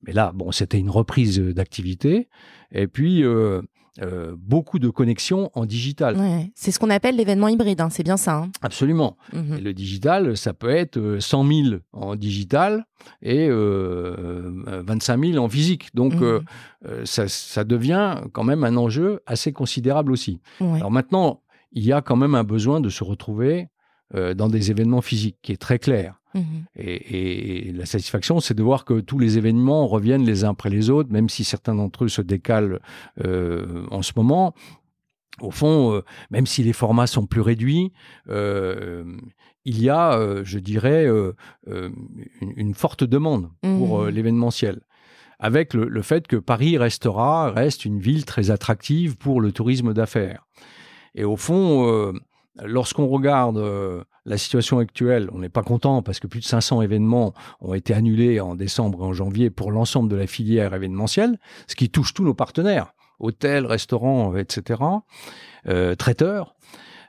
Mais 0.03 0.13
là, 0.13 0.31
bon, 0.33 0.51
c'était 0.51 0.79
une 0.79 0.89
reprise 0.89 1.39
d'activité. 1.39 2.29
Et 2.71 2.87
puis, 2.87 3.23
euh, 3.23 3.61
beaucoup 4.37 4.79
de 4.79 4.89
connexions 4.89 5.49
en 5.53 5.65
digital. 5.65 6.15
C'est 6.55 6.71
ce 6.71 6.79
qu'on 6.79 6.89
appelle 6.89 7.15
l'événement 7.15 7.47
hybride, 7.47 7.81
hein, 7.81 7.89
c'est 7.89 8.03
bien 8.03 8.17
ça. 8.17 8.37
Hein. 8.37 8.51
Absolument. 8.61 9.17
Mhm. 9.33 9.57
le 9.57 9.73
digital, 9.73 10.37
ça 10.37 10.53
peut 10.53 10.69
être 10.69 11.17
100 11.19 11.45
euh, 11.45 11.63
000 11.69 11.75
en 11.93 12.15
digital 12.15 12.85
et 13.21 13.47
euh, 13.49 14.81
25 14.85 15.25
000 15.25 15.43
en 15.43 15.49
physique. 15.49 15.93
Donc, 15.93 16.13
mhm. 16.15 16.41
euh, 16.85 17.05
ça, 17.05 17.63
devient 17.63 18.21
quand 18.33 18.43
même 18.43 18.63
un 18.63 18.77
enjeu 18.77 19.21
assez 19.25 19.53
considérable 19.53 20.11
aussi. 20.11 20.39
Alors 20.59 20.91
maintenant, 20.91 21.41
il 21.71 21.83
y 21.83 21.93
a 21.93 22.01
quand 22.01 22.15
même 22.15 22.35
un 22.35 22.43
besoin 22.43 22.81
de 22.81 22.89
se 22.89 23.03
retrouver 23.03 23.67
dans 24.13 24.49
des 24.49 24.71
événements 24.71 25.01
physiques 25.01 25.37
qui 25.41 25.53
est 25.53 25.61
très 25.61 25.79
clair. 25.79 26.20
Mhm. 26.33 26.65
Et, 26.75 27.71
la 27.73 27.85
satisfaction, 27.85 28.39
c'est 28.39 28.53
de 28.53 28.63
voir 28.63 28.85
que 28.85 28.99
tous 28.99 29.19
les 29.19 29.37
événements 29.37 29.87
reviennent 29.87 30.25
les 30.25 30.43
uns 30.43 30.51
après 30.51 30.69
les 30.69 30.89
autres, 30.89 31.11
même 31.11 31.29
si 31.29 31.43
certains 31.43 31.75
d'entre 31.75 32.05
eux 32.05 32.09
se 32.09 32.21
décalent 32.21 32.79
euh, 33.23 33.85
en 33.91 34.01
ce 34.01 34.13
moment. 34.15 34.53
Au 35.39 35.51
fond, 35.51 35.93
euh, 35.93 36.01
même 36.29 36.45
si 36.45 36.63
les 36.63 36.73
formats 36.73 37.07
sont 37.07 37.25
plus 37.25 37.41
réduits, 37.41 37.91
euh, 38.29 39.03
il 39.65 39.81
y 39.81 39.89
a, 39.89 40.43
je 40.43 40.59
dirais, 40.59 41.07
une, 42.41 42.73
forte 42.73 43.03
demande 43.03 43.49
pour 43.61 44.01
mhm. 44.01 44.09
l'événementiel 44.09 44.81
avec 45.43 45.73
le, 45.73 45.87
le, 45.87 46.01
fait 46.03 46.27
que 46.27 46.35
Paris 46.35 46.77
restera, 46.77 47.49
reste 47.51 47.85
une 47.85 47.99
ville 47.99 48.25
très 48.25 48.51
attractive 48.51 49.17
pour 49.17 49.41
le 49.41 49.51
tourisme 49.51 49.91
d'affaires. 49.91 50.45
Et 51.15 51.23
au 51.23 51.35
fond, 51.35 52.13
lorsqu'on 52.63 53.07
regarde 53.07 53.57
la 54.25 54.37
situation 54.37 54.79
actuelle, 54.79 55.29
on 55.33 55.39
n'est 55.39 55.49
pas 55.49 55.63
content 55.63 56.01
parce 56.01 56.19
que 56.19 56.27
plus 56.27 56.41
de 56.41 56.45
500 56.45 56.81
événements 56.81 57.33
ont 57.59 57.73
été 57.73 57.93
annulés 57.93 58.39
en 58.39 58.55
décembre 58.55 59.03
et 59.03 59.07
en 59.07 59.13
janvier 59.13 59.49
pour 59.49 59.71
l'ensemble 59.71 60.09
de 60.09 60.15
la 60.15 60.27
filière 60.27 60.73
événementielle, 60.73 61.39
ce 61.67 61.75
qui 61.75 61.89
touche 61.89 62.13
tous 62.13 62.23
nos 62.23 62.33
partenaires, 62.33 62.93
hôtels, 63.19 63.65
restaurants, 63.65 64.35
etc., 64.35 64.81
euh, 65.67 65.95
traiteurs. 65.95 66.55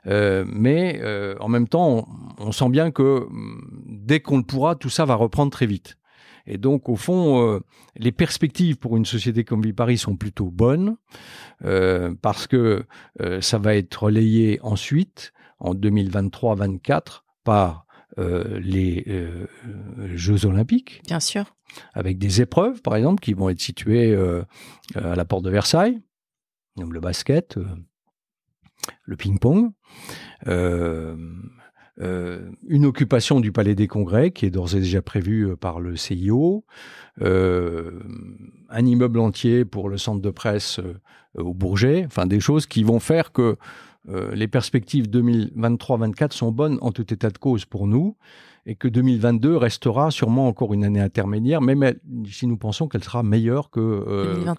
Euh, 0.05 0.43
mais 0.47 0.99
euh, 1.01 1.35
en 1.39 1.47
même 1.47 1.67
temps, 1.67 2.07
on, 2.37 2.51
sent 2.51 2.69
bien 2.69 2.91
que 2.91 3.25
mm, 3.29 3.83
dès 3.85 4.19
qu'on 4.19 4.37
le 4.37 4.43
pourra, 4.43 4.75
tout 4.75 4.89
ça 4.89 5.05
va 5.05 5.15
reprendre 5.15 5.51
très 5.51 5.65
vite. 5.65 5.97
Et 6.45 6.57
donc, 6.57 6.89
au 6.89 6.95
fond, 6.95 7.61
les 7.95 8.11
perspectives 8.11 8.77
pour 8.77 8.97
une 8.97 9.05
société 9.05 9.43
comme 9.43 9.61
Viparis 9.61 9.97
sont 9.97 10.17
plutôt 10.17 10.51
bonnes, 10.51 10.97
parce 12.21 12.47
que 12.47 12.85
ça 13.39 13.57
va 13.59 13.75
être 13.75 14.03
relayé 14.03 14.59
ensuite 14.61 15.31
en 15.59 15.73
2023-24 15.73 17.21
par 17.43 17.85
euh, 18.19 18.59
les 18.59 19.03
euh, 19.07 19.47
Jeux 20.15 20.45
Olympiques. 20.45 21.01
Bien 21.07 21.19
sûr. 21.19 21.55
Avec 21.93 22.19
des 22.19 22.41
épreuves, 22.41 22.81
par 22.83 22.95
exemple, 22.95 23.23
qui 23.23 23.33
vont 23.33 23.49
être 23.49 23.59
situées 23.61 24.13
euh, 24.13 24.43
à 24.93 25.15
la 25.15 25.25
porte 25.25 25.43
de 25.43 25.49
Versailles, 25.49 25.99
comme 26.77 26.93
le 26.93 26.99
basket, 26.99 27.57
le 29.03 29.15
ping-pong. 29.15 29.71
Une 31.99 32.85
occupation 32.85 33.39
du 33.39 33.51
Palais 33.51 33.75
des 33.75 33.87
Congrès 33.87 34.31
qui 34.31 34.45
est 34.45 34.49
d'ores 34.49 34.75
et 34.75 34.79
déjà 34.79 35.01
prévue 35.01 35.55
par 35.55 35.79
le 35.79 35.95
CIO, 35.95 36.65
un 37.21 38.85
immeuble 38.85 39.19
entier 39.19 39.63
pour 39.63 39.89
le 39.89 39.97
centre 39.97 40.21
de 40.21 40.31
presse 40.31 40.79
au 41.35 41.53
Bourget, 41.53 42.03
enfin 42.07 42.25
des 42.25 42.39
choses 42.39 42.65
qui 42.65 42.83
vont 42.83 42.99
faire 42.99 43.31
que 43.31 43.57
euh, 44.09 44.35
les 44.35 44.47
perspectives 44.47 45.05
2023-24 45.07 46.33
sont 46.33 46.51
bonnes 46.51 46.77
en 46.81 46.91
tout 46.91 47.13
état 47.13 47.29
de 47.29 47.37
cause 47.37 47.65
pour 47.65 47.87
nous 47.87 48.17
et 48.65 48.75
que 48.75 48.87
2022 48.87 49.57
restera 49.57 50.09
sûrement 50.09 50.47
encore 50.47 50.73
une 50.73 50.85
année 50.85 51.01
intermédiaire, 51.01 51.61
même 51.61 51.93
si 52.25 52.47
nous 52.47 52.57
pensons 52.57 52.87
qu'elle 52.87 53.03
sera 53.03 53.21
meilleure 53.21 53.69
que, 53.69 54.05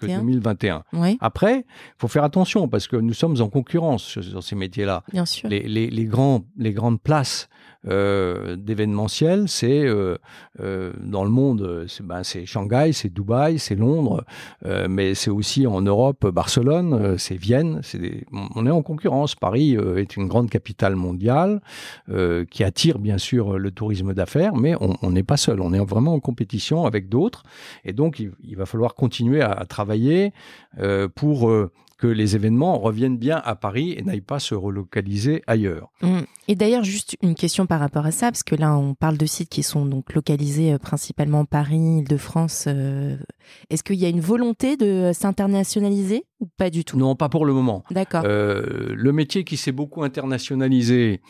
2021. 0.05 0.83
Euh, 0.93 1.13
Après, 1.19 1.59
il 1.59 1.95
faut 1.97 2.07
faire 2.07 2.23
attention 2.23 2.67
parce 2.67 2.87
que 2.87 2.97
nous 2.97 3.13
sommes 3.13 3.41
en 3.41 3.49
concurrence 3.49 4.03
sur, 4.03 4.43
ces 4.43 4.55
métiers-là. 4.55 5.03
Bien 5.11 5.25
sûr. 5.25 5.49
Les, 5.49 5.61
les, 5.67 6.05
grands, 6.05 6.45
les 6.57 6.73
grandes 6.73 7.01
places 7.01 7.49
euh, 7.87 8.55
d'événementiel, 8.55 9.47
c'est 9.47 9.85
euh, 9.85 10.17
euh, 10.59 10.93
dans 10.99 11.23
le 11.23 11.29
monde, 11.29 11.85
c'est 11.87 12.05
ben, 12.05 12.23
Shanghai, 12.23 12.91
c'est 12.93 13.13
Dubaï, 13.13 13.59
c'est 13.59 13.75
Londres, 13.75 14.23
mais 14.89 15.13
c'est 15.13 15.29
aussi 15.29 15.67
en 15.67 15.81
Europe, 15.81 16.27
Barcelone, 16.27 17.17
c'est 17.17 17.35
Vienne. 17.35 17.81
On 18.55 18.65
est 18.65 18.71
en 18.71 18.81
concurrence. 18.81 19.35
Paris 19.35 19.77
est 19.97 20.15
une 20.15 20.27
grande 20.27 20.49
capitale 20.49 20.95
mondiale 20.95 21.61
qui 22.49 22.63
attire 22.63 22.99
bien 22.99 23.17
sûr 23.17 23.57
le 23.57 23.71
tourisme 23.71 24.13
d'affaires, 24.13 24.55
mais 24.55 24.75
on 24.79 25.11
n'est 25.11 25.23
pas 25.23 25.37
seul. 25.37 25.61
On 25.61 25.73
est 25.73 25.79
vraiment 25.79 26.13
en 26.13 26.19
compétition 26.19 26.85
avec 26.85 27.09
d'autres, 27.09 27.43
et 27.83 27.93
donc 27.93 28.19
il, 28.19 28.55
va 28.55 28.65
falloir 28.65 28.95
continuer 28.95 29.41
à, 29.41 29.51
à 29.51 29.65
travailler 29.65 30.33
pour 31.15 31.51
que 31.97 32.07
les 32.07 32.35
événements 32.35 32.77
reviennent 32.77 33.17
bien 33.17 33.41
à 33.43 33.55
Paris 33.55 33.95
et 33.97 34.01
n'aillent 34.01 34.19
pas 34.19 34.39
se 34.39 34.53
relocaliser 34.53 35.41
ailleurs. 35.47 35.91
Mmh. 36.01 36.19
Et 36.47 36.55
d'ailleurs, 36.55 36.83
juste 36.83 37.15
une 37.21 37.35
question 37.35 37.65
par 37.65 37.79
rapport 37.79 38.05
à 38.05 38.11
ça, 38.11 38.31
parce 38.31 38.43
que 38.43 38.55
là, 38.55 38.77
on 38.77 38.95
parle 38.95 39.17
de 39.17 39.25
sites 39.25 39.49
qui 39.49 39.63
sont 39.63 39.85
donc 39.85 40.13
localisés 40.13 40.73
euh, 40.73 40.77
principalement 40.77 41.45
Paris, 41.45 41.99
Île-de-France. 41.99 42.65
Euh, 42.67 43.15
est-ce 43.69 43.83
qu'il 43.83 43.95
y 43.95 44.05
a 44.05 44.09
une 44.09 44.19
volonté 44.19 44.75
de 44.75 45.11
s'internationaliser 45.13 46.25
ou 46.41 46.47
pas 46.57 46.69
du 46.69 46.83
tout? 46.83 46.97
Non, 46.97 47.15
pas 47.15 47.29
pour 47.29 47.45
le 47.45 47.53
moment. 47.53 47.83
D'accord. 47.91 48.23
Euh, 48.25 48.93
le 48.93 49.11
métier 49.13 49.45
qui 49.45 49.55
s'est 49.55 49.71
beaucoup 49.71 50.03
internationalisé, 50.03 51.21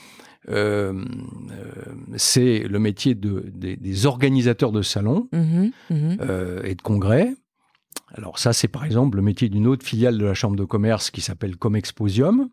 c'est 2.18 2.60
le 2.60 2.78
métier 2.78 3.16
de, 3.16 3.52
des, 3.52 4.06
organisateurs 4.06 4.72
de 4.72 4.84
salons 4.84 5.28
mmh 5.32 5.70
mmh 5.90 6.18
et 6.64 6.76
de 6.76 6.82
congrès. 6.84 7.34
Alors 8.18 8.40
ça, 8.40 8.54
c'est 8.54 8.70
par 8.70 8.86
exemple 8.86 9.18
le 9.18 9.24
métier 9.24 9.50
d'une 9.50 9.68
autre 9.68 9.86
filiale 9.86 10.18
de 10.18 10.26
la 10.26 10.34
Chambre 10.34 10.56
de 10.56 10.64
commerce 10.64 11.12
qui 11.12 11.20
s'appelle 11.20 11.58
Comexposium, 11.58 12.50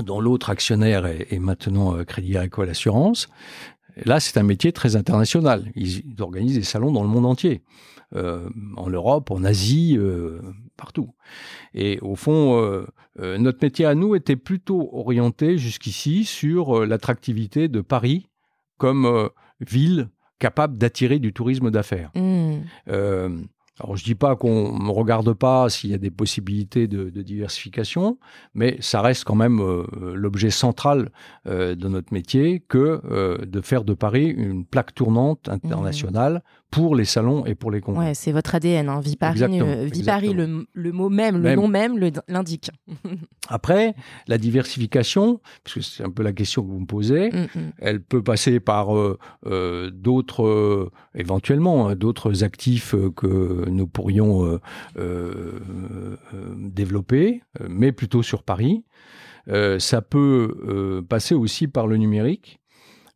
dont 0.00 0.20
l'autre 0.20 0.50
actionnaire 0.50 1.06
est, 1.06 1.38
maintenant 1.38 1.96
euh, 1.96 2.04
Crédit 2.04 2.36
Agricole 2.36 2.68
Assurance. 2.68 3.28
là, 4.04 4.18
c'est 4.18 4.36
un 4.36 4.42
métier 4.42 4.72
très 4.72 4.96
international. 4.96 5.70
Ils, 5.76 6.02
organisent 6.18 6.56
des 6.56 6.64
salons 6.64 6.90
dans 6.90 7.04
le 7.04 7.08
monde 7.08 7.26
entier, 7.26 7.62
euh, 8.16 8.48
en 8.76 8.90
Europe, 8.90 9.30
en 9.30 9.44
Asie, 9.44 9.94
euh, 9.96 10.40
partout. 10.76 11.14
Et 11.72 12.00
au 12.00 12.16
fond, 12.16 12.84
notre 13.16 13.58
métier 13.62 13.86
à 13.86 13.94
nous 13.94 14.16
était 14.16 14.34
plutôt 14.34 14.90
orienté 14.92 15.58
jusqu'ici 15.58 16.24
sur 16.24 16.84
l'attractivité 16.84 17.68
de 17.68 17.80
Paris 17.80 18.28
comme 18.78 19.30
ville 19.60 20.10
capable 20.40 20.76
d'attirer 20.76 21.20
du 21.20 21.32
tourisme 21.32 21.70
d'affaires. 21.70 22.10
Mmh. 22.16 22.62
Alors, 23.80 23.96
je 23.96 24.04
dis 24.04 24.14
pas 24.14 24.36
qu'on 24.36 24.78
ne 24.78 24.90
regarde 24.90 25.32
pas 25.32 25.68
s'il 25.68 25.90
y 25.90 25.94
a 25.94 25.98
des 25.98 26.10
possibilités 26.10 26.86
de, 26.86 27.10
diversification, 27.22 28.18
mais 28.54 28.76
ça 28.80 29.00
reste 29.00 29.24
quand 29.24 29.34
même 29.34 29.60
euh, 29.60 30.14
l'objet 30.14 30.50
central 30.50 31.10
euh, 31.48 31.74
de 31.74 31.88
notre 31.88 32.12
métier 32.12 32.60
que 32.60 33.00
euh, 33.04 33.38
de 33.44 33.60
faire 33.60 33.82
de 33.82 33.94
Paris 33.94 34.26
une 34.26 34.64
plaque 34.64 34.94
tournante 34.94 35.48
internationale 35.48 36.44
pour 36.74 36.96
les 36.96 37.04
salons 37.04 37.46
et 37.46 37.54
pour 37.54 37.70
les 37.70 37.80
congrès. 37.80 38.06
Ouais, 38.06 38.14
c'est 38.14 38.32
votre 38.32 38.54
ADN. 38.54 38.88
Hein. 38.88 39.00
Vipari, 39.00 39.42
euh, 39.42 39.88
le, 40.74 40.92
mot 40.92 41.08
même, 41.08 41.40
le 41.40 41.54
nom 41.54 41.68
même 41.68 41.98
l'indique. 42.28 42.70
Après, 43.48 43.94
la 44.26 44.38
diversification, 44.38 45.40
parce 45.62 45.74
que 45.74 45.80
c'est 45.82 46.02
un 46.02 46.10
peu 46.10 46.24
la 46.24 46.32
question 46.32 46.62
que 46.62 46.68
vous 46.68 46.80
me 46.80 46.86
posez, 46.86 47.30
mm, 47.30 47.42
mm. 47.54 47.72
elle 47.78 48.02
peut 48.02 48.22
passer 48.22 48.58
par 48.58 48.96
euh, 48.96 49.18
euh, 49.46 49.90
d'autres, 49.90 50.90
éventuellement, 51.14 51.88
hein, 51.88 51.94
d'autres 51.94 52.42
actifs 52.42 52.94
que 53.16 53.68
nous 53.68 53.86
pourrions 53.86 54.58
développer, 56.56 57.42
mais 57.68 57.92
plutôt 57.92 58.22
sur 58.22 58.42
Paris. 58.42 58.84
ça 59.78 60.02
peut 60.02 61.04
passer 61.08 61.34
aussi 61.34 61.68
par 61.68 61.86
le 61.86 61.96
numérique 61.96 62.60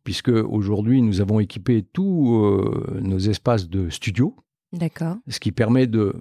puisque 0.09 0.29
aujourd'hui 0.29 1.03
nous 1.03 1.21
avons 1.21 1.39
équipé 1.39 1.83
tous 1.83 2.33
euh, 2.43 2.99
nos 2.99 3.19
espaces 3.19 3.69
de 3.69 3.91
studio. 3.91 4.35
D'accord. 4.73 5.17
Ce 5.27 5.39
qui 5.39 5.51
permet 5.51 5.85
de, 5.85 6.15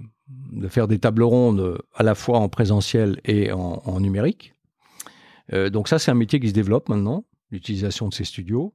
faire 0.68 0.88
des 0.88 0.98
tables 0.98 1.22
rondes 1.22 1.78
à 1.94 2.02
la 2.02 2.14
fois 2.14 2.38
en 2.38 2.50
présentiel 2.50 3.18
et 3.24 3.50
en, 3.50 3.98
numérique. 3.98 4.52
Euh, 5.54 5.70
donc 5.70 5.88
ça, 5.88 5.98
c'est 5.98 6.10
un 6.10 6.14
métier 6.14 6.38
qui 6.38 6.50
se 6.50 6.52
développe 6.52 6.90
maintenant, 6.90 7.24
l'utilisation 7.50 8.08
de 8.08 8.12
ces 8.12 8.24
studios. 8.24 8.74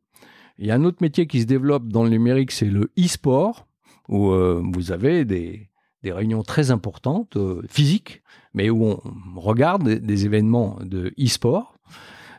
Il 0.57 0.66
y 0.66 0.72
a 0.72 0.74
un 0.74 0.84
autre 0.84 0.97
métier 1.01 1.28
qui 1.28 1.41
se 1.41 1.45
développe 1.45 1.89
dans 1.89 2.03
le 2.03 2.09
numérique, 2.09 2.49
c'est 2.49 2.66
le 2.66 2.91
e-sport, 2.97 3.68
où 4.09 4.32
euh, 4.32 4.64
vous 4.74 4.91
avez 4.91 5.26
des, 5.26 5.70
réunions 6.03 6.41
très 6.41 6.72
importantes, 6.72 7.38
physiques, 7.70 8.24
mais 8.55 8.72
où 8.72 8.84
on 8.84 8.99
regarde 9.39 9.88
des 9.88 10.26
événements 10.26 10.80
de 10.82 11.14
e-sport. 11.20 11.72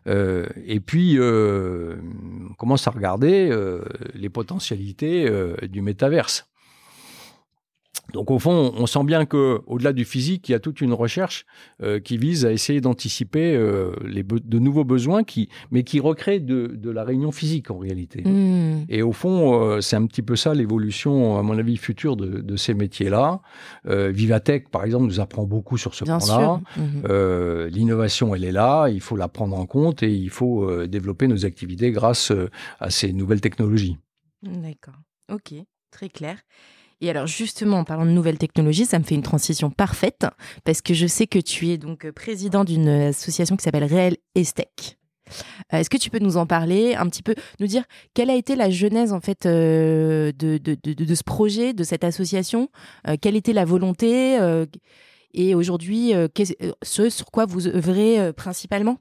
Euh, 0.07 0.47
et 0.67 0.81
puis, 0.81 1.19
euh, 1.19 1.97
on 2.51 2.55
commence 2.55 2.87
à 2.87 2.91
regarder 2.91 3.49
euh, 3.51 3.85
les 4.15 4.29
potentialités 4.29 5.31
du 5.69 5.83
métaverse. 5.83 6.47
Donc 8.13 8.31
au 8.31 8.39
fond, 8.39 8.73
on 8.77 8.87
sent 8.87 9.05
bien 9.05 9.25
que 9.27 9.61
au-delà 9.67 9.93
du 9.93 10.05
physique, 10.05 10.49
il 10.49 10.53
y 10.53 10.55
a 10.55 10.61
toute 10.61 10.81
une 10.81 10.93
recherche 10.93 11.47
euh, 11.83 12.01
qui 12.01 12.19
vise 12.19 12.45
à 12.45 12.53
essayer 12.53 12.81
d'anticiper 12.81 13.57
euh, 13.57 13.93
les 14.05 14.23
de 14.23 14.59
nouveaux 14.59 14.85
besoins, 14.85 15.25
qui, 15.25 15.49
mais 15.71 15.83
qui 15.83 16.01
recrée 16.01 16.39
de, 16.39 16.67
de 16.75 16.91
la 16.91 17.03
réunion 17.03 17.33
physique 17.33 17.71
en 17.71 17.79
réalité. 17.79 18.23
Hmm. 18.25 18.85
Et 18.89 19.03
au 19.03 19.13
fond, 19.13 19.61
euh, 19.61 19.81
c'est 19.81 19.97
un 19.97 20.07
petit 20.07 20.23
peu 20.23 20.37
ça 20.37 20.55
l'évolution, 20.55 21.39
à 21.39 21.43
mon 21.43 21.59
avis, 21.59 21.77
future 21.77 22.17
de, 22.17 22.41
de 22.41 22.57
ces 22.57 22.75
métiers-là. 22.75 23.41
Vivatech, 23.85 24.69
par 24.69 24.85
exemple, 24.85 25.07
nous 25.07 25.21
apprend 25.21 25.45
beaucoup 25.45 25.79
sur 25.79 25.95
ce 25.95 26.05
point-là. 26.05 26.61
Hmm. 26.77 27.67
L'innovation, 27.69 28.35
elle 28.35 28.45
est 28.45 28.53
là, 28.53 28.89
il 28.89 29.01
faut 29.01 29.17
la 29.17 29.29
prendre 29.29 29.57
en 29.59 29.67
compte 29.67 30.03
et 30.03 30.13
il 30.13 30.31
faut 30.31 30.87
développer 30.87 31.27
nos 31.27 31.45
activités 31.45 31.91
grâce 31.91 32.33
à 32.81 32.91
ces 32.91 33.13
nouvelles 33.13 33.41
technologies. 33.41 33.97
D'accord. 34.43 34.95
Ok, 35.33 35.55
très 35.91 36.09
clair. 36.09 36.39
Et 37.01 37.11
alors 37.11 37.27
justement, 37.27 37.79
en 37.79 37.85
parlant 37.85 38.07
de 38.07 38.11
nouvelles 38.11 38.39
technologies, 38.39 38.87
ça 38.87 38.99
me 38.99 39.05
fait 39.05 39.15
une 39.15 39.23
transition 39.23 39.71
parfaite 39.71 40.27
parce 40.65 40.83
que 40.83 40.95
je 40.95 41.07
sais 41.07 41.27
que 41.27 41.39
tu 41.39 41.69
es 41.69 41.79
donc 41.79 42.11
président 42.13 42.65
d'une 42.65 42.89
association 42.89 43.57
qui 43.57 43.65
s'appelle 43.65 43.85
Real 43.85 44.17
Estec. 44.35 44.99
Euh, 45.73 45.79
est-ce 45.79 45.89
que 45.89 45.97
tu 45.97 46.11
peux 46.11 46.19
nous 46.19 46.37
en 46.37 46.47
parler 46.47 46.95
un 46.95 47.09
petit 47.09 47.23
peu, 47.23 47.35
nous 47.59 47.67
dire 47.67 47.85
quelle 48.13 48.31
a 48.31 48.35
été 48.35 48.57
la 48.57 48.71
genèse 48.71 49.13
en 49.13 49.21
fait 49.21 49.47
euh, 49.47 50.33
de, 50.33 50.59
de, 50.59 51.15
ce 51.15 51.25
projet, 51.25 51.73
de 51.73 51.83
cette 51.83 52.05
association, 52.05 52.69
euh, 53.09 53.17
quelle 53.21 53.37
était 53.37 53.55
la 53.55 53.65
volonté 53.65 54.39
et 55.33 55.55
aujourd'hui 55.55 56.13
ce 56.83 57.09
sur 57.11 57.31
quoi 57.31 57.47
vous 57.47 57.67
œuvrez 57.67 58.33
principalement? 58.35 58.99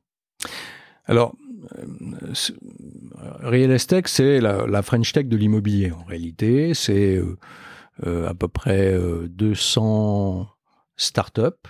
Alors, 1.05 1.35
Real 3.41 3.71
Estate, 3.71 4.07
c'est 4.07 4.39
la, 4.39 4.65
la, 4.67 4.81
French 4.81 5.11
Tech 5.11 5.25
de 5.25 5.37
l'immobilier 5.37 5.91
en 5.91 6.03
réalité. 6.03 6.73
C'est 6.73 7.15
euh, 7.15 7.37
à 8.01 8.33
peu 8.33 8.47
près 8.47 8.97
200 9.27 10.39
euh, 10.39 10.43
startups 10.97 11.69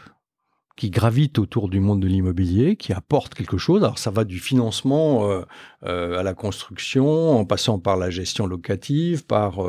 qui 0.76 0.90
gravitent 0.90 1.38
autour 1.38 1.70
du 1.70 1.80
monde 1.80 2.00
de 2.00 2.08
l'immobilier, 2.08 2.78
qui 2.78 2.94
apportent 2.94 3.36
quelque 3.36 3.60
chose. 3.60 3.84
Alors 3.84 4.00
ça 4.00 4.10
va 4.10 4.24
du 4.24 4.40
financement 4.40 5.30
euh, 5.30 6.20
à 6.20 6.24
la 6.24 6.34
construction, 6.34 7.38
en 7.38 7.46
passant 7.46 7.78
par 7.78 7.96
la 7.96 8.10
gestion 8.10 8.48
locative, 8.48 9.24
par 9.26 9.60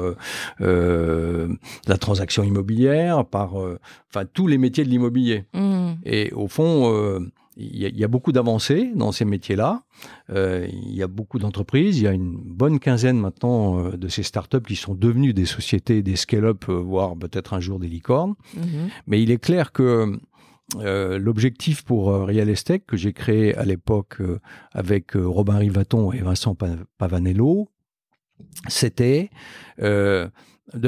la 0.61 1.99
transaction 1.99 2.43
immobilière, 2.43 3.27
par 3.27 3.55
enfin 3.57 4.25
tous 4.33 4.47
les 4.47 4.57
métiers 4.57 4.85
de 4.85 4.89
l'immobilier. 4.89 5.45
Mmh. 5.53 5.93
Et 6.05 6.33
au 6.33 6.49
fond, 6.49 7.21
il 7.57 7.99
y, 7.99 8.05
a, 8.05 8.09
beaucoup 8.09 8.33
d'avancées 8.33 8.91
dans 8.95 9.13
ces 9.13 9.25
métiers-là. 9.25 9.85
Euh, 10.31 10.67
il 10.71 10.95
y 10.95 11.03
a 11.03 11.07
beaucoup 11.07 11.39
d'entreprises. 11.39 11.99
Il 11.99 12.05
y 12.05 12.09
a 12.09 12.13
une 12.13 12.37
bonne 12.37 12.81
quinzaine 12.81 13.19
maintenant 13.19 13.79
euh, 13.79 13.97
de 13.97 14.09
ces 14.09 14.25
startups 14.25 14.63
qui 14.67 14.75
sont 14.77 14.95
devenues 14.95 15.35
des 15.35 15.47
sociétés, 15.47 16.03
des 16.03 16.17
scale-up, 16.17 16.65
euh, 16.69 16.75
voire 16.75 17.17
peut-être 17.17 17.55
un 17.55 17.61
jour 17.61 17.79
des 17.79 17.89
licornes. 17.89 18.35
Mhm. 18.57 18.89
Mais 19.07 19.23
il 19.23 19.31
est 19.31 19.39
clair 19.39 19.73
que 19.73 20.19
l'objectif 20.81 21.85
pour 21.85 22.07
Real 22.07 22.49
Estate, 22.49 22.85
que 22.87 22.97
j'ai 22.97 23.13
créé 23.13 23.55
à 23.55 23.65
l'époque 23.65 24.21
avec 24.73 25.13
Robin 25.15 25.59
Rivaton 25.59 26.11
et 26.11 26.21
Vincent 26.21 26.57
Pavanello, 26.97 27.69
c'était 28.69 29.31
de 29.79 30.31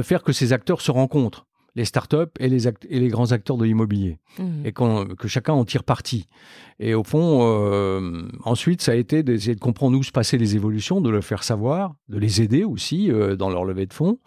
faire 0.03 0.23
que 0.23 0.33
ces 0.33 0.55
acteurs 0.55 0.81
se 0.81 0.91
rencontrent 0.91 1.47
les 1.77 1.85
startups 1.85 2.33
et 2.41 2.49
les, 2.49 2.67
et 2.67 2.99
les 2.99 3.09
grands 3.09 3.31
acteurs 3.33 3.59
de 3.59 3.65
l'immobilier, 3.65 4.19
mmh. 4.39 4.45
et 4.65 4.73
que 4.73 5.29
chacun 5.29 5.53
en 5.53 5.65
tire 5.65 5.85
parti. 5.85 6.27
Et 6.81 6.95
au 6.95 7.05
fond, 7.05 7.41
euh, 7.43 8.23
ensuite, 8.45 8.83
ça 8.83 8.93
a 8.93 8.95
été 8.95 9.23
d'essayer 9.23 9.55
de 9.55 9.61
comprendre 9.61 9.97
où 9.97 10.03
se 10.03 10.11
passaient 10.11 10.39
les 10.39 10.57
évolutions, 10.57 11.01
de 11.01 11.11
le 11.11 11.21
faire 11.21 11.45
savoir, 11.45 11.95
de 12.09 12.19
les 12.19 12.43
aider 12.43 12.65
aussi 12.65 13.11
euh, 13.11 13.37
dans 13.37 13.51
leur 13.51 13.65
levée 13.65 13.87
de 13.87 13.95
fonds. 13.95 14.19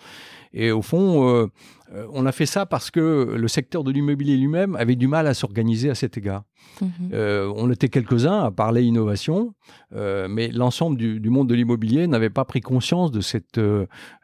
Et 0.53 0.71
au 0.71 0.81
fond, 0.81 1.29
euh, 1.29 1.47
euh, 1.93 2.07
on 2.11 2.25
a 2.25 2.31
fait 2.31 2.45
ça 2.45 2.65
parce 2.65 2.89
que 2.89 3.35
le 3.37 3.47
secteur 3.47 3.83
de 3.83 3.91
l'immobilier 3.91 4.35
lui-même 4.35 4.75
avait 4.75 4.95
du 4.95 5.07
mal 5.07 5.27
à 5.27 5.33
s'organiser 5.33 5.89
à 5.89 5.95
cet 5.95 6.17
égard. 6.17 6.43
Mhm. 6.81 6.89
Euh, 7.13 7.51
on 7.55 7.71
était 7.71 7.89
quelques-uns 7.89 8.39
à 8.39 8.51
parler 8.51 8.83
innovation, 8.83 9.53
mais 9.91 10.49
l'ensemble 10.49 10.97
du, 10.97 11.29
monde 11.29 11.47
de 11.47 11.55
l'immobilier 11.55 12.07
n'avait 12.07 12.29
pas 12.29 12.45
pris 12.45 12.61
conscience 12.61 13.11
de 13.11 13.21
cette 13.21 13.59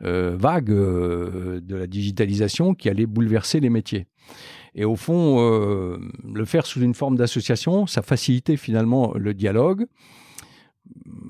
vague 0.02 0.70
de 0.70 1.76
la 1.76 1.88
digitalisation 1.88 2.74
qui 2.74 2.90
allait 2.90 3.06
bouleverser 3.06 3.60
les 3.60 3.70
métiers. 3.70 4.08
Et 4.74 4.84
au 4.84 4.96
fond, 4.96 5.40
le 5.40 6.46
faire 6.46 6.66
sous 6.66 6.82
une 6.82 6.94
forme 6.94 7.18
d'association, 7.18 7.88
ça 7.88 8.02
facilitait 8.02 8.58
finalement 8.58 9.14
le 9.16 9.34
dialogue 9.34 9.86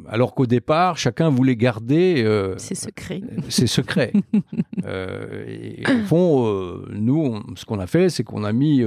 alors 0.08 0.34
qu'au 0.36 0.46
départ, 0.46 0.98
chacun 0.98 1.30
voulait 1.30 1.56
garder 1.56 2.24
euh, 2.24 2.58
ses 2.58 2.76
secrets. 2.76 3.22
Ses 3.50 3.68
secrets. 3.68 4.14
Euh, 4.86 5.46
et, 5.48 5.82
au 5.90 6.06
fond, 6.06 6.46
euh, 6.46 6.86
nous, 6.92 7.42
ce 7.56 7.66
qu'on 7.66 7.80
a 7.80 7.88
fait, 7.88 8.10
c'est 8.10 8.24
qu'on 8.24 8.44
a 8.44 8.54
mis 8.54 8.84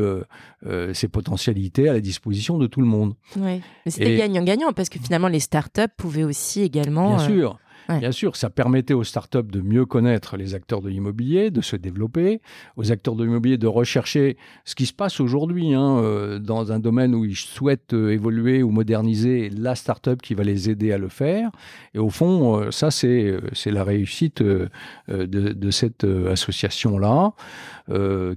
ces 0.92 1.08
potentialités 1.08 1.88
à 1.88 1.92
la 1.92 2.00
disposition 2.00 2.56
de 2.56 2.68
tout 2.68 2.80
le 2.80 2.86
monde. 2.86 3.14
Oui, 3.36 3.60
mais 3.84 3.90
c'était 3.90 4.16
gagnant-gagnant 4.16 4.72
parce 4.72 4.88
que 4.88 5.00
finalement, 5.00 5.26
les 5.26 5.40
startups 5.40 5.92
pouvaient 5.96 6.22
aussi 6.22 6.62
également. 6.62 7.16
Bien 7.16 7.26
sûr. 7.26 7.58
Bien 7.88 8.12
sûr, 8.12 8.36
ça 8.36 8.50
permettait 8.50 8.92
aux 8.92 9.04
startups 9.04 9.42
de 9.42 9.62
mieux 9.62 9.86
connaître 9.86 10.36
les 10.36 10.54
acteurs 10.54 10.82
de 10.82 10.90
l'immobilier, 10.90 11.50
de 11.50 11.62
se 11.62 11.74
développer, 11.74 12.42
aux 12.76 12.92
acteurs 12.92 13.16
de 13.16 13.24
l'immobilier 13.24 13.56
de 13.56 13.66
rechercher 13.66 14.36
ce 14.66 14.74
qui 14.74 14.84
se 14.84 14.92
passe 14.92 15.20
aujourd'hui 15.20 15.72
hein, 15.72 15.96
euh, 15.96 16.38
dans 16.38 16.70
un 16.70 16.80
domaine 16.80 17.14
où 17.14 17.24
ils 17.24 17.34
souhaitent 17.34 17.94
euh, 17.94 18.10
évoluer 18.10 18.62
ou 18.62 18.70
moderniser 18.70 19.48
la 19.48 19.74
startup 19.74 20.20
qui 20.20 20.34
va 20.34 20.44
les 20.44 20.68
aider 20.68 20.92
à 20.92 20.98
le 20.98 21.08
faire. 21.08 21.50
Et 21.94 21.98
au 21.98 22.10
fond, 22.10 22.60
euh, 22.60 22.70
ça, 22.70 22.90
c'est 22.90 23.40
la 23.64 23.84
réussite 23.84 24.42
de, 24.42 24.68
de, 25.08 25.70
cette 25.70 26.04
association-là, 26.04 27.32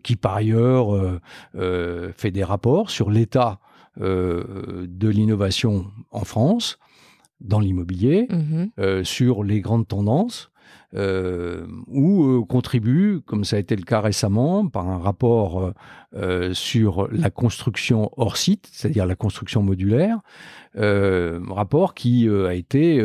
qui 0.03 0.15
par 0.15 0.35
ailleurs 0.35 1.19
fait 1.53 2.31
des 2.31 2.43
rapports 2.43 2.89
sur 2.89 3.09
l'état 3.09 3.59
de 3.97 5.07
l'innovation 5.07 5.87
en 6.11 6.23
France 6.23 6.77
dans 7.41 7.59
l'immobilier, 7.59 8.27
mhm. 8.29 8.71
euh, 8.79 9.03
sur 9.03 9.43
les 9.43 9.61
grandes 9.61 9.87
tendances, 9.87 10.51
euh, 10.93 11.65
ou 11.87 12.25
euh, 12.25 12.43
contribue, 12.43 13.21
comme 13.25 13.45
ça 13.45 13.55
a 13.55 13.59
été 13.59 13.75
le 13.75 13.83
cas 13.83 14.01
récemment, 14.01 14.67
par 14.67 14.89
un 14.89 14.97
rapport 14.97 15.73
sur 16.51 17.07
la 17.09 17.29
construction 17.29 18.11
hors 18.17 18.35
site, 18.35 18.67
c'est-à-dire 18.71 19.05
la 19.05 19.15
construction 19.15 19.63
modulaire, 19.63 20.19
rapport 20.75 21.93
qui 21.93 22.27
a 22.27 22.53
été 22.53 23.01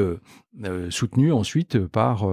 soutenu 0.91 1.33
ensuite 1.33 1.79
par 1.87 2.29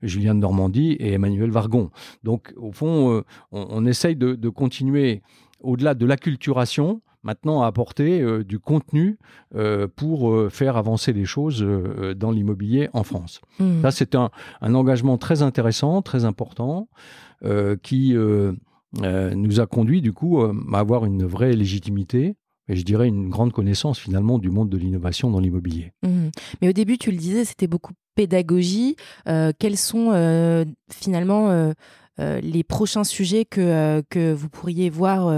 Julien 0.00 0.34
de 0.34 0.40
Normandie 0.40 0.92
et 0.92 1.12
Emmanuel 1.12 1.50
Vargon. 1.50 1.90
Donc, 2.22 2.54
au 2.56 2.72
fond, 2.72 3.22
on, 3.52 3.66
on, 3.68 3.84
essaye 3.84 4.16
de, 4.16 4.34
de 4.34 4.48
continuer 4.48 5.20
au-delà 5.60 5.92
de 5.94 6.06
l'acculturation, 6.06 7.02
maintenant 7.24 7.62
à 7.62 7.66
apporter 7.66 8.20
euh, 8.20 8.44
du 8.44 8.58
contenu 8.58 9.18
euh, 9.56 9.88
pour 9.94 10.30
euh, 10.30 10.50
faire 10.50 10.76
avancer 10.76 11.12
les 11.12 11.24
choses 11.24 11.66
dans 12.16 12.30
l'immobilier 12.30 12.88
en 12.92 13.02
France. 13.02 13.40
Mmh. 13.58 13.82
Ça, 13.82 13.90
c'est 13.90 14.14
un, 14.14 14.30
engagement 14.62 15.18
très 15.18 15.42
intéressant, 15.42 16.02
très 16.02 16.24
important, 16.24 16.88
qui 17.82 18.14
nous 18.14 19.60
a 19.60 19.66
conduit 19.66 20.00
du 20.00 20.12
coup 20.12 20.40
à 20.40 20.78
avoir 20.78 21.04
une 21.04 21.24
vraie 21.24 21.52
légitimité 21.52 22.36
et 22.68 22.76
je 22.76 22.82
dirais 22.84 23.06
une 23.06 23.28
grande 23.28 23.52
connaissance 23.52 23.98
finalement 23.98 24.38
du 24.38 24.50
monde 24.50 24.70
de 24.70 24.78
l'innovation 24.78 25.30
dans 25.30 25.40
l'immobilier. 25.40 25.92
Mmh. 26.02 26.28
Mais 26.62 26.68
au 26.68 26.72
début, 26.72 26.98
tu 26.98 27.10
le 27.10 27.16
disais, 27.16 27.44
c'était 27.44 27.66
beaucoup 27.66 27.92
pédagogie. 28.14 28.96
quels 29.58 29.76
sont 29.76 30.64
finalement 30.90 31.72
les 32.18 32.62
prochains 32.62 33.04
sujets 33.04 33.44
que, 33.44 34.02
que 34.10 34.32
vous 34.32 34.48
pourriez 34.48 34.90
voir 34.90 35.28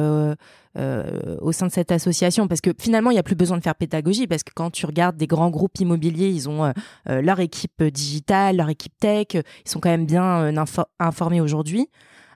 euh, 0.77 1.37
au 1.41 1.53
sein 1.53 1.67
de 1.67 1.73
cette 1.73 1.91
association 1.91 2.49
Parce 2.49 2.61
que 2.61 2.71
finalement, 2.79 3.11
il 3.11 3.15
n'y 3.15 3.21
a 3.21 3.23
plus 3.23 3.35
besoin 3.35 3.57
de 3.57 3.63
faire 3.63 3.75
pédagogie, 3.75 4.27
parce 4.27 4.43
que 4.43 4.53
quand 4.55 4.71
tu 4.71 4.85
regardes 4.85 5.17
des 5.17 5.27
grands 5.27 5.49
groupes 5.49 5.79
immobiliers, 5.81 6.29
ils 6.29 6.51
ont 6.51 6.65
euh, 6.65 6.73
euh, 7.09 7.23
leur 7.23 7.41
équipe 7.41 7.83
digitale, 7.83 8.57
leur 8.57 8.69
équipe 8.69 8.93
tech, 9.01 9.29
ils 9.35 9.71
sont 9.71 9.81
quand 9.81 9.89
même 9.89 10.07
bien 10.07 10.53
informés 10.99 11.41
aujourd'hui. 11.41 11.89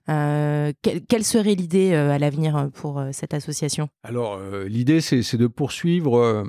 quelle, 0.06 1.24
serait 1.24 1.54
l'idée 1.54 1.94
à 1.94 2.18
l'avenir 2.18 2.70
pour 2.72 3.02
cette 3.12 3.34
association? 3.34 3.88
Alors, 4.02 4.40
l'idée, 4.66 5.00
c'est 5.00 5.36
de 5.36 5.46
poursuivre 5.46 6.44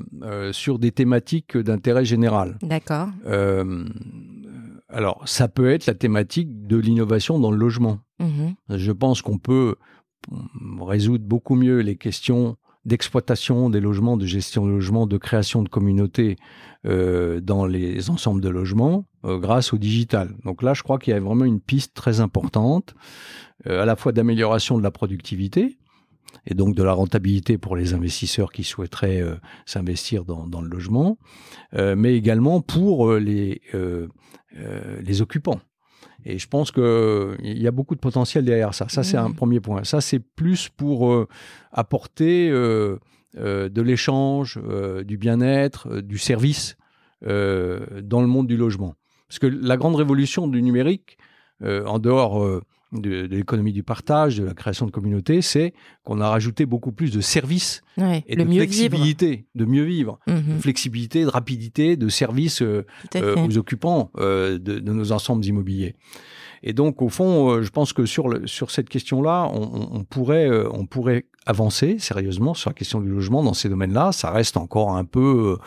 sur 0.51 0.79
des 0.79 0.91
thématiques 0.91 1.57
d'intérêt 1.57 2.05
général. 2.05 2.57
D'accord. 2.63 3.09
Alors, 4.93 5.21
ça 5.25 5.47
peut 5.47 5.71
être 5.71 5.85
la 5.85 5.93
thématique 5.93 6.67
de 6.67 6.77
l'innovation 6.77 7.39
dans 7.39 7.51
le 7.51 7.57
logement. 7.57 7.99
Mmh 8.19 8.49
Je 8.69 8.91
pense 8.91 9.21
qu'on 9.21 9.37
peut 9.37 9.75
résoudre 10.81 11.25
beaucoup 11.25 11.55
mieux 11.55 11.79
les 11.79 11.95
questions 11.95 12.57
d'exploitation 12.85 13.69
des 13.69 13.79
logements, 13.79 14.17
de 14.17 14.25
gestion 14.25 14.65
de 14.65 14.71
logements, 14.71 15.05
de 15.05 15.17
création 15.17 15.61
de 15.61 15.69
communautés 15.69 16.35
euh, 16.85 17.39
dans 17.39 17.65
les 17.65 18.09
ensembles 18.09 18.41
de 18.41 18.49
logements 18.49 19.05
euh, 19.23 19.37
grâce 19.37 19.73
au 19.73 19.77
digital. 19.77 20.35
Donc 20.45 20.63
là, 20.63 20.73
je 20.73 20.81
crois 20.81 20.97
qu'il 20.97 21.13
y 21.13 21.17
a 21.17 21.19
vraiment 21.19 21.45
une 21.45 21.61
piste 21.61 21.93
très 21.93 22.21
importante, 22.21 22.95
euh, 23.67 23.83
à 23.83 23.85
la 23.85 23.95
fois 23.95 24.11
d'amélioration 24.11 24.77
de 24.77 24.83
la 24.83 24.91
productivité 24.91 25.77
et 26.47 26.55
donc 26.55 26.75
de 26.75 26.81
la 26.81 26.93
rentabilité 26.93 27.59
pour 27.59 27.75
les 27.75 27.93
investisseurs 27.93 28.51
qui 28.51 28.63
souhaiteraient 28.63 29.21
s'investir 29.65 30.23
dans, 30.23 30.47
dans, 30.47 30.61
le 30.61 30.69
logement, 30.69 31.17
mais 31.73 32.15
également 32.15 32.61
pour 32.61 33.15
les, 33.15 33.61
les 34.53 35.21
occupants. 35.21 35.59
Et 36.25 36.37
je 36.37 36.47
pense 36.47 36.71
qu'il 36.71 37.37
y 37.41 37.67
a 37.67 37.71
beaucoup 37.71 37.95
de 37.95 37.99
potentiel 37.99 38.45
derrière 38.45 38.73
ça. 38.73 38.87
Ça, 38.89 39.03
c'est 39.03 39.17
un 39.17 39.29
mmh. 39.29 39.35
premier 39.35 39.59
point. 39.59 39.83
Ça, 39.83 40.01
c'est 40.01 40.19
plus 40.19 40.69
pour 40.69 41.11
euh, 41.11 41.27
apporter 41.71 42.49
euh, 42.49 42.97
euh, 43.37 43.69
de 43.69 43.81
l'échange, 43.81 44.59
du 45.05 45.17
bien-être, 45.17 46.01
du 46.01 46.17
service 46.17 46.77
dans 47.23 48.21
le 48.21 48.27
monde 48.27 48.47
du 48.47 48.57
logement. 48.57 48.95
Parce 49.27 49.39
que 49.39 49.47
la 49.47 49.77
grande 49.77 49.95
révolution 49.95 50.47
du 50.47 50.61
numérique, 50.61 51.17
en 51.63 51.99
dehors 51.99 52.61
de, 52.91 53.25
l'économie 53.25 53.71
du 53.71 53.83
partage, 53.83 54.37
de 54.37 54.45
la 54.45 54.53
création 54.53 54.85
de 54.85 54.91
communautés, 54.91 55.41
c'est 55.41 55.73
qu'on 56.03 56.19
a 56.19 56.29
rajouté 56.29 56.65
beaucoup 56.65 56.91
plus 56.91 57.11
de 57.11 57.21
services 57.21 57.83
et 57.97 58.35
de 58.35 58.45
flexibilité, 58.45 59.45
de 59.55 59.65
mieux 59.65 59.83
vivre, 59.83 60.19
de 60.27 60.33
mhm. 60.33 60.59
flexibilité, 60.59 61.23
de 61.23 61.29
rapidité, 61.29 61.95
de 61.95 62.09
services 62.09 62.61
euh, 62.61 62.85
euh, 63.15 63.35
aux 63.35 63.57
occupants 63.57 64.11
euh, 64.17 64.57
de, 64.57 64.79
nos 64.79 65.11
ensembles 65.11 65.45
immobiliers. 65.45 65.95
Et 66.63 66.73
donc, 66.73 67.01
au 67.01 67.09
fond, 67.09 67.63
je 67.63 67.69
pense 67.69 67.91
que 67.91 68.05
sur, 68.05 68.29
le, 68.29 68.45
sur 68.45 68.69
cette 68.69 68.87
question-là, 68.87 69.49
on, 69.51 70.03
pourrait, 70.03 70.47
on 70.71 70.85
pourrait 70.85 71.25
avancer 71.47 71.97
sérieusement 71.97 72.53
sur 72.53 72.69
la 72.69 72.75
question 72.75 73.01
du 73.01 73.09
logement 73.09 73.41
dans 73.41 73.55
ces 73.55 73.67
domaines-là. 73.67 74.11
Ça 74.11 74.29
reste 74.29 74.57
encore 74.57 74.95
un 74.95 75.03
peu, 75.03 75.57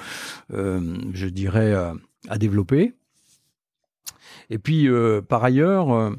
je 0.52 1.26
dirais, 1.26 1.74
à 2.28 2.38
développer. 2.38 2.94
Et 4.50 4.58
puis, 4.58 4.88
par 5.28 5.42
ailleurs, 5.42 6.14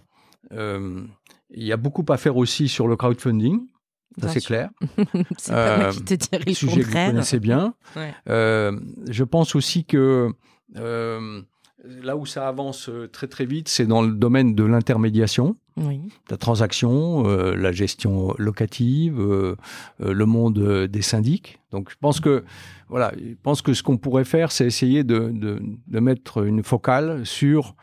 il 0.52 1.64
y 1.64 1.72
a 1.72 1.78
beaucoup 1.78 2.06
à 2.10 2.18
faire 2.18 2.38
aussi 2.38 2.68
sur 2.68 2.88
le 2.88 2.96
crowdfunding. 2.96 3.62
Ça, 4.22 4.30
c'est 4.30 4.42
clair. 4.42 4.70
c'est 5.38 5.52
pas 5.52 5.78
moi 5.78 5.92
qui 5.92 6.04
te 6.04 6.14
dirais 6.14 6.44
le 6.46 6.54
sujet 6.54 6.82
que 6.82 6.86
vous 6.86 6.94
connaissez 6.94 7.40
bien. 7.40 7.74
Euh, 8.30 8.80
je 9.10 9.24
pense 9.24 9.56
aussi 9.56 9.84
que 9.84 10.32
euh, 10.78 11.42
là 11.84 12.16
où 12.16 12.26
ça 12.26 12.48
avance 12.48 12.90
très 13.12 13.28
très 13.28 13.46
vite, 13.46 13.68
c'est 13.68 13.86
dans 13.86 14.02
le 14.02 14.14
domaine 14.14 14.56
de 14.56 14.64
l'intermédiation, 14.64 15.58
la 16.30 16.38
transaction, 16.38 17.24
la 17.24 17.72
gestion 17.74 18.34
locative, 18.38 19.20
le 20.00 20.26
monde 20.26 20.88
des 20.88 21.02
syndics. 21.02 21.60
Donc 21.72 21.90
je 21.90 21.96
pense 22.00 22.22
que 22.22 22.46
voilà, 22.88 23.12
je 23.18 23.34
pense 23.42 23.62
que 23.62 23.74
ce 23.74 23.84
qu'on 23.84 23.98
pourrait 23.98 24.26
faire, 24.26 24.52
c'est 24.52 24.66
essayer 24.66 25.04
de, 25.04 25.32
de, 25.34 25.62
de, 25.88 26.00
mettre 26.00 26.46
une 26.46 26.64
focale 26.64 27.26
sur 27.26 27.76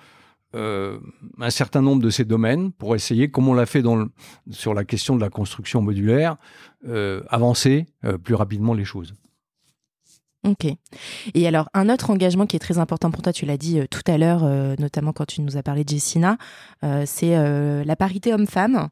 euh, 0.54 0.98
un 1.40 1.50
certain 1.50 1.80
nombre 1.80 2.02
de 2.02 2.10
ces 2.10 2.26
domaines 2.26 2.72
pour 2.72 2.94
essayer, 2.94 3.30
comme 3.30 3.48
on 3.48 3.54
l'a 3.54 3.64
fait 3.64 3.80
dans 3.80 4.06
sur 4.50 4.74
la 4.74 4.84
question 4.84 5.16
de 5.16 5.20
la 5.22 5.30
construction 5.30 5.80
modulaire, 5.80 6.36
euh, 6.86 7.22
avancer 7.28 7.86
euh, 8.04 8.18
plus 8.18 8.34
rapidement 8.34 8.74
les 8.74 8.84
choses. 8.84 9.14
Ok. 10.44 10.66
Et 11.34 11.46
alors, 11.46 11.70
un 11.72 11.88
autre 11.88 12.10
engagement 12.10 12.46
qui 12.46 12.56
est 12.56 12.60
très 12.60 12.78
important 12.78 13.10
pour 13.10 13.22
toi, 13.22 13.32
tu 13.32 13.46
l'as 13.46 13.56
dit 13.56 13.80
tout 13.88 14.02
à 14.06 14.18
l'heure, 14.18 14.42
notamment 14.80 15.12
quand 15.12 15.24
tu 15.24 15.40
nous 15.40 15.56
as 15.56 15.62
parlé 15.62 15.84
de 15.84 15.88
Jessina, 15.88 16.36
c'est 17.04 17.84
la 17.84 17.94
parité 17.94 18.34
homme-femme. 18.34 18.88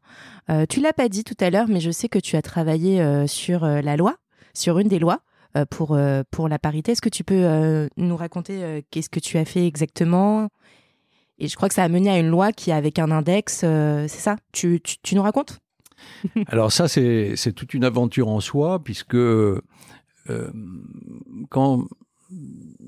tu 0.68 0.80
l'as 0.80 0.92
pas 0.92 1.08
dit 1.08 1.24
tout 1.24 1.34
à 1.40 1.50
l'heure, 1.50 1.66
mais 1.66 1.80
je 1.80 1.90
sais 1.90 2.08
que 2.08 2.20
tu 2.20 2.36
as 2.36 2.42
travaillé 2.42 3.26
sur 3.26 3.66
la 3.66 3.96
loi, 3.96 4.18
sur 4.54 4.78
une 4.78 4.86
des 4.86 5.00
lois 5.00 5.22
pour, 5.70 5.98
pour 6.30 6.48
la 6.48 6.58
parité. 6.60 6.92
Est-ce 6.92 7.02
que 7.02 7.08
tu 7.08 7.24
peux 7.24 7.88
nous 7.96 8.16
raconter 8.16 8.84
qu'est-ce 8.92 9.10
que 9.10 9.18
tu 9.18 9.36
as 9.36 9.44
fait 9.44 9.66
exactement? 9.66 10.50
Et 11.40 11.48
je 11.48 11.56
crois 11.56 11.68
que 11.68 11.74
ça 11.74 11.84
a 11.84 11.88
mené 11.88 12.10
à 12.10 12.18
une 12.18 12.28
loi 12.28 12.52
qui, 12.52 12.70
avec 12.70 12.98
un 12.98 13.10
index, 13.10 13.62
euh, 13.64 14.06
c'est 14.08 14.20
ça? 14.20 14.36
Tu, 14.52 14.80
tu, 14.80 15.14
nous 15.14 15.22
racontes? 15.22 15.60
Alors 16.46 16.70
ça, 16.70 16.86
c'est 16.86 17.52
toute 17.54 17.74
une 17.74 17.84
aventure 17.84 18.28
en 18.28 18.40
soi, 18.40 18.82
puisque 18.84 19.14
euh, 19.14 19.60
quand 21.48 21.86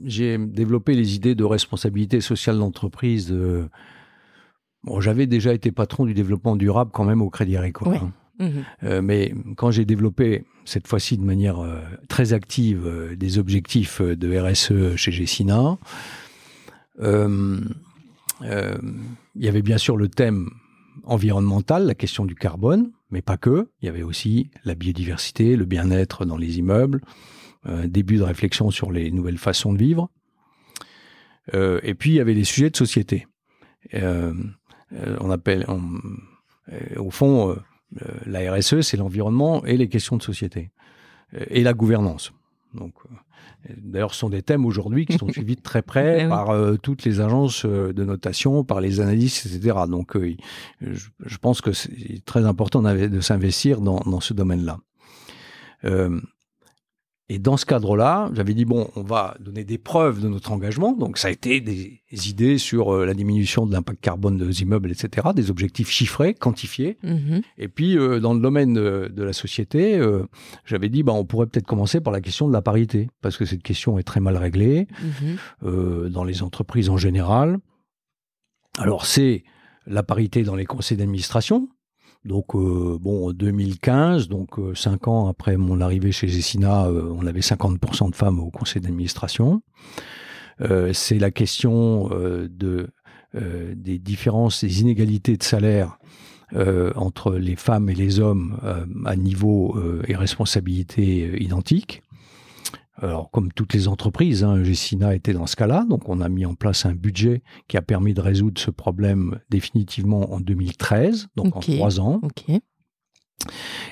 j'ai 0.04 0.38
développé 0.38 0.94
les 0.94 1.16
idées 1.16 1.34
de 1.34 1.44
responsabilité 1.44 2.20
sociale 2.20 2.58
d'entreprise, 2.58 3.32
euh, 3.32 3.68
bon, 4.84 5.00
j'avais 5.00 5.26
déjà 5.26 5.54
été 5.54 5.72
patron 5.72 6.04
du 6.04 6.14
développement 6.14 6.54
durable 6.54 6.90
quand 6.92 7.04
même 7.04 7.22
au 7.22 7.30
Crédit 7.30 7.56
Agricole. 7.56 7.96
Hein. 7.96 8.12
Mmh 8.38 8.62
mais 9.02 9.32
quand 9.56 9.70
j'ai 9.70 9.84
développé, 9.84 10.46
cette 10.64 10.88
fois-ci 10.88 11.16
de 11.16 11.22
manière 11.22 11.64
très 12.08 12.32
active, 12.32 13.14
des 13.16 13.38
objectifs 13.38 14.02
de 14.02 14.36
RSE 14.36 14.96
chez 14.96 15.12
Gessina, 15.12 15.78
euh, 17.00 17.60
il 18.44 19.44
y 19.44 19.48
avait 19.48 19.62
bien 19.62 19.78
sûr 19.78 19.96
le 19.96 20.08
thème 20.08 20.50
environnemental, 21.04 21.86
la 21.86 21.94
question 21.94 22.24
du 22.24 22.34
carbone, 22.34 22.92
mais 23.10 23.22
pas 23.22 23.36
que. 23.36 23.68
Il 23.80 23.86
y 23.86 23.88
avait 23.88 24.02
aussi 24.02 24.50
la 24.64 24.74
biodiversité, 24.74 25.56
le 25.56 25.64
bien-être 25.64 26.24
dans 26.24 26.36
les 26.36 26.58
immeubles, 26.58 27.00
un 27.64 27.86
début 27.86 28.16
de 28.16 28.22
réflexion 28.22 28.70
sur 28.70 28.90
les 28.90 29.10
nouvelles 29.10 29.38
façons 29.38 29.72
de 29.72 29.78
vivre. 29.78 30.10
Euh, 31.54 31.80
et 31.82 31.94
puis 31.94 32.10
il 32.10 32.14
y 32.14 32.20
avait 32.20 32.34
les 32.34 32.44
sujets 32.44 32.70
de 32.70 32.76
société. 32.76 33.26
Euh, 33.94 34.32
on 35.20 35.30
appelle, 35.30 35.66
au 36.96 37.10
fond, 37.10 37.56
la 38.26 38.52
RSE, 38.52 38.82
c'est 38.82 38.96
l'environnement 38.96 39.64
et 39.64 39.76
les 39.76 39.88
questions 39.88 40.16
de 40.18 40.22
société 40.22 40.70
et 41.48 41.62
la 41.62 41.72
gouvernance. 41.72 42.32
Donc, 42.74 42.94
D'ailleurs, 43.76 44.12
ce 44.14 44.20
sont 44.20 44.28
des 44.28 44.42
thèmes 44.42 44.66
aujourd'hui 44.66 45.06
qui 45.06 45.16
sont 45.16 45.28
suivis 45.32 45.56
de 45.56 45.60
très 45.60 45.82
près 45.82 46.18
ben 46.18 46.28
par 46.28 46.50
euh, 46.50 46.76
toutes 46.76 47.04
les 47.04 47.20
agences 47.20 47.64
euh, 47.64 47.92
de 47.92 48.04
notation, 48.04 48.64
par 48.64 48.80
les 48.80 49.00
analystes, 49.00 49.46
etc. 49.46 49.78
Donc, 49.88 50.16
euh, 50.16 50.36
je, 50.80 51.38
pense 51.38 51.60
que 51.60 51.72
c'est 51.72 52.24
très 52.24 52.44
important 52.44 52.82
de 52.82 53.20
s'investir 53.20 53.80
dans, 53.80 54.00
dans, 54.00 54.20
ce 54.20 54.34
domaine-là. 54.34 54.78
Et 57.32 57.38
dans 57.38 57.56
ce 57.56 57.64
cadre-là, 57.64 58.30
j'avais 58.34 58.52
dit, 58.52 58.66
bon, 58.66 58.90
on 58.94 59.02
va 59.02 59.38
donner 59.40 59.64
des 59.64 59.78
preuves 59.78 60.20
de 60.20 60.28
notre 60.28 60.52
engagement. 60.52 60.92
Donc, 60.92 61.16
ça 61.16 61.28
a 61.28 61.30
été 61.30 61.62
des 61.62 62.02
idées 62.28 62.58
sur 62.58 62.94
euh, 62.94 63.06
la 63.06 63.14
diminution 63.14 63.64
de 63.64 63.72
l'impact 63.72 64.02
carbone 64.02 64.36
des 64.36 64.60
immeubles, 64.60 64.90
etc., 64.90 65.28
des 65.34 65.50
objectifs 65.50 65.88
chiffrés, 65.88 66.34
quantifiés. 66.34 66.98
Mhm. 67.02 67.40
Et 67.56 67.68
puis, 67.68 67.96
euh, 67.96 68.20
dans 68.20 68.34
le 68.34 68.40
domaine 68.40 68.74
de, 68.74 69.22
la 69.22 69.32
société, 69.32 69.96
euh, 69.96 70.24
j'avais 70.66 70.90
dit, 70.90 71.02
bah, 71.02 71.14
on 71.14 71.24
pourrait 71.24 71.46
peut-être 71.46 71.64
commencer 71.64 72.02
par 72.02 72.12
la 72.12 72.20
question 72.20 72.48
de 72.48 72.52
la 72.52 72.60
parité, 72.60 73.08
parce 73.22 73.38
que 73.38 73.46
cette 73.46 73.62
question 73.62 73.98
est 73.98 74.02
très 74.02 74.20
mal 74.20 74.36
réglée 74.36 74.86
mhm. 75.62 76.10
dans 76.10 76.24
les 76.24 76.42
entreprises 76.42 76.90
en 76.90 76.98
général. 76.98 77.60
Alors, 78.76 79.06
c'est 79.06 79.42
la 79.86 80.02
parité 80.02 80.42
dans 80.42 80.54
les 80.54 80.66
conseils 80.66 80.98
d'administration, 80.98 81.70
donc, 82.24 82.54
euh, 82.54 82.98
bon, 83.00 83.28
en 83.28 83.32
2015, 83.32 84.28
donc 84.28 84.58
euh, 84.58 84.74
cinq 84.74 85.08
ans 85.08 85.26
après 85.26 85.56
mon 85.56 85.80
arrivée 85.80 86.12
chez 86.12 86.28
Gessina, 86.28 86.86
euh, 86.86 87.12
on 87.16 87.26
avait 87.26 87.40
50% 87.40 88.10
de 88.10 88.14
femmes 88.14 88.38
au 88.38 88.50
conseil 88.50 88.80
d'administration. 88.80 89.62
c'est 90.92 91.18
la 91.18 91.32
question 91.32 92.08
de, 92.08 92.88
des 93.34 93.98
différences, 93.98 94.62
des 94.62 94.80
inégalités 94.80 95.36
de 95.36 95.42
salaire 95.42 95.98
entre 96.94 97.34
les 97.34 97.56
femmes 97.56 97.90
et 97.90 97.94
les 97.94 98.20
hommes 98.20 98.60
à 99.04 99.16
niveau 99.16 99.76
et 100.06 100.14
responsabilité 100.14 101.42
identiques. 101.42 102.02
Alors, 102.94 103.30
comme 103.30 103.52
toutes 103.52 103.72
les 103.72 103.88
entreprises, 103.88 104.44
hein, 104.44 104.62
Gessina 104.62 105.14
était 105.14 105.32
dans 105.32 105.46
ce 105.46 105.56
cas-là, 105.56 105.86
donc 105.88 106.08
on 106.08 106.20
a 106.20 106.28
mis 106.28 106.44
en 106.44 106.54
place 106.54 106.84
un 106.84 106.94
budget 106.94 107.42
qui 107.66 107.76
a 107.78 107.82
permis 107.82 108.12
de 108.12 108.20
résoudre 108.20 108.60
ce 108.60 108.70
problème 108.70 109.40
définitivement 109.48 110.32
en 110.32 110.40
2013, 110.40 111.28
donc 111.34 111.56
en 111.56 111.60
trois 111.60 112.00
ans. 112.00 112.20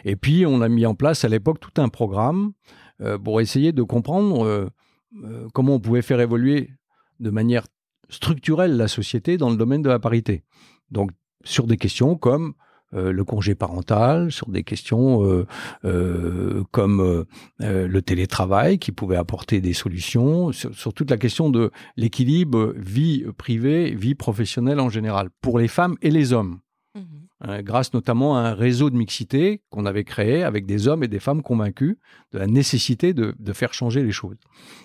Et 0.05 0.16
puis, 0.16 0.44
on 0.46 0.61
a 0.61 0.68
mis 0.68 0.84
en 0.84 0.94
place 0.94 1.24
à 1.24 1.28
l'époque 1.28 1.61
tout 1.61 1.80
un 1.80 1.88
programme 1.88 2.53
pour 3.24 3.40
essayer 3.40 3.72
de 3.72 3.82
comprendre 3.82 4.70
comment 5.55 5.76
on 5.76 5.80
pouvait 5.80 6.03
faire 6.03 6.20
évoluer 6.20 6.70
de 7.20 7.30
manière 7.30 7.66
structurelle 8.11 8.76
la 8.76 8.86
société 8.86 9.38
dans 9.38 9.51
le 9.51 9.57
domaine 9.57 9.82
de 9.82 9.88
la 9.88 9.98
parité. 9.98 10.44
Donc, 10.90 11.11
sur 11.42 11.66
des 11.66 11.78
questions 11.78 12.16
comme 12.16 12.53
euh, 12.93 13.12
le 13.12 13.24
congé 13.24 13.55
parental, 13.55 14.32
sur 14.32 14.49
des 14.49 14.64
questions 14.64 15.24
euh, 15.24 15.47
euh, 15.84 16.64
comme 16.72 17.24
le 17.61 18.03
télétravail 18.03 18.78
qui 18.78 18.91
pouvait 18.91 19.16
apporter 19.16 19.61
des 19.61 19.74
solutions, 19.74 20.51
sur, 20.51 20.93
toute 20.93 21.11
la 21.11 21.16
question 21.16 21.51
de 21.51 21.70
l'équilibre 21.97 22.74
vie 22.76 23.24
privée, 23.36 23.95
vie 23.95 24.16
professionnelle 24.16 24.80
en 24.80 24.88
général, 24.88 25.28
pour 25.41 25.59
les 25.59 25.68
femmes 25.68 25.97
et 26.03 26.11
les 26.11 26.32
hommes. 26.32 26.59
Mmh 26.97 27.20
Hein, 27.43 27.62
grâce 27.62 27.95
notamment 27.95 28.36
à 28.36 28.41
un 28.41 28.55
réseau 28.55 28.91
de 28.91 28.97
mixité 28.97 29.62
qu'on 29.70 29.86
avait 29.86 30.05
créé 30.05 30.43
avec 30.43 30.66
des 30.66 30.88
hommes 30.88 31.03
et 31.03 31.09
des 31.09 31.20
femmes 31.20 31.43
convaincus 31.43 31.97
de 32.32 32.38
la 32.38 32.47
nécessité 32.47 33.14
de, 33.14 33.34
faire 33.55 33.72
changer 33.72 34.03
les 34.03 34.12
choses. 34.12 34.36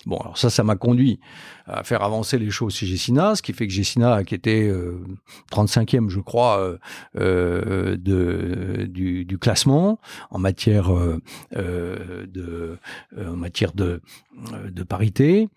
Bon, 0.06 0.18
alors 0.18 0.38
ça, 0.38 0.50
ça 0.50 0.64
m'a 0.64 0.78
conduit 0.78 1.20
à 1.68 1.84
faire 1.84 2.04
avancer 2.04 2.38
les 2.38 2.50
choses 2.50 2.76
chez 2.76 2.86
Gessina, 2.86 3.36
ce 3.36 3.42
qui 3.42 3.54
fait 3.54 3.68
que 3.68 3.74
Gessina, 3.74 4.24
qui 4.24 4.36
était 4.36 4.72
35e, 5.52 6.06
euh, 6.06 6.10
je 6.10 6.20
crois, 6.20 6.60
euh, 6.60 6.78
euh, 7.18 7.98
de, 7.98 8.86
du, 8.88 9.38
classement 9.40 10.00
en 10.32 10.40
matière 10.40 10.92
de 11.54 12.78
en 13.18 13.36
matière 13.36 13.74
de, 13.74 14.02
de 14.70 14.84
parité, 14.84 15.50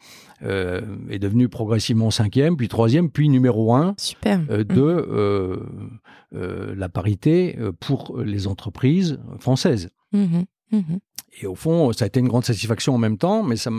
est 0.42 1.18
devenu 1.18 1.48
progressivement 1.48 2.10
cinquième, 2.10 2.56
puis 2.56 2.68
troisième, 2.68 3.10
puis 3.10 3.28
numéro 3.28 3.74
un 3.74 3.94
Super. 3.98 4.40
de 4.40 5.62
mmh. 6.32 6.74
la 6.74 6.88
parité 6.88 7.56
euh, 7.58 7.72
pour 7.72 8.18
les 8.18 8.46
entreprises 8.46 9.18
françaises. 9.38 9.90
Mmh 10.12 10.42
mmh 10.72 10.98
et 11.40 11.46
au 11.46 11.54
fond, 11.54 11.92
ça 11.92 12.04
a 12.04 12.08
été 12.08 12.20
une 12.20 12.28
grande 12.28 12.44
satisfaction 12.44 12.94
en 12.94 12.98
même 12.98 13.18
temps, 13.18 13.42
mais 13.42 13.56
ça, 13.56 13.70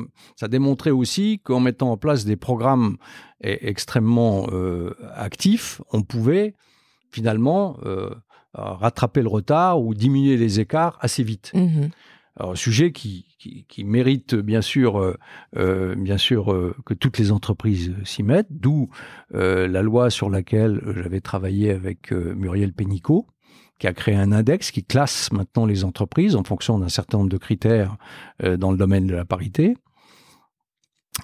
démontré 0.48 0.92
aussi 0.92 1.40
qu'en 1.44 1.60
mettant 1.60 1.92
en 1.92 1.98
place 1.98 2.26
des 2.26 2.36
programmes 2.36 2.98
e, 3.46 3.58
extrêmement 3.62 4.48
euh, 4.52 4.96
actifs, 5.16 5.82
on 5.92 6.02
pouvait 6.02 6.56
finalement 7.12 7.78
euh, 7.86 8.10
rattraper 8.54 9.22
le 9.22 9.28
retard 9.28 9.82
ou 9.82 9.94
diminuer 9.94 10.38
les 10.38 10.60
écarts 10.60 10.98
assez 11.02 11.24
vite. 11.24 11.52
Mmh 11.54 11.88
Alors, 12.36 12.52
un 12.52 12.56
sujet 12.56 12.92
qui, 12.92 13.26
qui, 13.68 13.84
mérite 13.84 14.36
bien 14.36 14.62
sûr, 14.62 15.16
bien 15.54 16.18
sûr 16.18 16.74
que 16.86 16.94
toutes 16.94 17.18
les 17.18 17.32
entreprises 17.32 17.96
s'y 18.06 18.24
mettent, 18.24 18.52
d'où 18.52 18.90
la 19.32 19.82
loi 19.82 20.10
sur 20.10 20.30
laquelle 20.30 20.82
j'avais 21.02 21.22
travaillé 21.22 21.72
avec 21.72 22.12
Muriel 22.12 22.74
Pénicaud, 22.74 23.28
qui 23.80 23.88
a 23.88 23.94
créé 23.94 24.16
un 24.16 24.32
index 24.32 24.72
qui 24.72 24.84
classe 24.84 25.32
maintenant 25.32 25.66
les 25.66 25.86
entreprises 25.86 26.36
en 26.36 26.44
fonction 26.44 26.80
d'un 26.80 26.90
certain 26.90 27.20
nombre 27.20 27.30
de 27.30 27.38
critères 27.38 27.96
euh, 28.44 28.58
dans 28.58 28.72
le 28.72 28.78
domaine 28.78 29.08
de 29.08 29.16
la 29.16 29.26
parité 29.26 29.76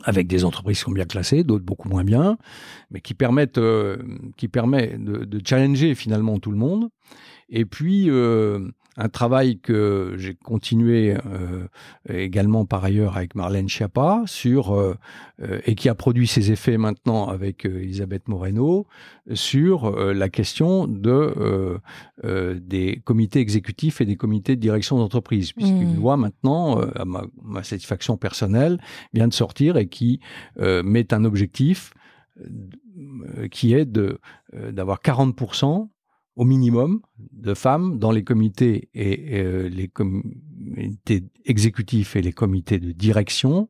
avec 0.04 0.28
des 0.28 0.44
entreprises 0.44 0.80
qui 0.80 0.84
sont 0.84 0.92
bien 0.92 1.06
classées, 1.06 1.44
d'autres 1.44 1.64
beaucoup 1.64 1.88
moins 1.88 2.04
bien, 2.04 2.38
mais 2.92 3.00
qui 3.02 3.14
permettent, 3.14 3.58
euh, 3.58 3.98
permet 4.52 4.98
de, 4.98 5.42
challenger 5.46 5.96
finalement 5.96 6.40
tout 6.40 6.52
le 6.52 6.58
monde. 6.58 6.90
Et 7.50 7.66
puis, 7.66 8.10
euh, 8.10 8.72
un 8.98 9.10
travail 9.10 9.60
que 9.60 10.16
j'ai 10.18 10.36
continué 10.36 11.16
euh, 11.26 11.68
également 12.10 12.66
par 12.66 12.84
ailleurs 12.84 13.18
avec 13.18 13.36
Marlène 13.36 13.68
Schiappa 13.68 14.24
sur 14.26 14.74
euh, 14.74 14.96
euh, 15.42 15.60
et 15.66 15.76
qui 15.76 15.90
a 15.90 15.96
produit 15.96 16.28
ses 16.28 16.52
effets 16.52 16.78
maintenant 16.78 17.28
avec 17.28 17.66
Elisabeth 17.66 18.28
Moreno 18.28 18.88
sur 19.34 19.92
la 19.92 20.30
question 20.30 20.88
de 20.88 21.80
des 22.24 23.02
comités 23.04 23.40
exécutifs 23.40 24.02
et 24.02 24.06
des 24.06 24.16
comités 24.16 24.56
de 24.56 24.62
direction 24.62 24.98
d'entreprise 24.98 25.52
puisqu'une 25.52 25.94
mmh. 25.94 25.98
loi 25.98 26.18
maintenant 26.18 26.80
à 26.80 27.06
ma, 27.06 27.26
ma, 27.42 27.64
satisfaction 27.64 28.18
personnelle 28.18 28.80
vient 29.14 29.28
de 29.28 29.34
sortir 29.34 29.78
et 29.78 29.88
qui 29.88 30.20
met 30.58 31.14
un 31.14 31.26
objectif 31.26 31.94
qui 33.52 33.74
est 33.74 33.86
de 33.86 34.20
d'avoir 34.54 35.02
40 35.02 35.36
au 36.36 36.44
minimum 36.44 37.02
de 37.32 37.54
femmes 37.54 37.98
dans 37.98 38.12
les 38.12 38.24
comités 38.24 38.90
et, 38.94 39.40
euh, 39.40 39.70
les 39.70 39.88
comités 39.88 41.24
exécutifs 41.46 42.16
et 42.16 42.22
les 42.22 42.34
comités 42.34 42.80
de 42.80 42.92
direction 42.92 43.70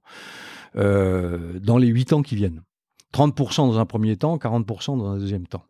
euh, 0.76 1.59
dans 1.59 1.78
les 1.78 1.88
huit 1.88 2.13
ans 2.13 2.22
qui 2.22 2.36
viennent. 2.36 2.61
30% 3.13 3.68
dans 3.68 3.80
un 3.80 3.86
premier 3.86 4.18
temps, 4.18 4.38
40% 4.38 4.97
dans 4.97 5.07
un 5.11 5.18
deuxième 5.18 5.47
temps. 5.47 5.66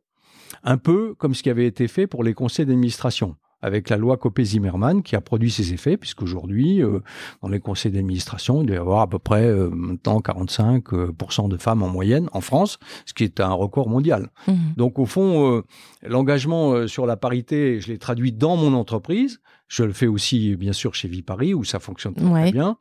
Un 0.64 0.78
peu 0.78 1.14
comme 1.16 1.36
ce 1.36 1.43
qui 1.43 1.50
avait 1.50 1.68
été 1.68 1.88
fait 1.88 2.08
pour 2.08 2.24
les 2.24 2.34
conseils 2.34 2.66
d'administration 2.66 3.36
avec 3.66 3.89
la 3.89 3.97
loi 3.97 4.16
Copé-Zimmermann 4.18 5.01
qui 5.01 5.16
a 5.16 5.22
produit 5.22 5.49
ses 5.49 5.74
effets, 5.74 5.97
puisqu'aujourd'hui, 5.97 6.84
euh, 6.84 6.99
dans 7.41 7.49
les 7.49 7.59
conseils 7.59 7.91
d'administration, 7.91 8.61
il 8.61 8.68
doit 8.68 8.76
y 8.76 8.80
avoir 8.80 9.01
à 9.01 9.07
peu 9.07 9.18
près 9.18 9.43
euh, 9.43 9.70
maintenant 9.72 10.20
45% 10.20 11.49
de 11.49 11.57
femmes 11.57 11.82
en 11.82 11.89
moyenne 11.89 12.30
en 12.32 12.41
France, 12.41 12.78
ce 13.07 13.16
qui 13.16 13.24
est 13.24 13.39
un 13.39 13.53
record 13.53 13.89
mondial. 13.89 14.30
Mmh. 14.47 14.53
Donc 14.78 14.99
au 14.99 15.07
fond, 15.07 15.51
euh, 15.51 15.61
l'engagement 16.03 16.86
sur 16.86 17.07
la 17.07 17.18
parité, 17.18 17.82
je 17.82 17.88
l'ai 17.88 17.97
traduit 17.97 18.32
dans 18.32 18.55
mon 18.55 18.76
entreprise. 18.76 19.41
Je 19.68 19.84
le 19.84 19.93
fais 19.93 20.07
aussi, 20.07 20.55
bien 20.55 20.74
sûr, 20.74 20.93
chez 20.93 21.07
Viparis, 21.07 21.55
où 21.55 21.63
ça 21.63 21.80
fonctionne 21.80 22.13
très, 22.13 22.51
bien. 22.51 22.78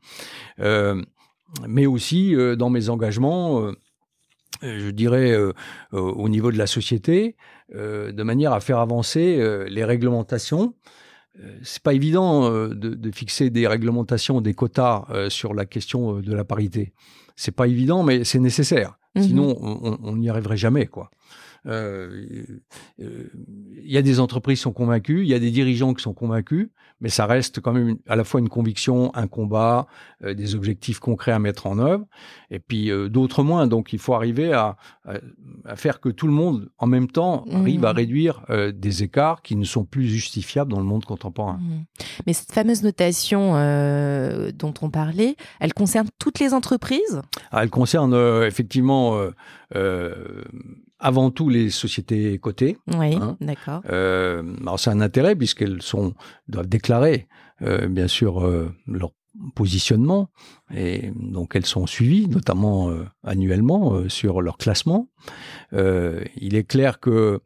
mais 1.67 1.87
aussi 1.87 2.35
dans 2.59 2.69
mes 2.69 2.91
engagements 2.91 3.71
je 4.63 4.91
dirais, 4.91 5.35
au 5.93 6.29
niveau 6.29 6.53
de 6.53 6.59
la 6.59 6.67
société, 6.67 7.37
euh, 7.37 7.41
de 7.73 8.23
manière 8.23 8.53
à 8.53 8.61
faire 8.61 8.79
avancer 8.79 9.37
euh, 9.39 9.65
les 9.69 9.85
réglementations. 9.85 10.75
Euh, 11.41 11.59
c'est 11.63 11.83
pas 11.83 11.95
évident 11.95 12.51
de, 12.69 13.11
fixer 13.11 13.51
des 13.51 13.67
réglementations, 13.67 14.41
des 14.41 14.55
quotas 14.55 15.05
sur 15.29 15.55
la 15.55 15.67
question 15.67 16.21
de 16.21 16.35
la 16.35 16.45
parité. 16.45 16.93
C'est 17.37 17.55
pas 17.55 17.67
évident, 17.67 18.03
mais 18.03 18.25
c'est 18.25 18.39
nécessaire. 18.39 18.99
Mhm. 19.17 19.23
Sinon, 19.23 19.57
on 20.03 20.17
n'y 20.17 20.29
arriverait 20.29 20.57
jamais, 20.57 20.87
quoi. 20.87 21.11
Il 21.67 22.61
y 22.99 23.97
a 23.97 24.03
des 24.03 24.21
entreprises 24.21 24.59
qui 24.59 24.63
sont 24.63 24.73
convaincues, 24.73 25.23
il 25.23 25.29
y 25.29 25.35
a 25.35 25.39
des 25.39 25.51
dirigeants 25.51 25.95
qui 25.95 26.03
sont 26.03 26.15
convaincus, 26.15 26.69
mais 27.05 27.11
ça 27.11 27.27
reste 27.27 27.61
quand 27.61 27.75
même 27.75 27.99
à 28.09 28.17
la 28.17 28.25
fois 28.25 28.41
une 28.41 28.49
conviction, 28.49 29.15
un 29.15 29.27
combat, 29.27 29.87
euh, 30.25 30.33
des 30.33 30.55
objectifs 30.55 31.01
concrets 31.01 31.33
à 31.33 31.39
mettre 31.39 31.67
en 31.67 31.79
œuvre, 31.79 32.07
et 32.51 32.59
puis 32.59 32.91
euh, 32.91 33.11
d'autres 33.11 33.43
moins. 33.43 33.67
Donc 33.67 33.93
il 33.93 33.99
faut 33.99 34.15
arriver 34.15 34.55
à, 34.55 34.79
à, 35.05 35.77
faire 35.77 36.01
que 36.01 36.09
tout 36.09 36.27
le 36.27 36.33
monde, 36.33 36.71
en 36.79 36.87
même 36.87 37.09
temps, 37.09 37.45
arrive 37.53 37.85
à 37.85 37.93
mmh. 37.93 37.97
réduire 37.97 38.43
euh, 38.49 38.73
des 38.73 39.03
écarts 39.03 39.43
qui 39.43 39.55
ne 39.55 39.65
sont 39.65 39.85
plus 39.85 40.07
justifiables 40.07 40.71
dans 40.71 40.79
le 40.79 40.87
monde 40.87 41.05
contemporain. 41.05 41.59
Mmh. 41.61 41.85
Mais 42.27 42.33
cette 42.33 42.53
fameuse 42.53 42.83
notation 42.83 43.53
dont 44.55 44.75
on 44.81 44.89
parlait, 44.89 45.37
elle 45.61 45.75
concerne 45.75 46.09
toutes 46.19 46.39
les 46.39 46.55
entreprises? 46.55 47.21
Ah, 47.53 47.63
Elle 47.63 47.71
concerne 47.71 48.15
effectivement 48.47 49.21
avant 51.05 51.31
tout 51.31 51.51
les 51.51 51.69
sociétés 51.69 52.39
cotées. 52.39 52.79
Oui, 52.97 53.15
hein. 53.15 53.37
d'accord. 53.41 53.83
Euh, 53.91 54.43
alors 54.63 54.81
c'est 54.81 54.89
un 54.89 55.03
intérêt 55.03 55.37
puisqu'elles 55.37 55.83
sont 55.83 56.15
doivent 56.49 56.67
déclarer 56.67 57.29
euh, 57.61 57.87
bien 57.89 58.09
sûr 58.09 58.43
euh, 58.43 58.75
leur 58.87 59.11
positionnement 59.55 60.31
et 60.75 61.11
donc 61.15 61.57
elles 61.57 61.67
sont 61.67 61.87
suivies 61.87 62.27
notamment 62.29 62.91
annuellement 63.25 64.09
sur 64.09 64.41
leur 64.41 64.57
classement. 64.59 65.09
il 65.73 66.55
est 66.55 66.63
clair 66.63 67.01
que 67.01 67.41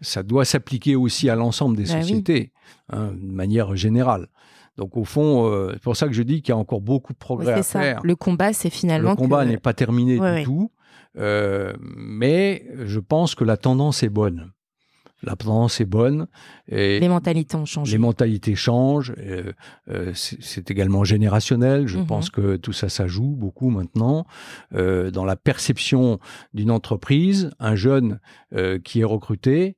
ça 0.00 0.22
doit 0.22 0.44
s'appliquer 0.44 0.94
aussi 0.94 1.28
à 1.28 1.34
l'ensemble 1.34 1.76
des 1.76 1.92
bah 1.92 2.00
sociétés 2.00 2.52
hein, 2.88 3.10
de 3.20 3.32
manière 3.32 3.74
générale. 3.74 4.28
Donc 4.76 4.96
au 4.96 5.04
fond, 5.04 5.68
c'est 5.72 5.82
pour 5.82 5.96
ça 5.96 6.06
que 6.06 6.12
je 6.14 6.22
dis 6.22 6.40
qu'il 6.40 6.52
y 6.52 6.56
a 6.56 6.56
encore 6.56 6.80
beaucoup 6.80 7.12
de 7.12 7.18
progrès 7.18 7.54
à 7.54 7.62
ça. 7.64 7.80
faire. 7.80 8.00
Le 8.04 8.14
combat, 8.14 8.52
c'est 8.52 8.70
finalement. 8.70 9.10
Le 9.10 9.16
combat 9.16 9.44
n'est 9.44 9.58
pas 9.58 9.74
terminé 9.74 10.20
du 10.20 10.44
tout. 10.44 10.70
Euh, 11.18 11.74
mais 11.80 12.66
je 12.84 13.00
pense 13.00 13.34
que 13.34 13.44
la 13.44 13.56
tendance 13.56 14.02
est 14.02 14.08
bonne. 14.08 14.52
La 15.22 15.36
tendance 15.36 15.82
est 15.82 15.86
bonne. 15.86 16.28
Et 16.68 16.98
les 16.98 17.08
mentalités 17.08 17.54
ont 17.56 17.66
changé. 17.66 17.92
Les 17.92 17.98
mentalités 17.98 18.54
changent. 18.54 19.12
Euh, 19.18 19.52
euh, 19.88 20.12
c'est 20.14 20.70
également 20.70 21.04
générationnel. 21.04 21.86
Je 21.86 21.98
mhm. 21.98 22.06
pense 22.06 22.30
que 22.30 22.56
tout 22.56 22.72
ça, 22.72 22.88
ça 22.88 23.06
joue 23.06 23.36
beaucoup 23.36 23.68
maintenant. 23.70 24.26
dans 24.72 25.24
la 25.24 25.36
perception 25.36 26.18
d'une 26.54 26.70
entreprise, 26.70 27.50
un 27.58 27.74
jeune 27.74 28.20
qui 28.84 29.00
est 29.00 29.04
recruté 29.04 29.76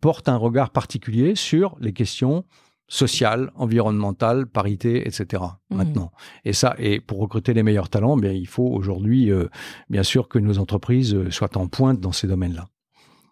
porte 0.00 0.28
un 0.28 0.36
regard 0.36 0.70
particulier 0.70 1.34
sur 1.34 1.76
les 1.80 1.92
questions 1.92 2.44
sociale, 2.90 3.52
environnementale, 3.54 4.46
parité, 4.46 5.06
etc. 5.06 5.44
Mmh. 5.70 5.76
Maintenant. 5.76 6.12
Et 6.44 6.52
ça, 6.52 6.74
et 6.78 7.00
pour 7.00 7.20
recruter 7.20 7.54
les 7.54 7.62
meilleurs 7.62 7.88
talents, 7.88 8.16
bien, 8.16 8.32
il 8.32 8.48
faut 8.48 8.66
aujourd'hui, 8.66 9.30
euh, 9.30 9.48
bien 9.88 10.02
sûr, 10.02 10.28
que 10.28 10.40
nos 10.40 10.58
entreprises 10.58 11.14
euh, 11.14 11.30
soient 11.30 11.56
en 11.56 11.68
pointe 11.68 12.00
dans 12.00 12.10
ces 12.10 12.26
domaines-là. 12.26 12.66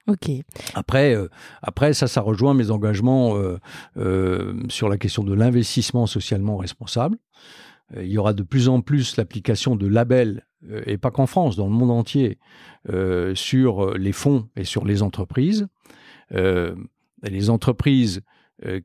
Ok. 0.07 0.31
Après, 0.75 1.15
euh, 1.15 1.29
après 1.61 1.93
ça, 1.93 2.07
ça 2.07 2.21
rejoint 2.21 2.55
mes 2.55 2.71
engagements 2.71 3.37
sur 4.69 4.89
la 4.89 4.97
question 4.97 5.25
de 5.25 5.35
l'investissement 5.35 6.07
socialement 6.07 6.57
responsable. 6.57 7.19
il 7.97 8.07
y 8.07 8.17
aura 8.17 8.33
de 8.33 8.45
plus 8.45 8.69
en 8.69 8.81
plus 8.81 9.17
l'application 9.17 9.77
de 9.77 9.87
labels, 9.87 10.47
et 10.87 10.99
pas 10.99 11.11
qu'en 11.11 11.27
France, 11.27 11.57
dans 11.57 11.67
le 11.67 11.73
monde 11.73 11.91
entier, 11.91 12.39
sur 13.35 13.95
les 13.99 14.13
fonds 14.13 14.49
et 14.57 14.65
sur 14.65 14.87
les 14.87 15.03
entreprises. 15.03 15.67
les 16.31 17.51
entreprises 17.51 18.23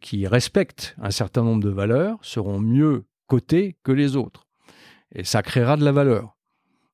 qui 0.01 0.27
respectent 0.27 0.95
un 1.01 1.11
certain 1.11 1.43
nombre 1.43 1.63
de 1.63 1.69
valeurs 1.69 2.19
seront 2.21 2.59
mieux 2.59 3.05
cotés 3.27 3.75
que 3.83 3.91
les 3.91 4.15
autres. 4.15 4.47
Et 5.15 5.23
ça 5.23 5.41
créera 5.41 5.77
de 5.77 5.83
la 5.83 5.91
valeur. 5.91 6.37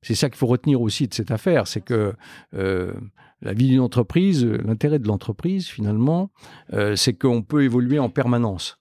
C'est 0.02 0.16
ça 0.16 0.30
qu'il 0.30 0.38
faut 0.38 0.48
retenir 0.48 0.82
aussi 0.82 1.08
de 1.08 1.14
cette 1.14 1.32
affaire, 1.32 1.68
c'est 1.68 1.82
que 1.82 2.16
la 2.54 3.54
vie 3.54 3.68
d'une 3.68 3.82
entreprise, 3.82 4.46
l'intérêt 4.46 5.00
de 5.00 5.08
l'entreprise 5.08 5.68
finalement, 5.68 6.32
c'est 6.96 7.14
qu'on 7.14 7.42
peut 7.42 7.64
évoluer 7.64 8.00
en 8.00 8.10
permanence. 8.10 8.80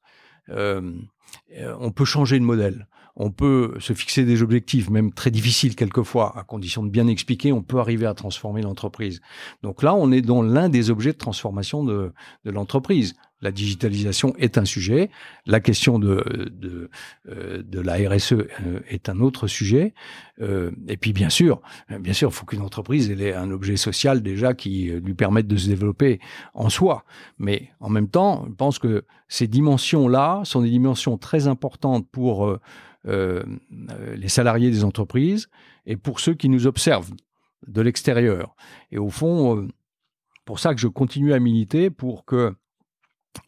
on 0.49 1.90
peut 1.92 2.05
changer 2.05 2.38
de 2.38 2.44
modèle 2.44 2.86
on 3.18 3.32
peut 3.32 3.74
se 3.80 3.92
fixer 3.92 4.24
des 4.24 4.42
objectifs, 4.42 4.88
même 4.90 5.12
très 5.12 5.32
difficiles 5.32 5.74
quelquefois, 5.74 6.38
à 6.38 6.44
condition 6.44 6.84
de 6.84 6.88
bien 6.88 7.09
expliquer, 7.09 7.53
on 7.53 7.62
peut 7.62 7.80
arriver 7.80 8.07
à 8.07 8.14
transformer 8.14 8.62
l'entreprise. 8.62 9.20
Donc 9.62 9.82
là, 9.82 9.94
on 9.94 10.12
est 10.12 10.22
dans 10.22 10.40
l'un 10.40 10.68
des 10.68 10.90
objets 10.90 11.12
de 11.12 11.18
transformation 11.18 11.82
de, 11.84 12.12
l'entreprise. 12.44 13.14
La 13.41 13.53
digitalisation 13.53 14.34
est 14.36 14.59
un 14.59 14.64
sujet, 14.64 15.11
la 15.47 15.61
question 15.61 16.01
de, 16.01 16.51
de, 16.51 16.91
euh, 17.28 17.62
la 17.72 17.95
RSE 17.95 18.32
euh, 18.32 18.80
est 18.89 19.09
un 19.09 19.20
autre 19.20 19.47
sujet, 19.47 19.95
euh, 20.41 20.72
et 20.89 20.97
puis 20.97 21.12
bien 21.12 21.30
sûr, 21.30 21.61
bien 22.01 22.12
sûr, 22.12 22.30
il 22.30 22.34
faut 22.34 22.47
qu'une 22.47 22.62
entreprise 22.62 23.11
ait 23.11 23.34
un 23.34 23.51
objet 23.53 23.76
social 23.76 24.22
déjà 24.22 24.55
qui 24.55 24.91
lui 24.91 25.14
permette 25.14 25.47
de 25.47 25.57
se 25.57 25.68
développer 25.68 26.18
en 26.55 26.68
soi. 26.68 27.05
Mais 27.39 27.70
en 27.78 27.91
même 27.91 28.09
temps, 28.09 28.45
je 28.49 28.55
pense 28.55 28.80
que 28.80 29.05
ces 29.28 29.47
dimensions-là 29.47 30.41
sont 30.45 30.62
des 30.62 30.70
dimensions 30.70 31.16
très 31.16 31.47
importantes 31.47 32.09
pour 32.11 32.59
les 33.05 34.28
salariés 34.28 34.70
des 34.70 34.84
entreprises 34.84 35.49
et 35.86 35.97
pour 35.97 36.20
ceux 36.20 36.34
qui 36.34 36.49
nous 36.49 36.66
observent 36.66 37.14
de 37.66 37.80
l'extérieur. 37.80 38.55
Et 38.91 38.99
au 38.99 39.11
fond, 39.11 39.68
pour 40.45 40.59
ça 40.59 40.74
que 40.74 40.80
je 40.80 40.89
continue 40.89 41.32
à 41.32 41.39
militer 41.39 41.91
pour 41.91 42.24
que 42.24 42.55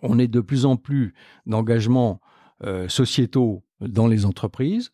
on 0.03 0.18
ait 0.18 0.28
de 0.28 0.41
plus 0.41 0.66
en 0.66 0.76
plus 0.76 1.14
d'engagements 1.47 2.20
euh, 2.64 2.88
sociétaux 2.88 3.62
dans 3.80 4.07
les 4.07 4.24
entreprises. 4.26 4.93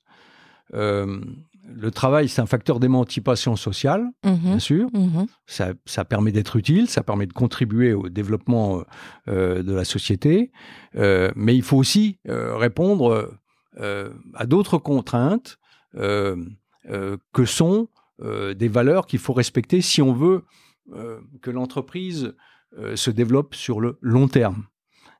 le 0.72 1.90
travail, 1.90 2.28
c'est 2.28 2.40
un 2.40 2.46
facteur 2.46 2.78
d'émancipation 2.78 3.56
sociale, 3.56 4.06
mhm. 4.24 4.36
bien 4.36 4.58
sûr. 4.60 4.88
Mhm. 4.92 5.26
Ça, 5.46 6.04
permet 6.04 6.30
d'être 6.30 6.56
utile, 6.56 6.88
ça 6.88 7.02
permet 7.02 7.26
de 7.26 7.32
contribuer 7.32 7.92
au 7.92 8.08
développement 8.08 8.82
de 9.26 9.72
la 9.72 9.84
société. 9.84 10.52
mais 10.94 11.56
il 11.56 11.62
faut 11.62 11.76
aussi 11.76 12.18
répondre 12.24 13.36
euh, 13.78 14.10
à 14.32 14.46
d'autres 14.46 14.78
contraintes 14.78 15.58
euh, 15.96 16.36
euh, 16.88 17.18
que 17.32 17.44
sont 17.44 17.88
des 18.18 18.68
valeurs 18.68 19.06
qu'il 19.06 19.18
faut 19.18 19.34
respecter 19.34 19.82
si 19.82 20.00
on 20.00 20.14
veut 20.14 20.46
que 21.42 21.50
l'entreprise 21.50 22.34
se 22.94 23.10
développe 23.10 23.54
sur 23.54 23.78
le 23.78 23.98
long 24.00 24.26
terme, 24.26 24.64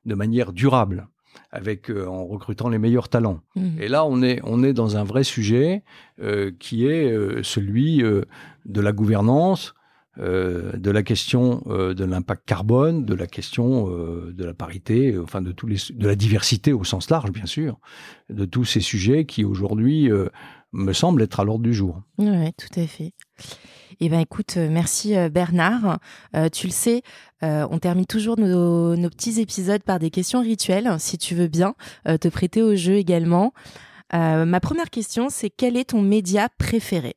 de 0.07 0.15
manière 0.15 0.53
durable 0.53 1.07
avec 1.51 1.91
en 1.91 2.25
recrutant 2.25 2.67
les 2.67 2.79
meilleurs 2.79 3.09
talents. 3.09 3.41
Mmh. 3.55 3.79
Et 3.79 3.87
là, 3.87 4.05
on 4.05 4.23
est 4.23 4.39
on 4.43 4.63
est 4.63 4.73
dans 4.73 4.97
un 4.97 5.03
vrai 5.03 5.23
sujet 5.23 5.83
qui 6.59 6.87
est 6.87 7.43
celui 7.43 7.99
de 7.99 8.81
la 8.81 8.91
gouvernance, 8.91 9.75
euh, 10.19 10.71
de 10.75 10.89
la 10.89 11.03
question 11.03 11.61
euh, 11.67 11.93
de 11.93 12.03
l'impact 12.03 12.43
carbone, 12.47 13.05
de 13.05 13.13
la 13.13 13.27
question 13.27 13.87
euh, 13.91 14.33
de 14.33 14.45
la 14.45 14.55
parité, 14.55 15.15
enfin 15.19 15.43
de 15.43 15.51
tous 15.51 15.67
les, 15.67 15.77
de 15.93 16.07
la 16.07 16.15
diversité 16.15 16.73
au 16.73 16.83
sens 16.83 17.11
large, 17.11 17.31
bien 17.31 17.45
sûr, 17.45 17.79
de 18.29 18.45
tous 18.45 18.65
ces 18.65 18.79
sujets 18.79 19.25
qui 19.25 19.45
aujourd'hui 19.45 20.09
me 20.71 20.93
semblent 20.93 21.21
être 21.21 21.39
à 21.39 21.43
l'ordre 21.43 21.63
du 21.63 21.73
jour. 21.73 22.01
Oui, 22.17 22.51
tout 22.53 22.79
à 22.79 22.87
fait. 22.87 23.11
Eh 23.99 24.09
ben, 24.09 24.19
écoute, 24.19 24.57
merci 24.57 25.15
Bernard. 25.31 25.99
tu 26.53 26.67
le 26.67 26.71
sais, 26.71 27.01
on 27.41 27.79
termine 27.79 28.05
toujours 28.05 28.39
nos, 28.39 28.95
nos, 28.95 29.09
petits 29.09 29.41
épisodes 29.41 29.83
par 29.83 29.99
des 29.99 30.11
questions 30.11 30.41
rituelles. 30.41 30.95
Si 30.99 31.17
tu 31.17 31.35
veux 31.35 31.47
bien 31.47 31.75
te 32.05 32.27
prêter 32.27 32.61
au 32.61 32.75
jeu 32.75 32.95
également. 32.95 33.53
ma 34.13 34.59
première 34.59 34.89
question, 34.89 35.29
c'est 35.29 35.49
quel 35.49 35.77
est 35.77 35.89
ton 35.89 36.01
média 36.01 36.47
préféré? 36.57 37.15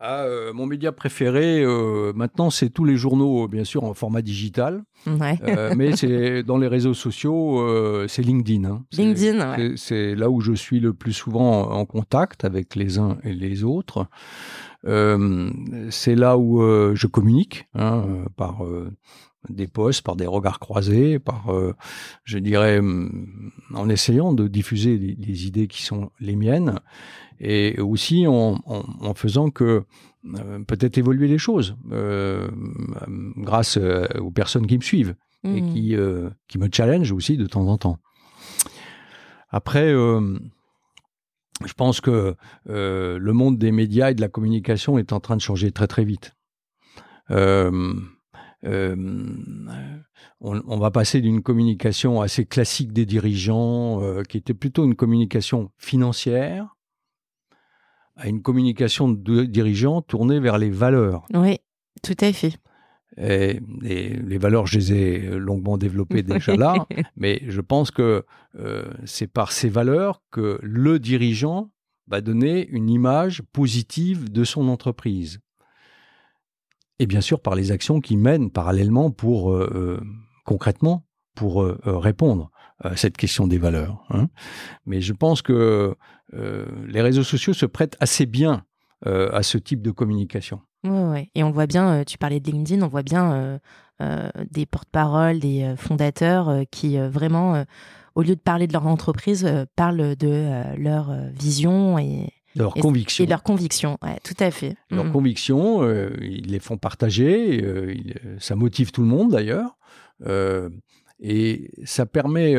Ah, 0.00 0.22
euh, 0.22 0.52
mon 0.52 0.66
média 0.66 0.92
préféré, 0.92 1.60
euh, 1.60 2.12
maintenant, 2.14 2.50
c'est 2.50 2.70
tous 2.70 2.84
les 2.84 2.96
journaux, 2.96 3.48
bien 3.48 3.64
sûr, 3.64 3.82
en 3.82 3.94
format 3.94 4.22
digital. 4.22 4.84
Euh, 5.08 5.74
mais 5.76 5.96
c'est 5.96 6.42
dans 6.44 6.56
les 6.56 6.68
réseaux 6.68 6.94
sociaux, 6.94 7.66
c'est 8.06 8.22
LinkedIn. 8.22 8.64
Hein. 8.64 8.84
LinkedIn, 8.92 9.74
C'est 9.76 10.14
là 10.14 10.30
où 10.30 10.40
je 10.40 10.52
suis 10.52 10.78
le 10.78 10.92
plus 10.92 11.12
souvent 11.12 11.72
en 11.72 11.84
contact 11.84 12.44
avec 12.44 12.76
les 12.76 12.98
uns 12.98 13.18
et 13.24 13.32
les 13.32 13.64
autres. 13.64 14.06
C'est 14.84 16.14
là 16.14 16.38
où 16.38 16.60
je 16.94 17.06
communique 17.06 17.68
hein, 17.74 18.24
par 18.36 18.62
des 19.48 19.66
posts, 19.66 20.02
par 20.02 20.16
des 20.16 20.26
regards 20.26 20.60
croisés, 20.60 21.18
par, 21.18 21.52
je 22.24 22.38
dirais, 22.38 22.80
en 23.74 23.88
essayant 23.88 24.32
de 24.32 24.46
diffuser 24.48 24.96
les 24.96 25.46
idées 25.46 25.66
qui 25.66 25.82
sont 25.82 26.10
les 26.20 26.36
miennes 26.36 26.80
et 27.40 27.80
aussi 27.80 28.26
en, 28.26 29.14
faisant 29.14 29.50
que 29.50 29.84
euh, 30.34 30.58
peut-être 30.64 30.98
évoluer 30.98 31.28
les 31.28 31.38
choses 31.38 31.76
euh, 31.92 32.48
grâce 33.36 33.76
euh, 33.76 34.06
aux 34.18 34.30
personnes 34.30 34.66
qui 34.66 34.76
me 34.76 34.82
suivent 34.82 35.14
et 35.44 35.62
mmh. 35.62 35.72
qui, 35.72 35.96
qui 36.48 36.58
me 36.58 36.68
challenge 36.72 37.12
aussi 37.12 37.36
de 37.36 37.46
temps 37.46 37.66
en 37.68 37.78
temps. 37.78 37.98
Après, 39.50 39.94
je 41.64 41.72
pense 41.72 42.00
que 42.00 42.34
le 42.66 43.32
monde 43.32 43.58
des 43.58 43.72
médias 43.72 44.10
et 44.10 44.14
de 44.14 44.20
la 44.20 44.28
communication 44.28 44.98
est 44.98 45.12
en 45.12 45.20
train 45.20 45.36
de 45.36 45.40
changer 45.40 45.72
très 45.72 45.86
très 45.86 46.04
vite. 46.04 46.34
on, 47.30 48.08
va 50.78 50.90
passer 50.90 51.20
d'une 51.20 51.42
communication 51.42 52.20
assez 52.20 52.44
classique 52.46 52.92
des 52.92 53.06
dirigeants, 53.06 54.22
qui 54.28 54.36
était 54.36 54.54
plutôt 54.54 54.84
une 54.84 54.94
communication 54.94 55.70
financière, 55.78 56.76
à 58.18 58.28
une 58.28 58.42
communication 58.42 59.08
de 59.08 59.44
dirigeants 59.44 60.02
tournée 60.02 60.40
vers 60.40 60.58
les 60.58 60.70
valeurs. 60.70 61.24
Oui, 61.32 61.58
tout 62.02 62.16
à 62.20 62.32
fait. 62.32 62.58
Et, 63.20 63.60
les 63.82 64.38
valeurs, 64.38 64.66
je 64.66 64.78
les 64.78 64.92
ai 64.92 65.20
longuement 65.38 65.76
développées 65.76 66.22
déjà 66.34 66.56
là, 66.56 66.86
mais 67.16 67.42
je 67.46 67.60
pense 67.60 67.90
que 67.90 68.24
euh, 68.58 68.84
c'est 69.04 69.26
par 69.26 69.52
ces 69.52 69.68
valeurs 69.68 70.22
que 70.30 70.58
le 70.62 70.98
dirigeant 70.98 71.70
va 72.06 72.20
donner 72.20 72.66
une 72.68 72.88
image 72.88 73.42
positive 73.52 74.30
de 74.30 74.44
son 74.44 74.68
entreprise. 74.68 75.40
Et 77.00 77.06
bien 77.06 77.20
sûr 77.20 77.40
par 77.40 77.54
les 77.54 77.70
actions 77.70 78.00
qu'il 78.00 78.18
mène 78.18 78.50
parallèlement 78.50 79.10
pour, 79.10 79.52
euh, 79.52 79.70
euh, 79.74 80.00
concrètement, 80.44 81.04
pour 81.34 81.64
répondre 81.84 82.50
à 82.80 82.96
cette 82.96 83.16
question 83.16 83.46
des 83.46 83.58
valeurs. 83.58 84.04
Hein. 84.10 84.26
Mais 84.86 85.00
je 85.00 85.12
pense 85.12 85.40
que 85.40 85.94
les 86.32 87.00
réseaux 87.00 87.22
sociaux 87.22 87.52
se 87.52 87.64
prêtent 87.64 87.96
assez 88.00 88.26
bien 88.26 88.64
à 89.06 89.44
ce 89.44 89.56
type 89.56 89.80
de 89.80 89.92
communication. 89.92 90.60
Oui, 90.84 90.90
ouais. 90.90 91.30
Et 91.34 91.42
on 91.42 91.50
voit 91.50 91.66
bien, 91.66 91.88
euh, 91.88 92.04
tu 92.04 92.18
parlais 92.18 92.40
de 92.40 92.50
LinkedIn, 92.50 92.82
on 92.82 92.88
voit 92.88 93.02
bien 93.02 93.58
des 94.50 94.64
porte-paroles, 94.64 95.40
des 95.40 95.74
fondateurs 95.76 96.62
qui 96.70 96.96
vraiment, 96.98 97.64
au 98.14 98.22
lieu 98.22 98.36
de 98.36 98.40
parler 98.40 98.68
de 98.68 98.72
leur 98.72 98.86
entreprise, 98.86 99.48
parlent 99.74 100.14
de 100.14 100.76
leur 100.76 101.12
vision 101.32 101.98
et, 101.98 102.32
leur 102.54 102.74
conviction. 102.74 103.24
Et 103.24 103.26
leur 103.26 103.42
conviction, 103.42 103.98
ouais, 104.02 104.18
tout 104.22 104.36
à 104.38 104.52
fait. 104.52 104.76
Leurs 104.90 105.06
mmh. 105.06 105.12
convictions, 105.12 105.82
ils 106.20 106.46
les 106.46 106.60
font 106.60 106.76
partager, 106.76 107.64
ça 108.38 108.54
motive 108.54 108.92
tout 108.92 109.02
le 109.02 109.08
monde 109.08 109.32
d'ailleurs. 109.32 109.76
et 111.20 111.70
ça 111.84 112.06
permet 112.06 112.54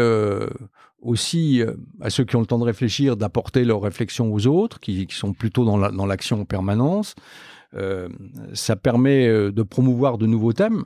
aussi 1.01 1.61
euh, 1.61 1.73
à 2.01 2.09
ceux 2.09 2.25
qui 2.25 2.35
ont 2.35 2.41
le 2.41 2.45
temps 2.45 2.59
de 2.59 2.63
réfléchir, 2.63 3.17
d'apporter 3.17 3.63
leurs 3.63 3.81
réflexions 3.81 4.33
aux 4.33 4.47
autres, 4.47 4.79
qui, 4.79 5.07
sont 5.09 5.33
plutôt 5.33 5.65
dans 5.65 6.05
l'action 6.05 6.41
en 6.41 6.45
permanence. 6.45 7.15
Euh, 7.75 8.09
ça 8.53 8.75
permet 8.75 9.27
euh, 9.27 9.51
de 9.51 9.63
promouvoir 9.63 10.17
de 10.17 10.25
nouveaux 10.25 10.53
thèmes. 10.53 10.85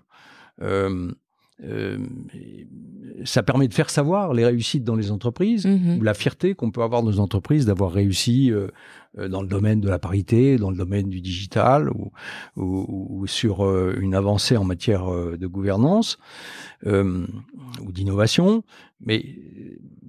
ça 3.26 3.44
permet 3.44 3.68
de 3.68 3.74
faire 3.74 3.90
savoir 3.90 4.34
les 4.34 4.46
réussites 4.46 4.84
dans 4.84 4.96
les 4.96 5.12
entreprises, 5.12 5.66
mm-hmm. 5.66 6.00
ou 6.00 6.04
la 6.04 6.14
fierté 6.14 6.56
qu'on 6.56 6.72
peut 6.72 6.82
avoir 6.82 7.04
dans 7.04 7.10
nos 7.10 7.20
entreprises 7.20 7.66
d'avoir 7.66 7.92
réussi 7.92 8.52
dans 9.18 9.42
le 9.42 9.48
domaine 9.48 9.80
de 9.80 9.90
la 9.90 10.00
parité, 10.00 10.58
dans 10.58 10.72
le 10.72 10.78
domaine 10.78 11.10
du 11.10 11.22
digital, 11.22 11.90
ou, 11.90 12.12
ou 12.56 13.28
sur 13.28 13.64
une 13.98 14.16
avancée 14.16 14.58
en 14.58 14.64
matière 14.64 15.06
de 15.06 15.48
gouvernance 15.48 16.18
ou 16.86 17.92
d'innovation. 17.92 18.64
Mais 19.00 19.24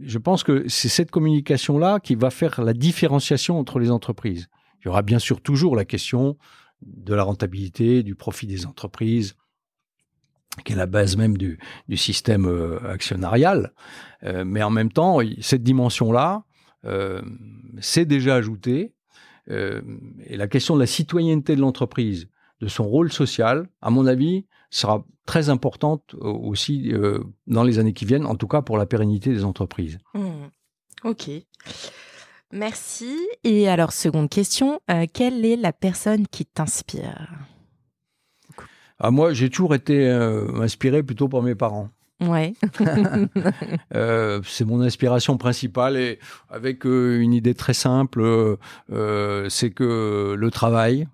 je 0.02 0.18
pense 0.18 0.42
que 0.42 0.64
c'est 0.68 0.88
cette 0.88 1.10
communication-là 1.10 2.00
qui 2.00 2.14
va 2.14 2.30
faire 2.30 2.62
la 2.62 2.72
différenciation 2.72 3.58
entre 3.58 3.78
les 3.78 3.90
entreprises. 3.90 4.48
Il 4.80 4.88
y 4.88 4.88
aura 4.88 5.02
bien 5.02 5.18
sûr 5.18 5.40
toujours 5.40 5.76
la 5.76 5.84
question 5.84 6.36
de 6.86 7.14
la 7.14 7.22
rentabilité, 7.22 8.02
du 8.02 8.14
profit 8.14 8.46
des 8.46 8.66
entreprises, 8.66 9.36
qui 10.64 10.72
est 10.72 10.76
la 10.76 10.86
base 10.86 11.16
même 11.16 11.36
du, 11.36 11.58
système 11.96 12.46
euh, 12.46 12.78
actionnarial. 12.92 13.72
Euh, 14.22 14.44
mais 14.44 14.62
en 14.62 14.70
même 14.70 14.92
temps, 14.92 15.18
cette 15.40 15.62
dimension-là, 15.62 16.44
euh, 16.84 17.22
c'est 17.80 18.04
déjà 18.04 18.36
ajouté. 18.36 18.94
et 19.48 20.36
la 20.36 20.48
question 20.48 20.74
de 20.74 20.80
la 20.80 20.86
citoyenneté 20.86 21.54
de 21.54 21.60
l'entreprise, 21.60 22.28
de 22.60 22.68
son 22.68 22.84
rôle 22.84 23.12
social, 23.12 23.68
à 23.82 23.90
mon 23.90 24.06
avis, 24.06 24.46
sera 24.70 25.04
très 25.26 25.50
importante 25.50 26.14
aussi 26.14 26.92
dans 27.46 27.62
les 27.62 27.78
années 27.78 27.92
qui 27.92 28.06
viennent, 28.06 28.24
en 28.24 28.36
tout 28.36 28.48
cas 28.48 28.62
pour 28.62 28.78
la 28.78 28.86
pérennité 28.86 29.30
des 29.30 29.44
entreprises. 29.44 29.98
Mmh. 30.14 30.48
Ok. 31.04 31.30
Merci. 32.54 33.18
Et 33.42 33.68
alors, 33.68 33.92
seconde 33.92 34.30
question, 34.30 34.80
quelle 35.12 35.44
est 35.44 35.56
la 35.56 35.72
personne 35.72 36.26
qui 36.28 36.46
t'inspire? 36.46 37.28
Ah, 38.98 39.10
Moi, 39.10 39.32
j'ai 39.32 39.50
toujours 39.50 39.74
été 39.74 40.08
inspiré 40.08 41.02
plutôt 41.02 41.28
par 41.28 41.42
mes 41.42 41.54
parents. 41.54 41.90
Ouais. 42.20 42.54
euh, 43.94 44.40
c'est 44.44 44.64
mon 44.64 44.80
inspiration 44.80 45.36
principale 45.36 45.96
et 45.96 46.18
avec 46.48 46.86
euh, 46.86 47.20
une 47.20 47.32
idée 47.32 47.54
très 47.54 47.74
simple, 47.74 48.22
euh, 48.92 49.48
c'est 49.48 49.70
que 49.70 50.34
le 50.38 50.50
travail 50.50 51.08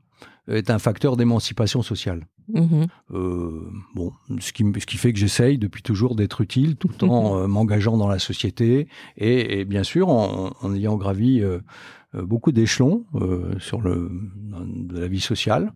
est 0.49 0.71
un 0.71 0.79
facteur 0.79 1.17
d'émancipation 1.17 1.83
sociale. 1.83 2.27
Mm-hmm. 2.55 2.87
Euh, 3.13 3.71
bon, 3.95 4.13
ce 4.39 4.53
qui, 4.53 4.65
ce 4.79 4.87
qui 4.87 4.97
fait 4.97 5.13
que 5.13 5.19
j'essaye 5.19 5.59
depuis 5.59 5.83
toujours 5.83 6.15
d'être 6.15 6.41
utile 6.41 6.77
tout 6.77 7.05
en 7.05 7.49
m'engageant 7.49 7.97
dans 7.97 8.09
la 8.09 8.19
société 8.19 8.89
et, 9.17 9.61
et 9.61 9.65
bien 9.65 9.83
sûr 9.83 10.09
en, 10.09 10.53
en 10.61 10.75
ayant 10.75 10.97
gravi 10.97 11.43
beaucoup 12.15 12.53
d'échelons 12.53 13.05
sur 13.59 13.81
le 13.81 14.11
de 14.53 14.99
la 14.99 15.09
vie 15.09 15.21
sociale. 15.21 15.73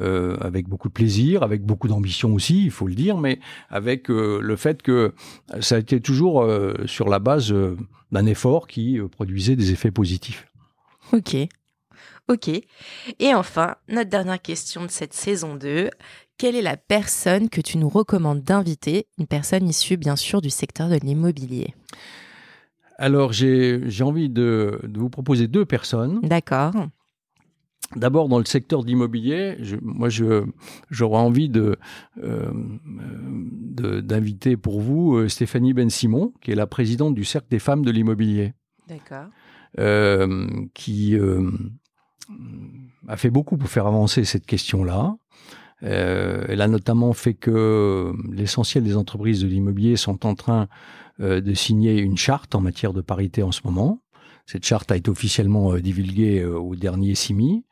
Euh, 0.00 0.36
avec 0.40 0.68
beaucoup 0.68 0.88
de 0.88 0.92
plaisir, 0.92 1.44
avec 1.44 1.62
beaucoup 1.62 1.86
d'ambition 1.86 2.34
aussi, 2.34 2.64
il 2.64 2.72
faut 2.72 2.88
le 2.88 2.96
dire, 2.96 3.16
mais 3.16 3.38
avec 3.70 4.10
euh, 4.10 4.40
le 4.42 4.56
fait 4.56 4.82
que 4.82 5.14
ça 5.60 5.76
a 5.76 5.78
été 5.78 6.00
toujours 6.00 6.42
euh, 6.42 6.74
sur 6.86 7.08
la 7.08 7.20
base 7.20 7.54
d'un 8.10 8.26
effort 8.26 8.66
qui 8.66 8.98
produisait 9.12 9.54
des 9.54 9.70
effets 9.70 9.92
positifs. 9.92 10.48
Ok. 11.12 11.36
Ok. 12.28 12.48
Et 12.48 13.34
enfin, 13.34 13.76
notre 13.88 14.10
dernière 14.10 14.40
question 14.40 14.84
de 14.84 14.90
cette 14.90 15.12
saison 15.12 15.56
2. 15.56 15.90
Quelle 16.38 16.56
est 16.56 16.62
la 16.62 16.76
personne 16.76 17.48
que 17.48 17.60
tu 17.60 17.78
nous 17.78 17.88
recommandes 17.88 18.42
d'inviter? 18.42 19.06
Une 19.18 19.26
personne 19.26 19.68
issue, 19.68 19.96
bien 19.96 20.16
sûr, 20.16 20.40
du 20.40 20.50
secteur 20.50 20.88
de 20.88 20.96
l'immobilier. 20.96 21.74
Alors, 22.98 23.32
j'ai 23.32 24.02
envie 24.02 24.28
de, 24.28 24.80
de, 24.82 24.98
vous 24.98 25.10
proposer 25.10 25.48
deux 25.48 25.64
personnes. 25.64 26.20
D'accord. 26.22 26.72
D'abord, 27.96 28.28
dans 28.28 28.38
le 28.38 28.44
secteur 28.44 28.82
d'immobilier, 28.84 29.56
moi, 29.82 30.08
j'aurais 30.08 31.20
envie 31.20 31.48
de, 31.48 31.76
euh, 32.22 32.50
d'inviter 34.00 34.56
pour 34.56 34.80
vous 34.80 35.16
euh, 35.16 35.28
Stéphanie 35.28 35.74
Ben 35.74 35.90
Simon, 35.90 36.32
qui 36.40 36.50
est 36.50 36.56
la 36.56 36.66
présidente 36.66 37.14
du 37.14 37.24
Cercle 37.24 37.48
des 37.50 37.58
femmes 37.58 37.84
de 37.84 37.90
l'immobilier. 37.90 38.54
D'accord. 38.88 39.26
Euh, 39.78 40.48
qui 40.72 41.16
a 43.08 43.16
fait 43.16 43.30
beaucoup 43.30 43.56
pour 43.56 43.68
faire 43.68 43.86
avancer 43.86 44.24
cette 44.24 44.46
question-là. 44.46 45.16
elle 45.82 46.60
a 46.60 46.68
notamment 46.68 47.12
fait 47.12 47.34
que 47.34 48.12
l'essentiel 48.32 48.84
des 48.84 48.96
entreprises 48.96 49.40
de 49.42 49.46
l'immobilier 49.46 49.96
sont 49.96 50.24
en 50.26 50.34
train 50.34 50.68
de 51.18 51.54
signer 51.54 51.98
une 51.98 52.16
charte 52.16 52.54
en 52.54 52.60
matière 52.60 52.92
de 52.92 53.02
parité 53.02 53.42
en 53.42 53.52
ce 53.52 53.60
moment. 53.64 54.00
Cette 54.46 54.64
charte 54.64 54.90
a 54.90 54.96
été 54.96 55.10
officiellement 55.10 55.74
divulguée 55.76 56.44
au 56.44 56.74
dernier 56.76 57.14
CIMI. 57.14 57.64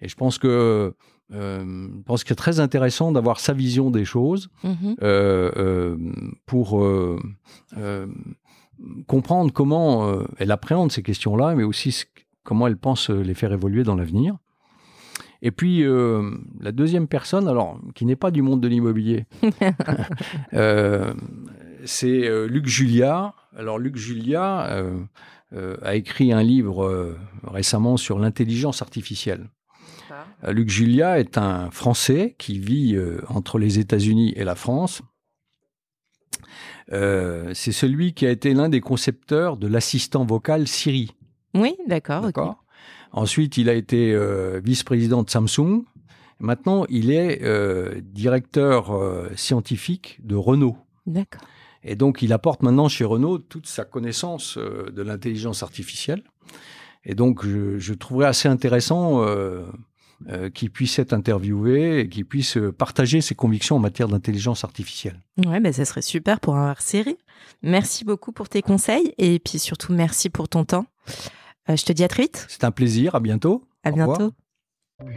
Et 0.00 0.08
je 0.08 0.14
pense 0.14 0.38
que 0.38 0.94
euh, 1.34 1.88
je 1.94 2.02
pense 2.04 2.24
que 2.24 2.28
c'est 2.28 2.34
très 2.34 2.60
intéressant 2.60 3.12
d'avoir 3.12 3.40
sa 3.40 3.52
vision 3.52 3.90
des 3.90 4.04
choses 4.04 4.48
mhm. 4.64 4.96
euh, 5.02 5.50
euh, 5.56 5.96
pour 6.46 6.82
euh, 6.82 7.20
euh, 7.76 8.06
comprendre 9.06 9.52
comment 9.52 10.08
euh, 10.08 10.24
elle 10.38 10.50
appréhende 10.50 10.90
ces 10.90 11.02
questions-là, 11.02 11.54
mais 11.54 11.64
aussi 11.64 12.04
comment 12.48 12.66
elle 12.66 12.78
pense 12.78 13.10
les 13.10 13.34
faire 13.34 13.52
évoluer 13.52 13.82
dans 13.82 13.94
l'avenir. 13.94 14.38
Et 15.42 15.50
puis 15.50 15.84
la 16.60 16.72
deuxième 16.72 17.06
personne, 17.06 17.46
alors 17.46 17.78
qui 17.94 18.06
n'est 18.06 18.16
pas 18.16 18.30
du 18.30 18.40
monde 18.40 18.62
de 18.62 18.68
l'immobilier, 18.68 19.26
c'est 21.84 22.48
Luc 22.48 22.66
Julia. 22.66 23.34
Alors 23.54 23.78
Luc 23.78 23.96
Julia 23.96 24.82
a 25.82 25.94
écrit 25.94 26.32
un 26.32 26.42
livre 26.42 27.16
récemment 27.44 27.96
sur 27.96 28.18
l'intelligence 28.18 28.82
artificielle. 28.82 29.48
Euh, 30.44 30.52
Luc 30.52 30.68
Julia 30.68 31.18
est 31.18 31.38
un 31.38 31.70
Français 31.70 32.34
qui 32.38 32.58
vit 32.58 32.94
euh, 32.94 33.20
entre 33.28 33.58
les 33.58 33.78
États-Unis 33.78 34.32
et 34.36 34.44
la 34.44 34.54
France. 34.54 35.02
Euh, 36.92 37.52
c'est 37.54 37.72
celui 37.72 38.14
qui 38.14 38.26
a 38.26 38.30
été 38.30 38.54
l'un 38.54 38.68
des 38.68 38.80
concepteurs 38.80 39.56
de 39.56 39.66
l'assistant 39.66 40.24
vocal 40.24 40.66
Siri. 40.66 41.14
Oui, 41.60 41.76
d'accord. 41.86 42.22
D'accord. 42.22 42.64
Ensuite, 43.12 43.56
il 43.56 43.68
a 43.68 43.74
été 43.74 44.16
vice-président 44.62 45.22
de 45.22 45.30
Samsung. 45.30 45.84
Maintenant, 46.40 46.84
il 46.88 47.10
est 47.10 47.42
directeur 48.02 48.92
scientifique 49.34 50.20
de 50.22 50.36
Renault. 50.36 50.76
D'accord. 51.06 51.40
Et 51.82 51.96
donc, 51.96 52.22
il 52.22 52.32
apporte 52.32 52.62
maintenant 52.62 52.88
chez 52.88 53.04
Renault 53.04 53.38
toute 53.38 53.66
sa 53.66 53.84
connaissance 53.84 54.58
de 54.58 55.02
l'intelligence 55.02 55.62
artificielle. 55.62 56.22
Et 57.04 57.14
donc, 57.14 57.46
je, 57.46 57.78
je 57.78 57.94
trouverais 57.94 58.26
assez 58.26 58.48
intéressant 58.48 59.24
euh, 60.26 60.50
qui 60.50 60.68
puisse 60.68 60.98
être 60.98 61.12
interviewé 61.12 62.00
et 62.00 62.08
qui 62.08 62.24
puisse 62.24 62.56
euh, 62.56 62.72
partager 62.72 63.20
ses 63.20 63.36
convictions 63.36 63.76
en 63.76 63.78
matière 63.78 64.08
d'intelligence 64.08 64.64
artificielle. 64.64 65.20
Ouais, 65.46 65.60
ben 65.60 65.72
ça 65.72 65.84
serait 65.84 66.02
super 66.02 66.40
pour 66.40 66.56
un 66.56 66.74
série. 66.80 67.16
Merci 67.62 68.04
beaucoup 68.04 68.32
pour 68.32 68.48
tes 68.48 68.60
conseils 68.60 69.14
et 69.18 69.38
puis 69.38 69.60
surtout 69.60 69.92
merci 69.92 70.28
pour 70.28 70.48
ton 70.48 70.64
temps. 70.64 70.86
Euh, 71.70 71.76
je 71.76 71.84
te 71.84 71.92
dis 71.92 72.04
à 72.04 72.08
très 72.08 72.22
vite. 72.22 72.46
C'est 72.48 72.64
un 72.64 72.70
plaisir, 72.70 73.14
à 73.14 73.20
bientôt. 73.20 73.64
À 73.84 73.90
bientôt. 73.90 74.32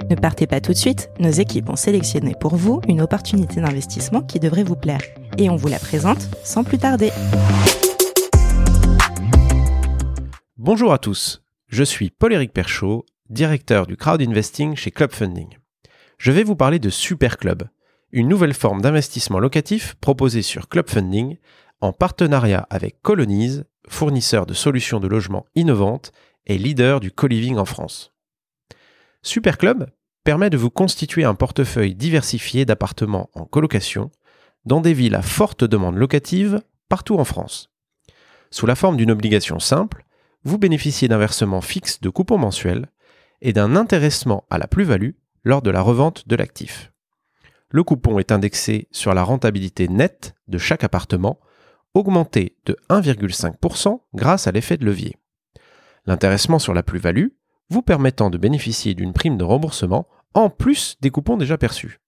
Ne 0.10 0.16
partez 0.16 0.48
pas 0.48 0.60
tout 0.60 0.74
de 0.74 0.78
suite, 0.78 1.10
nos 1.20 1.32
équipes 1.32 1.70
ont 1.70 1.76
sélectionné 1.76 2.36
pour 2.40 2.56
vous 2.56 2.82
une 2.88 3.02
opportunité 3.02 3.62
d'investissement 3.62 4.22
qui 4.22 4.40
devrait 4.40 4.64
vous 4.64 4.76
plaire 4.76 5.02
et 5.40 5.50
on 5.50 5.56
vous 5.56 5.70
la 5.70 5.80
présente 5.80 6.30
sans 6.44 6.64
plus 6.64 6.78
tarder. 6.78 7.12
Bonjour 10.58 10.94
à 10.94 11.00
tous, 11.00 11.42
je 11.68 11.84
suis 11.84 12.12
Paul-Éric 12.12 12.54
Perchaud 12.54 13.06
directeur 13.32 13.88
du 13.88 13.98
crowd 13.98 14.22
investing 14.22 14.76
chez 14.76 14.92
Club 14.92 15.12
Funding. 15.14 15.58
Je 16.20 16.32
vais 16.32 16.44
vous 16.44 16.56
parler 16.56 16.78
de 16.78 16.92
Super 16.92 17.38
Club, 17.38 17.64
une 18.12 18.28
nouvelle 18.28 18.54
forme 18.54 18.82
d'investissement 18.82 19.40
locatif 19.40 19.96
proposée 19.96 20.44
sur 20.44 20.68
Club 20.70 20.90
Funding 20.90 21.38
en 21.80 21.92
partenariat 21.92 22.68
avec 22.70 23.02
Colonize, 23.02 23.64
fournisseur 23.88 24.46
de 24.46 24.54
solutions 24.54 25.00
de 25.00 25.08
logement 25.08 25.48
innovantes 25.56 26.12
et 26.46 26.58
leader 26.58 27.00
du 27.00 27.12
co-living 27.12 27.58
en 27.58 27.66
France. 27.66 28.14
Super 29.22 29.58
Club 29.58 29.90
permet 30.24 30.50
de 30.50 30.58
vous 30.58 30.70
constituer 30.70 31.24
un 31.24 31.36
portefeuille 31.36 31.96
diversifié 31.96 32.66
d'appartements 32.66 33.30
en 33.34 33.46
colocation 33.46 34.12
dans 34.66 34.82
des 34.82 34.94
villes 34.94 35.16
à 35.16 35.22
forte 35.22 35.64
demande 35.64 35.96
locative 35.96 36.62
partout 36.90 37.18
en 37.18 37.24
France. 37.24 37.70
Sous 38.52 38.66
la 38.66 38.76
forme 38.76 38.98
d'une 38.98 39.12
obligation 39.12 39.60
simple, 39.60 40.06
vous 40.44 40.58
bénéficiez 40.58 41.08
d'un 41.08 41.18
versement 41.18 41.62
fixe 41.62 42.02
de 42.02 42.10
coupons 42.10 42.38
mensuels 42.38 42.88
et 43.42 43.54
d'un 43.54 43.76
intéressement 43.76 44.46
à 44.50 44.58
la 44.58 44.68
plus-value 44.68 45.12
lors 45.44 45.62
de 45.62 45.72
la 45.72 45.82
revente 45.82 46.28
de 46.28 46.36
l'actif. 46.36 46.92
Le 47.70 47.84
coupon 47.84 48.20
est 48.20 48.32
indexé 48.32 48.88
sur 48.92 49.14
la 49.14 49.24
rentabilité 49.24 49.88
nette 49.88 50.36
de 50.48 50.58
chaque 50.58 50.84
appartement, 50.84 51.40
augmenté 51.94 52.58
de 52.66 52.78
1,5% 52.90 54.02
grâce 54.14 54.48
à 54.48 54.52
l'effet 54.52 54.78
de 54.78 54.86
levier. 54.86 55.16
L'intéressement 56.06 56.60
sur 56.60 56.74
la 56.74 56.84
plus-value 56.84 57.28
vous 57.70 57.82
permettant 57.82 58.30
de 58.30 58.38
bénéficier 58.38 58.94
d'une 58.94 59.14
prime 59.14 59.38
de 59.38 59.44
remboursement 59.44 60.08
en 60.34 60.50
plus 60.50 60.98
des 61.02 61.10
coupons 61.10 61.38
déjà 61.38 61.58
perçus. 61.58 62.00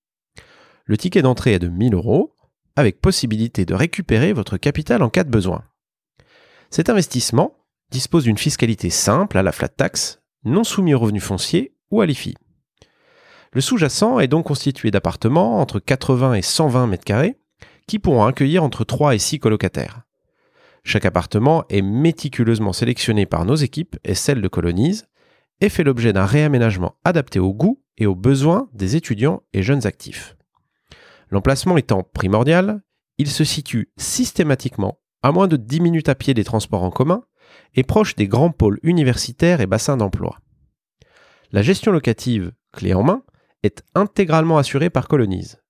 Le 0.86 0.98
ticket 0.98 1.22
d'entrée 1.22 1.54
est 1.54 1.60
de 1.60 1.70
1000 1.70 1.94
euros, 1.94 2.36
avec 2.76 3.00
possibilité 3.00 3.66
de 3.66 3.74
récupérer 3.74 4.34
votre 4.34 4.58
capital 4.58 5.04
en 5.04 5.10
cas 5.10 5.24
de 5.24 5.30
besoin. 5.30 5.64
Cet 6.70 6.90
investissement 6.90 7.56
dispose 7.92 8.24
d'une 8.24 8.38
fiscalité 8.38 8.90
simple 8.90 9.38
à 9.38 9.44
la 9.44 9.52
flat 9.52 9.70
tax 9.70 10.22
non 10.44 10.64
soumis 10.64 10.94
aux 10.94 11.00
revenus 11.00 11.24
fonciers 11.24 11.76
ou 11.92 12.02
à 12.02 12.06
l'IFI. 12.06 12.36
Le 13.54 13.62
sous-jacent 13.62 14.20
est 14.20 14.28
donc 14.28 14.48
constitué 14.48 14.90
d'appartements 14.90 15.62
entre 15.62 15.80
80 15.80 16.34
et 16.34 16.42
120 16.42 16.88
mètres 16.88 17.06
carrés 17.06 17.38
qui 17.88 18.00
pourront 18.00 18.26
accueillir 18.26 18.64
entre 18.64 18.84
3 18.84 19.16
et 19.16 19.20
6 19.20 19.40
colocataires. 19.40 20.02
Chaque 20.84 21.06
appartement 21.06 21.64
est 21.70 21.82
méticuleusement 21.82 22.74
sélectionné 22.74 23.26
par 23.26 23.46
nos 23.46 23.56
équipes 23.56 23.96
et 24.04 24.16
celles 24.16 24.42
de 24.42 24.48
Colonise 24.48 25.08
et 25.62 25.70
fait 25.70 25.84
l'objet 25.84 26.14
d'un 26.14 26.26
réaménagement 26.26 26.96
adapté 27.06 27.40
aux 27.40 27.54
goûts 27.54 27.82
et 27.98 28.06
aux 28.06 28.16
besoins 28.16 28.70
des 28.74 28.96
étudiants 28.96 29.44
et 29.54 29.64
jeunes 29.64 29.88
actifs. 29.88 30.36
L'emplacement 31.30 31.78
étant 31.78 32.04
primordial, 32.04 32.82
il 33.18 33.30
se 33.30 33.44
situe 33.44 33.92
systématiquement 33.98 35.00
à 35.22 35.32
moins 35.32 35.48
de 35.48 35.56
10 35.56 35.80
minutes 35.80 36.10
à 36.10 36.16
pied 36.16 36.34
des 36.34 36.44
transports 36.44 36.84
en 36.84 36.92
commun 36.92 37.24
et 37.76 37.84
proche 37.84 38.16
des 38.16 38.28
grands 38.28 38.52
pôles 38.52 38.80
universitaires 38.84 39.62
et 39.62 39.68
bassins 39.68 39.98
d'emploi. 39.98 40.38
La 41.52 41.62
gestion 41.62 41.92
locative, 41.92 42.52
clé 42.72 42.94
en 42.94 43.04
main, 43.04 43.24
est 43.64 43.84
intégralement 43.96 44.58
assurée 44.58 44.90
par 44.90 45.08
Colonise. 45.08 45.62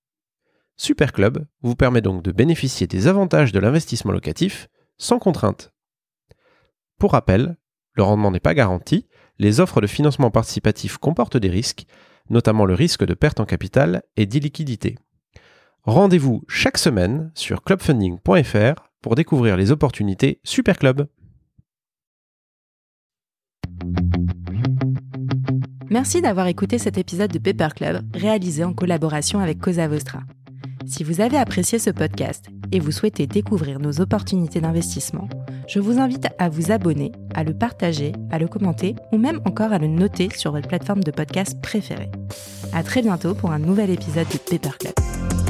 Superclub 0.76 1.46
vous 1.62 1.76
permet 1.76 2.02
donc 2.02 2.24
de 2.24 2.32
bénéficier 2.32 2.88
des 2.88 3.08
avantages 3.08 3.52
de 3.52 3.60
l'investissement 3.60 4.12
locatif 4.12 4.70
sans 5.04 5.20
contrainte. 5.20 5.74
Pour 6.98 7.12
rappel, 7.12 7.58
le 7.94 8.04
rendement 8.04 8.32
n'est 8.32 8.40
pas 8.40 8.54
garanti, 8.54 9.08
les 9.38 9.60
offres 9.60 9.82
de 9.82 9.88
financement 9.88 10.32
participatif 10.32 10.98
comportent 10.98 11.38
des 11.38 11.50
risques, 11.50 11.86
notamment 12.30 12.66
le 12.66 12.74
risque 12.74 13.06
de 13.06 13.14
perte 13.14 13.42
en 13.42 13.46
capital 13.46 14.04
et 14.16 14.26
d'illiquidité. 14.26 14.98
Rendez-vous 15.84 16.44
chaque 16.48 16.78
semaine 16.78 17.32
sur 17.36 17.64
clubfunding.fr 17.64 18.90
pour 19.02 19.16
découvrir 19.16 19.58
les 19.58 19.72
opportunités 19.72 20.40
Super 20.46 20.80
Club. 20.80 21.08
Merci 25.90 26.22
d'avoir 26.22 26.48
écouté 26.48 26.78
cet 26.78 26.98
épisode 26.98 27.32
de 27.32 27.40
Paper 27.40 27.76
Club 27.76 28.06
réalisé 28.16 28.64
en 28.64 28.74
collaboration 28.74 29.40
avec 29.40 29.60
Cosa 29.60 29.90
Vostra. 29.90 30.22
Si 30.86 31.04
vous 31.04 31.20
avez 31.20 31.38
apprécié 31.38 31.78
ce 31.78 31.90
podcast 31.90 32.48
et 32.74 32.80
vous 32.80 32.92
souhaitez 32.92 33.28
découvrir 33.28 33.80
nos 33.80 34.02
opportunités 34.02 34.60
d'investissement, 34.60 35.30
je 35.68 35.80
vous 35.80 36.00
invite 36.00 36.28
à 36.40 36.50
vous 36.50 36.72
abonner, 36.72 37.12
à 37.36 37.44
le 37.44 37.54
partager, 37.54 38.12
à 38.32 38.40
le 38.40 38.48
commenter 38.48 38.96
ou 39.12 39.18
même 39.18 39.40
encore 39.46 39.72
à 39.72 39.78
le 39.78 39.88
noter 39.88 40.30
sur 40.36 40.52
votre 40.52 40.68
plateforme 40.68 41.04
de 41.04 41.12
podcast 41.12 41.62
préférée. 41.62 42.10
À 42.74 42.84
très 42.84 43.04
bientôt 43.04 43.36
pour 43.36 43.52
un 43.52 43.60
nouvel 43.60 43.92
épisode 43.92 44.28
de 44.28 44.38
Paper 44.38 44.78
Club. 44.80 45.43